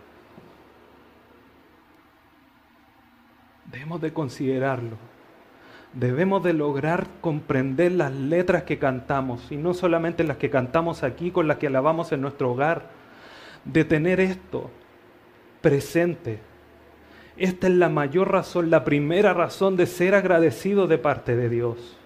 Debemos 3.72 4.02
de 4.02 4.12
considerarlo. 4.12 5.11
Debemos 5.94 6.44
de 6.44 6.54
lograr 6.54 7.08
comprender 7.20 7.92
las 7.92 8.14
letras 8.14 8.64
que 8.64 8.80
cantamos, 8.80 9.52
y 9.52 9.58
no 9.58 9.74
solamente 9.74 10.24
las 10.24 10.38
que 10.38 10.50
cantamos 10.50 11.04
aquí, 11.04 11.32
con 11.32 11.48
las 11.48 11.58
que 11.58 11.68
alabamos 11.68 12.12
en 12.12 12.22
nuestro 12.22 12.52
hogar, 12.52 12.90
de 13.66 13.84
tener 13.86 14.20
esto 14.20 14.70
presente 15.62 16.52
esta 17.42 17.68
es 17.68 17.74
la 17.74 17.90
mayor 17.90 18.32
razón, 18.32 18.70
la 18.70 18.84
primera 18.84 19.34
razón 19.34 19.76
de 19.76 19.88
ser 19.88 20.16
agradecido 20.16 20.88
de 20.88 20.98
parte 20.98 21.36
de 21.36 21.50
Dios. 21.50 21.98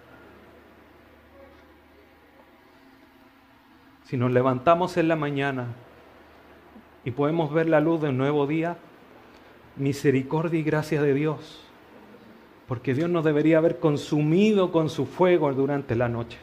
Si 4.04 4.18
nos 4.18 4.32
levantamos 4.32 4.98
en 4.98 5.08
la 5.08 5.16
mañana 5.16 5.68
y 7.04 7.12
podemos 7.12 7.52
ver 7.52 7.68
la 7.68 7.82
luz 7.82 8.02
de 8.02 8.10
un 8.10 8.18
nuevo 8.18 8.46
día, 8.46 8.78
misericordia 9.76 10.60
y 10.60 10.64
gracia 10.64 11.02
de 11.02 11.14
Dios. 11.14 11.64
Porque 12.68 12.93
Dios 12.93 13.09
nos 13.09 13.24
debería 13.24 13.59
haber 13.59 13.80
consumido 13.80 14.72
con 14.72 14.89
su 14.89 15.05
fuego 15.05 15.53
durante 15.53 15.95
la 15.95 16.09
noche. 16.09 16.38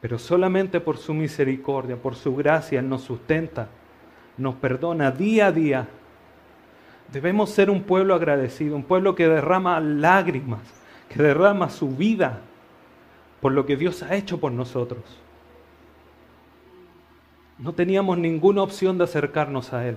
Pero 0.00 0.18
solamente 0.18 0.80
por 0.80 0.98
su 0.98 1.14
misericordia, 1.14 1.96
por 1.96 2.14
su 2.14 2.34
gracia, 2.34 2.82
nos 2.82 3.02
sustenta 3.02 3.68
nos 4.40 4.54
perdona 4.54 5.10
día 5.10 5.48
a 5.48 5.52
día. 5.52 5.88
Debemos 7.12 7.50
ser 7.50 7.70
un 7.70 7.82
pueblo 7.82 8.14
agradecido, 8.14 8.74
un 8.74 8.84
pueblo 8.84 9.14
que 9.14 9.28
derrama 9.28 9.78
lágrimas, 9.80 10.60
que 11.08 11.22
derrama 11.22 11.68
su 11.68 11.90
vida 11.90 12.40
por 13.40 13.52
lo 13.52 13.66
que 13.66 13.76
Dios 13.76 14.02
ha 14.02 14.14
hecho 14.14 14.40
por 14.40 14.52
nosotros. 14.52 15.02
No 17.58 17.74
teníamos 17.74 18.16
ninguna 18.16 18.62
opción 18.62 18.96
de 18.96 19.04
acercarnos 19.04 19.72
a 19.72 19.86
Él, 19.86 19.96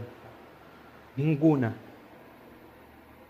ninguna. 1.16 1.74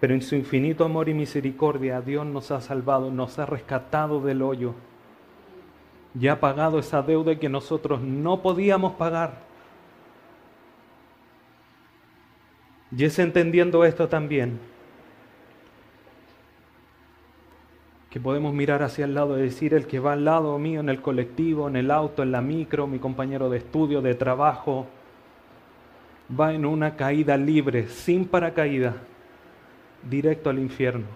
Pero 0.04 0.16
en 0.16 0.22
su 0.22 0.36
infinito 0.36 0.84
amor 0.84 1.08
y 1.08 1.14
misericordia 1.14 2.02
Dios 2.02 2.26
nos 2.26 2.52
ha 2.52 2.60
salvado, 2.60 3.10
nos 3.10 3.40
ha 3.40 3.46
rescatado 3.46 4.20
del 4.20 4.42
hoyo 4.42 4.74
y 6.20 6.28
ha 6.28 6.42
pagado 6.42 6.78
esa 6.78 7.02
deuda 7.02 7.40
que 7.40 7.48
nosotros 7.48 8.02
no 8.02 8.42
podíamos 8.42 8.96
pagar. 8.96 9.44
Y 12.92 13.06
es 13.06 13.18
entendiendo 13.18 13.86
esto 13.86 14.10
también 14.10 14.60
que 18.10 18.20
podemos 18.20 18.54
mirar 18.54 18.84
hacia 18.84 19.06
el 19.06 19.14
lado 19.14 19.40
y 19.40 19.44
decir, 19.44 19.74
el 19.74 19.88
que 19.88 20.00
va 20.00 20.12
al 20.12 20.26
lado 20.26 20.60
mío 20.60 20.82
en 20.82 20.90
el 20.90 21.02
colectivo, 21.02 21.70
en 21.70 21.78
el 21.78 21.90
auto, 21.90 22.24
en 22.24 22.34
la 22.34 22.42
micro, 22.42 22.88
mi 22.88 23.00
compañero 23.00 23.50
de 23.50 23.60
estudio, 23.60 24.02
de 24.02 24.16
trabajo, 24.16 24.86
va 26.38 26.52
en 26.54 26.66
una 26.66 26.98
caída 26.98 27.38
libre, 27.38 27.88
sin 27.88 28.28
paracaídas, 28.28 28.96
directo 30.10 30.50
al 30.50 30.60
infierno. 30.60 31.08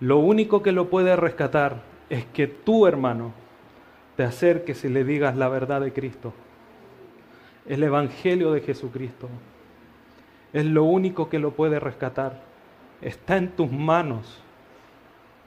Lo 0.00 0.18
único 0.18 0.62
que 0.62 0.72
lo 0.72 0.90
puede 0.90 1.16
rescatar 1.16 1.82
es 2.10 2.24
que 2.26 2.46
tú, 2.46 2.86
hermano, 2.86 3.32
te 4.16 4.22
acerques 4.22 4.84
y 4.84 4.88
le 4.88 5.04
digas 5.04 5.36
la 5.36 5.48
verdad 5.48 5.80
de 5.80 5.92
Cristo, 5.92 6.32
el 7.66 7.82
Evangelio 7.82 8.52
de 8.52 8.60
Jesucristo. 8.60 9.28
Es 10.52 10.64
lo 10.64 10.84
único 10.84 11.28
que 11.28 11.38
lo 11.38 11.52
puede 11.52 11.80
rescatar. 11.80 12.42
Está 13.00 13.36
en 13.36 13.50
tus 13.50 13.70
manos 13.70 14.40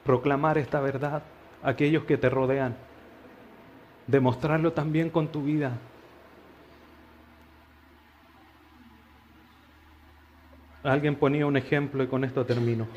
proclamar 0.03 0.57
esta 0.57 0.79
verdad 0.79 1.23
a 1.61 1.69
aquellos 1.69 2.05
que 2.05 2.17
te 2.17 2.29
rodean. 2.29 2.75
Demostrarlo 4.07 4.73
también 4.73 5.09
con 5.09 5.27
tu 5.27 5.43
vida. 5.43 5.77
Alguien 10.87 11.15
ponía 11.15 11.45
un 11.45 11.57
ejemplo 11.57 12.01
y 12.01 12.07
con 12.07 12.23
esto 12.23 12.45
termino. 12.45 12.87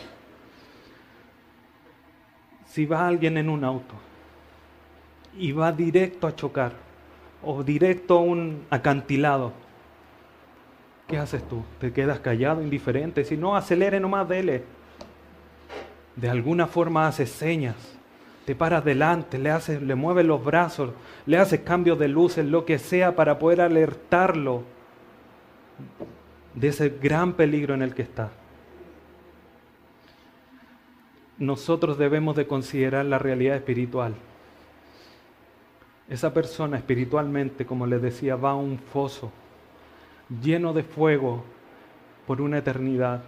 Si 2.66 2.86
va 2.86 3.08
alguien 3.08 3.36
en 3.36 3.48
un 3.48 3.64
auto 3.64 3.94
y 5.36 5.50
va 5.50 5.72
directo 5.72 6.28
a 6.28 6.36
chocar 6.36 6.72
o 7.42 7.64
directo 7.64 8.18
a 8.18 8.20
un 8.20 8.64
acantilado, 8.70 9.52
¿qué 11.08 11.18
haces 11.18 11.42
tú? 11.48 11.64
¿Te 11.80 11.92
quedas 11.92 12.20
callado, 12.20 12.62
indiferente? 12.62 13.24
Si 13.24 13.36
no, 13.36 13.56
acelere 13.56 13.98
nomás, 13.98 14.28
dele. 14.28 14.62
De 16.14 16.30
alguna 16.30 16.68
forma 16.68 17.08
haces 17.08 17.30
señas, 17.30 17.98
te 18.44 18.54
paras 18.54 18.84
delante, 18.84 19.36
le, 19.36 19.50
haces, 19.50 19.82
le 19.82 19.96
mueves 19.96 20.26
los 20.26 20.44
brazos, 20.44 20.90
le 21.26 21.38
haces 21.38 21.60
cambios 21.60 21.98
de 21.98 22.06
luces, 22.06 22.46
lo 22.46 22.64
que 22.64 22.78
sea 22.78 23.16
para 23.16 23.40
poder 23.40 23.60
alertarlo 23.60 24.62
de 26.54 26.68
ese 26.68 26.88
gran 26.88 27.34
peligro 27.34 27.74
en 27.74 27.82
el 27.82 27.94
que 27.94 28.02
está. 28.02 28.30
Nosotros 31.38 31.96
debemos 31.96 32.36
de 32.36 32.46
considerar 32.46 33.06
la 33.06 33.18
realidad 33.18 33.56
espiritual. 33.56 34.14
Esa 36.08 36.34
persona 36.34 36.76
espiritualmente, 36.76 37.64
como 37.64 37.86
les 37.86 38.02
decía, 38.02 38.36
va 38.36 38.50
a 38.50 38.56
un 38.56 38.78
foso 38.78 39.32
lleno 40.42 40.72
de 40.72 40.82
fuego 40.82 41.44
por 42.26 42.40
una 42.40 42.58
eternidad. 42.58 43.22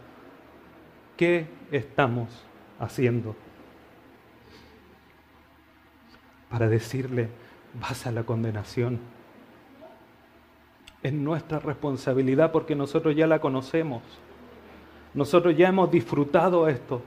¿Qué 1.17 1.47
estamos 1.71 2.29
haciendo? 2.79 3.35
Para 6.51 6.69
decirle, 6.69 7.29
vas 7.81 8.07
a 8.07 8.13
la 8.13 8.25
condenación. 8.25 8.99
Es 11.03 11.13
nuestra 11.13 11.59
responsabilidad 11.59 12.53
porque 12.53 12.75
nosotros 12.75 13.17
ya 13.17 13.27
la 13.27 13.41
conocemos. 13.41 14.03
Nosotros 15.15 15.57
ya 15.57 15.69
hemos 15.69 15.91
disfrutado 15.91 16.69
esto. 16.69 17.03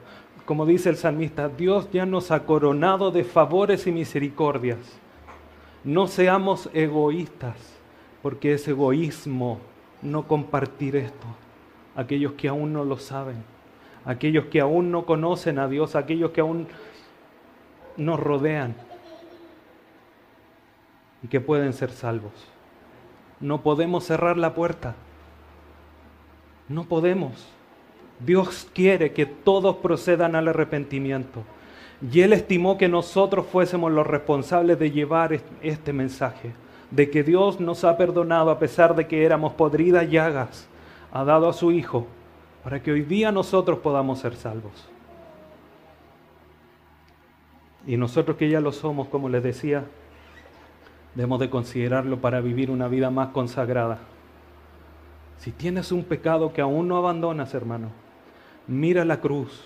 Como 0.46 0.66
dice 0.66 0.90
el 0.90 0.98
salmista, 0.98 1.50
Dios 1.50 1.90
ya 1.92 2.06
nos 2.06 2.30
ha 2.32 2.44
coronado 2.46 3.10
de 3.10 3.24
favores 3.24 3.88
y 3.88 3.92
misericordias. 3.92 4.78
No 5.84 6.08
seamos 6.08 6.70
egoístas, 6.74 7.56
porque 8.22 8.54
es 8.54 8.68
egoísmo 8.68 9.60
no 10.02 10.28
compartir 10.28 10.96
esto. 10.96 11.28
Aquellos 11.96 12.34
que 12.34 12.48
aún 12.48 12.74
no 12.74 12.84
lo 12.84 12.98
saben, 12.98 13.44
aquellos 14.04 14.46
que 14.46 14.60
aún 14.60 14.92
no 14.92 15.06
conocen 15.06 15.58
a 15.58 15.68
Dios, 15.68 15.96
aquellos 15.96 16.32
que 16.32 16.42
aún 16.42 16.68
nos 17.98 18.20
rodean 18.20 18.76
y 21.24 21.28
que 21.28 21.40
pueden 21.40 21.74
ser 21.74 21.90
salvos. 21.92 22.55
No 23.40 23.62
podemos 23.62 24.04
cerrar 24.06 24.38
la 24.38 24.54
puerta. 24.54 24.96
No 26.68 26.86
podemos. 26.86 27.48
Dios 28.20 28.68
quiere 28.74 29.12
que 29.12 29.26
todos 29.26 29.78
procedan 29.78 30.36
al 30.36 30.48
arrepentimiento. 30.48 31.44
Y 32.12 32.22
Él 32.22 32.34
estimó 32.34 32.78
que 32.78 32.88
nosotros 32.88 33.46
fuésemos 33.52 33.92
los 33.92 34.06
responsables 34.06 34.78
de 34.80 34.92
llevar 34.92 35.40
este 35.62 35.94
mensaje, 35.94 36.54
de 36.92 37.10
que 37.10 37.24
Dios 37.24 37.60
nos 37.60 37.84
ha 37.84 37.98
perdonado 37.98 38.52
a 38.52 38.60
pesar 38.60 38.96
de 38.96 39.08
que 39.08 39.24
éramos 39.24 39.54
podridas 39.54 40.10
llagas, 40.10 40.68
ha 41.12 41.24
dado 41.24 41.48
a 41.50 41.54
su 41.54 41.72
Hijo 41.72 42.08
para 42.64 42.82
que 42.82 42.92
hoy 42.92 43.02
día 43.02 43.32
nosotros 43.32 43.80
podamos 43.80 44.20
ser 44.20 44.36
salvos. 44.36 44.74
Y 47.88 47.96
nosotros 47.96 48.38
que 48.38 48.50
ya 48.50 48.60
lo 48.60 48.72
somos, 48.72 49.08
como 49.08 49.30
les 49.30 49.44
decía, 49.44 49.86
debemos 51.16 51.40
de 51.40 51.50
considerarlo 51.50 52.20
para 52.20 52.42
vivir 52.42 52.70
una 52.70 52.88
vida 52.88 53.10
más 53.10 53.30
consagrada. 53.30 54.00
Si 55.40 55.52
tienes 55.52 55.92
un 55.92 56.04
pecado 56.04 56.54
que 56.54 56.62
aún 56.62 56.88
no 56.88 56.98
abandonas, 56.98 57.54
hermano, 57.54 57.90
mira 58.68 59.06
la 59.06 59.22
cruz. 59.22 59.64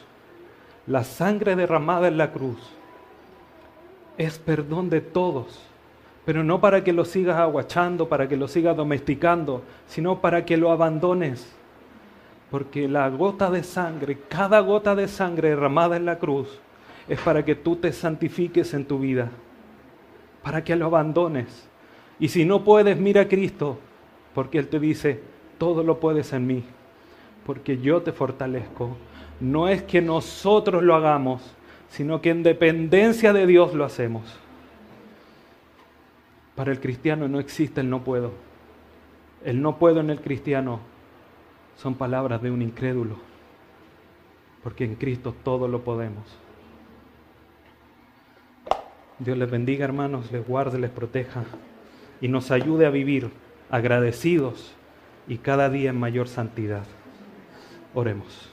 La 0.87 1.03
sangre 1.03 1.55
derramada 1.55 2.07
en 2.07 2.17
la 2.17 2.31
cruz 2.31 2.57
es 4.17 4.37
perdón 4.37 4.89
de 4.89 5.01
todos, 5.01 5.59
pero 6.25 6.43
no 6.43 6.61
para 6.61 6.83
que 6.83 6.93
lo 6.93 7.05
sigas 7.05 7.37
aguachando, 7.37 8.09
para 8.09 8.27
que 8.27 8.37
lo 8.37 8.47
sigas 8.47 8.75
domesticando, 8.75 9.63
sino 9.87 10.21
para 10.21 10.45
que 10.45 10.57
lo 10.57 10.71
abandones. 10.71 11.55
Porque 12.51 12.87
la 12.87 13.09
gota 13.09 13.51
de 13.51 13.63
sangre, 13.63 14.17
cada 14.27 14.59
gota 14.59 14.95
de 14.95 15.07
sangre 15.07 15.49
derramada 15.49 15.95
en 15.97 16.05
la 16.05 16.17
cruz, 16.17 16.59
es 17.07 17.19
para 17.19 17.45
que 17.45 17.55
tú 17.55 17.75
te 17.75 17.91
santifiques 17.91 18.73
en 18.73 18.85
tu 18.85 18.99
vida 18.99 19.31
para 20.43 20.63
que 20.63 20.75
lo 20.75 20.85
abandones. 20.85 21.67
Y 22.19 22.29
si 22.29 22.45
no 22.45 22.63
puedes, 22.63 22.97
mira 22.97 23.21
a 23.21 23.27
Cristo, 23.27 23.79
porque 24.33 24.57
Él 24.59 24.67
te 24.67 24.79
dice, 24.79 25.21
todo 25.57 25.83
lo 25.83 25.99
puedes 25.99 26.33
en 26.33 26.47
mí, 26.47 26.63
porque 27.45 27.77
yo 27.77 28.01
te 28.01 28.11
fortalezco. 28.11 28.97
No 29.39 29.67
es 29.67 29.83
que 29.83 30.01
nosotros 30.01 30.83
lo 30.83 30.95
hagamos, 30.95 31.41
sino 31.89 32.21
que 32.21 32.29
en 32.29 32.43
dependencia 32.43 33.33
de 33.33 33.47
Dios 33.47 33.73
lo 33.73 33.85
hacemos. 33.85 34.37
Para 36.55 36.71
el 36.71 36.79
cristiano 36.79 37.27
no 37.27 37.39
existe 37.39 37.81
el 37.81 37.89
no 37.89 38.03
puedo. 38.03 38.31
El 39.45 39.61
no 39.61 39.77
puedo 39.77 40.01
en 40.01 40.09
el 40.09 40.19
cristiano 40.19 40.81
son 41.77 41.95
palabras 41.95 42.41
de 42.41 42.51
un 42.51 42.61
incrédulo, 42.61 43.15
porque 44.61 44.83
en 44.83 44.95
Cristo 44.95 45.33
todo 45.43 45.69
lo 45.69 45.83
podemos. 45.85 46.25
Dios 49.19 49.37
les 49.37 49.51
bendiga, 49.51 49.83
hermanos, 49.83 50.31
les 50.31 50.47
guarde, 50.47 50.79
les 50.79 50.89
proteja 50.89 51.43
y 52.21 52.29
nos 52.29 52.51
ayude 52.51 52.85
a 52.85 52.89
vivir 52.89 53.29
agradecidos 53.69 54.73
y 55.27 55.39
cada 55.39 55.69
día 55.69 55.89
en 55.89 55.99
mayor 55.99 56.29
santidad. 56.29 56.85
Oremos. 57.93 58.49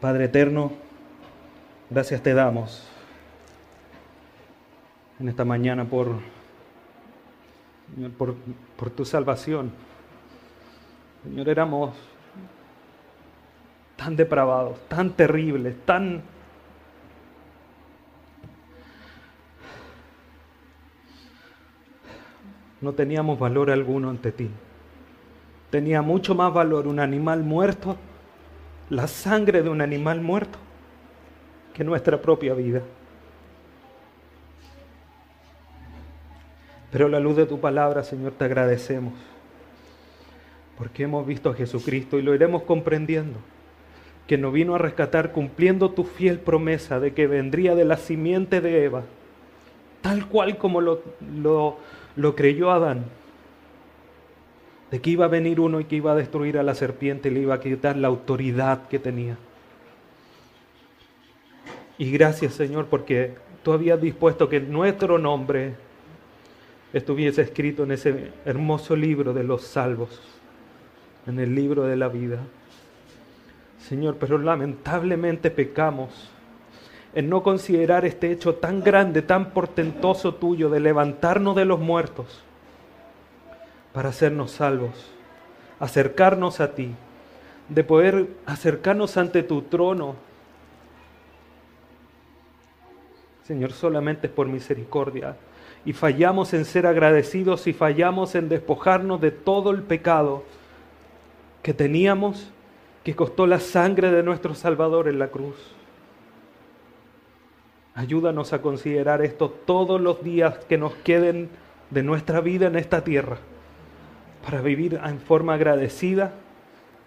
Padre 0.00 0.24
eterno, 0.24 0.72
gracias 1.90 2.22
te 2.22 2.34
damos 2.34 2.88
en 5.20 5.28
esta 5.28 5.44
mañana 5.44 5.84
por, 5.84 6.16
por, 8.18 8.34
por 8.76 8.90
tu 8.90 9.04
salvación. 9.04 9.70
Señor, 11.22 11.48
éramos 11.48 11.94
tan 13.96 14.16
depravados, 14.16 14.76
tan 14.88 15.10
terribles, 15.10 15.76
tan 15.86 16.33
no 22.84 22.92
teníamos 22.92 23.38
valor 23.38 23.70
alguno 23.70 24.10
ante 24.10 24.30
ti. 24.30 24.50
Tenía 25.70 26.02
mucho 26.02 26.34
más 26.34 26.52
valor 26.52 26.86
un 26.86 27.00
animal 27.00 27.42
muerto, 27.42 27.96
la 28.90 29.08
sangre 29.08 29.62
de 29.62 29.70
un 29.70 29.80
animal 29.80 30.20
muerto, 30.20 30.58
que 31.72 31.82
nuestra 31.82 32.20
propia 32.20 32.54
vida. 32.54 32.82
Pero 36.92 37.06
a 37.06 37.08
la 37.08 37.18
luz 37.18 37.36
de 37.36 37.46
tu 37.46 37.58
palabra, 37.58 38.04
Señor, 38.04 38.32
te 38.32 38.44
agradecemos, 38.44 39.14
porque 40.78 41.02
hemos 41.02 41.26
visto 41.26 41.50
a 41.50 41.54
Jesucristo 41.54 42.18
y 42.18 42.22
lo 42.22 42.34
iremos 42.34 42.62
comprendiendo, 42.62 43.40
que 44.28 44.38
nos 44.38 44.52
vino 44.52 44.76
a 44.76 44.78
rescatar 44.78 45.32
cumpliendo 45.32 45.90
tu 45.90 46.04
fiel 46.04 46.38
promesa 46.38 47.00
de 47.00 47.14
que 47.14 47.26
vendría 47.26 47.74
de 47.74 47.84
la 47.84 47.96
simiente 47.96 48.60
de 48.60 48.84
Eva, 48.84 49.02
tal 50.02 50.28
cual 50.28 50.56
como 50.56 50.80
lo, 50.80 51.02
lo 51.36 51.78
lo 52.16 52.34
creyó 52.34 52.70
Adán, 52.70 53.04
de 54.90 55.00
que 55.00 55.10
iba 55.10 55.24
a 55.24 55.28
venir 55.28 55.60
uno 55.60 55.80
y 55.80 55.84
que 55.84 55.96
iba 55.96 56.12
a 56.12 56.16
destruir 56.16 56.58
a 56.58 56.62
la 56.62 56.74
serpiente 56.74 57.28
y 57.28 57.32
le 57.32 57.40
iba 57.40 57.54
a 57.54 57.60
quitar 57.60 57.96
la 57.96 58.08
autoridad 58.08 58.86
que 58.88 58.98
tenía. 58.98 59.36
Y 61.98 62.10
gracias 62.10 62.54
Señor 62.54 62.86
porque 62.86 63.34
tú 63.62 63.72
habías 63.72 64.00
dispuesto 64.00 64.48
que 64.48 64.60
nuestro 64.60 65.18
nombre 65.18 65.74
estuviese 66.92 67.42
escrito 67.42 67.82
en 67.82 67.92
ese 67.92 68.32
hermoso 68.44 68.94
libro 68.94 69.32
de 69.32 69.42
los 69.42 69.62
salvos, 69.62 70.20
en 71.26 71.40
el 71.40 71.54
libro 71.54 71.84
de 71.84 71.96
la 71.96 72.08
vida. 72.08 72.38
Señor, 73.78 74.16
pero 74.18 74.38
lamentablemente 74.38 75.50
pecamos 75.50 76.30
en 77.14 77.28
no 77.28 77.42
considerar 77.42 78.04
este 78.04 78.32
hecho 78.32 78.56
tan 78.56 78.82
grande, 78.82 79.22
tan 79.22 79.50
portentoso 79.50 80.34
tuyo 80.34 80.68
de 80.68 80.80
levantarnos 80.80 81.54
de 81.54 81.64
los 81.64 81.78
muertos 81.78 82.42
para 83.92 84.08
hacernos 84.08 84.50
salvos, 84.50 85.12
acercarnos 85.78 86.60
a 86.60 86.74
ti, 86.74 86.92
de 87.68 87.84
poder 87.84 88.26
acercarnos 88.46 89.16
ante 89.16 89.44
tu 89.44 89.62
trono. 89.62 90.16
Señor, 93.44 93.72
solamente 93.72 94.26
es 94.26 94.32
por 94.32 94.48
misericordia. 94.48 95.36
Y 95.84 95.92
fallamos 95.92 96.52
en 96.54 96.64
ser 96.64 96.86
agradecidos 96.86 97.66
y 97.66 97.72
fallamos 97.72 98.34
en 98.34 98.48
despojarnos 98.48 99.20
de 99.20 99.30
todo 99.30 99.70
el 99.70 99.82
pecado 99.82 100.42
que 101.62 101.74
teníamos, 101.74 102.50
que 103.04 103.14
costó 103.14 103.46
la 103.46 103.60
sangre 103.60 104.10
de 104.10 104.22
nuestro 104.22 104.54
Salvador 104.54 105.08
en 105.08 105.18
la 105.18 105.28
cruz. 105.28 105.73
Ayúdanos 107.94 108.52
a 108.52 108.60
considerar 108.60 109.22
esto 109.22 109.48
todos 109.48 110.00
los 110.00 110.22
días 110.24 110.58
que 110.68 110.78
nos 110.78 110.94
queden 110.96 111.48
de 111.90 112.02
nuestra 112.02 112.40
vida 112.40 112.66
en 112.66 112.76
esta 112.76 113.04
tierra, 113.04 113.38
para 114.44 114.60
vivir 114.60 115.00
en 115.04 115.20
forma 115.20 115.54
agradecida, 115.54 116.32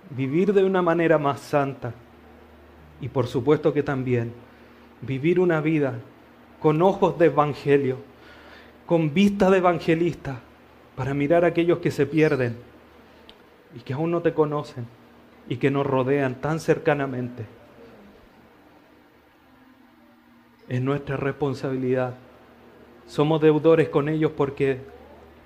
vivir 0.10 0.54
de 0.54 0.64
una 0.64 0.82
manera 0.82 1.18
más 1.18 1.42
santa 1.42 1.94
y 3.02 3.10
por 3.10 3.28
supuesto 3.28 3.74
que 3.74 3.84
también 3.84 4.32
vivir 5.02 5.40
una 5.40 5.60
vida 5.62 5.96
con 6.62 6.82
ojos 6.82 7.20
de 7.20 7.26
evangelio, 7.26 7.98
con 8.86 9.14
vista 9.14 9.50
de 9.50 9.58
evangelista, 9.58 10.40
para 10.96 11.14
mirar 11.14 11.44
a 11.44 11.50
aquellos 11.50 11.80
que 11.80 11.92
se 11.92 12.06
pierden 12.06 12.58
y 13.76 13.82
que 13.82 13.94
aún 13.94 14.10
no 14.10 14.22
te 14.22 14.34
conocen 14.34 14.88
y 15.50 15.58
que 15.58 15.70
nos 15.70 15.86
rodean 15.86 16.36
tan 16.36 16.60
cercanamente. 16.60 17.57
Es 20.68 20.82
nuestra 20.82 21.18
responsabilidad. 21.18 22.16
Somos 23.06 23.42
deudores 23.42 23.90
con 23.90 24.10
ellos 24.10 24.32
porque 24.36 24.82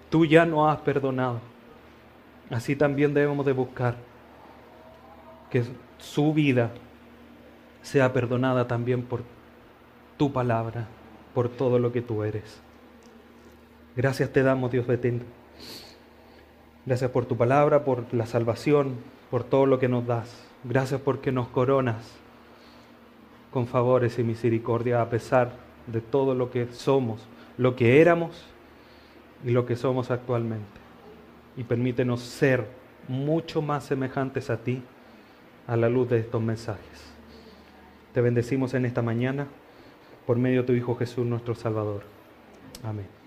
tú 0.10 0.26
ya 0.26 0.46
no 0.46 0.70
has 0.70 0.80
perdonado. 0.82 1.40
Así 2.50 2.76
también 2.76 3.14
debemos 3.14 3.46
de 3.46 3.54
buscar 3.54 3.96
que 5.50 5.64
su 5.98 6.34
vida 6.34 6.72
sea 7.82 8.14
perdonada 8.14 8.68
también 8.68 9.04
por 9.04 9.24
tu 10.18 10.32
palabra, 10.32 10.88
por 11.34 11.50
todo 11.50 11.80
lo 11.80 11.92
que 11.92 12.02
tú 12.02 12.24
eres. 12.24 12.62
Gracias 13.96 14.32
te 14.32 14.44
damos, 14.44 14.72
Dios 14.72 14.88
bendito. 14.88 15.26
Gracias 16.86 17.12
por 17.12 17.26
tu 17.26 17.38
palabra, 17.38 17.84
por 17.84 18.12
la 18.14 18.26
salvación, 18.26 18.96
por 19.30 19.44
todo 19.44 19.66
lo 19.66 19.80
que 19.80 19.88
nos 19.88 20.06
das. 20.08 20.48
Gracias 20.64 21.00
porque 21.02 21.32
nos 21.32 21.48
coronas 21.48 22.21
con 23.52 23.68
favores 23.68 24.18
y 24.18 24.24
misericordia 24.24 25.02
a 25.02 25.10
pesar 25.10 25.52
de 25.88 26.02
todo 26.02 26.34
lo 26.36 26.52
que 26.52 26.68
somos, 26.68 27.28
lo 27.58 27.76
que 27.76 28.02
éramos 28.02 28.46
y 29.46 29.52
lo 29.52 29.66
que 29.66 29.76
somos 29.76 30.12
actualmente. 30.12 30.80
Y 31.58 31.64
permítenos 31.64 32.22
ser 32.22 32.66
mucho 33.08 33.62
más 33.62 33.84
semejantes 33.84 34.50
a 34.50 34.58
ti 34.58 34.82
a 35.68 35.76
la 35.76 35.90
luz 35.90 36.10
de 36.10 36.20
estos 36.20 36.42
mensajes. 36.42 37.12
Te 38.14 38.22
bendecimos 38.22 38.74
en 38.74 38.86
esta 38.86 39.02
mañana 39.02 39.48
por 40.26 40.38
medio 40.38 40.62
de 40.62 40.68
tu 40.68 40.74
Hijo 40.74 40.96
Jesús 40.96 41.26
nuestro 41.26 41.56
Salvador. 41.56 42.04
Amén. 42.84 43.21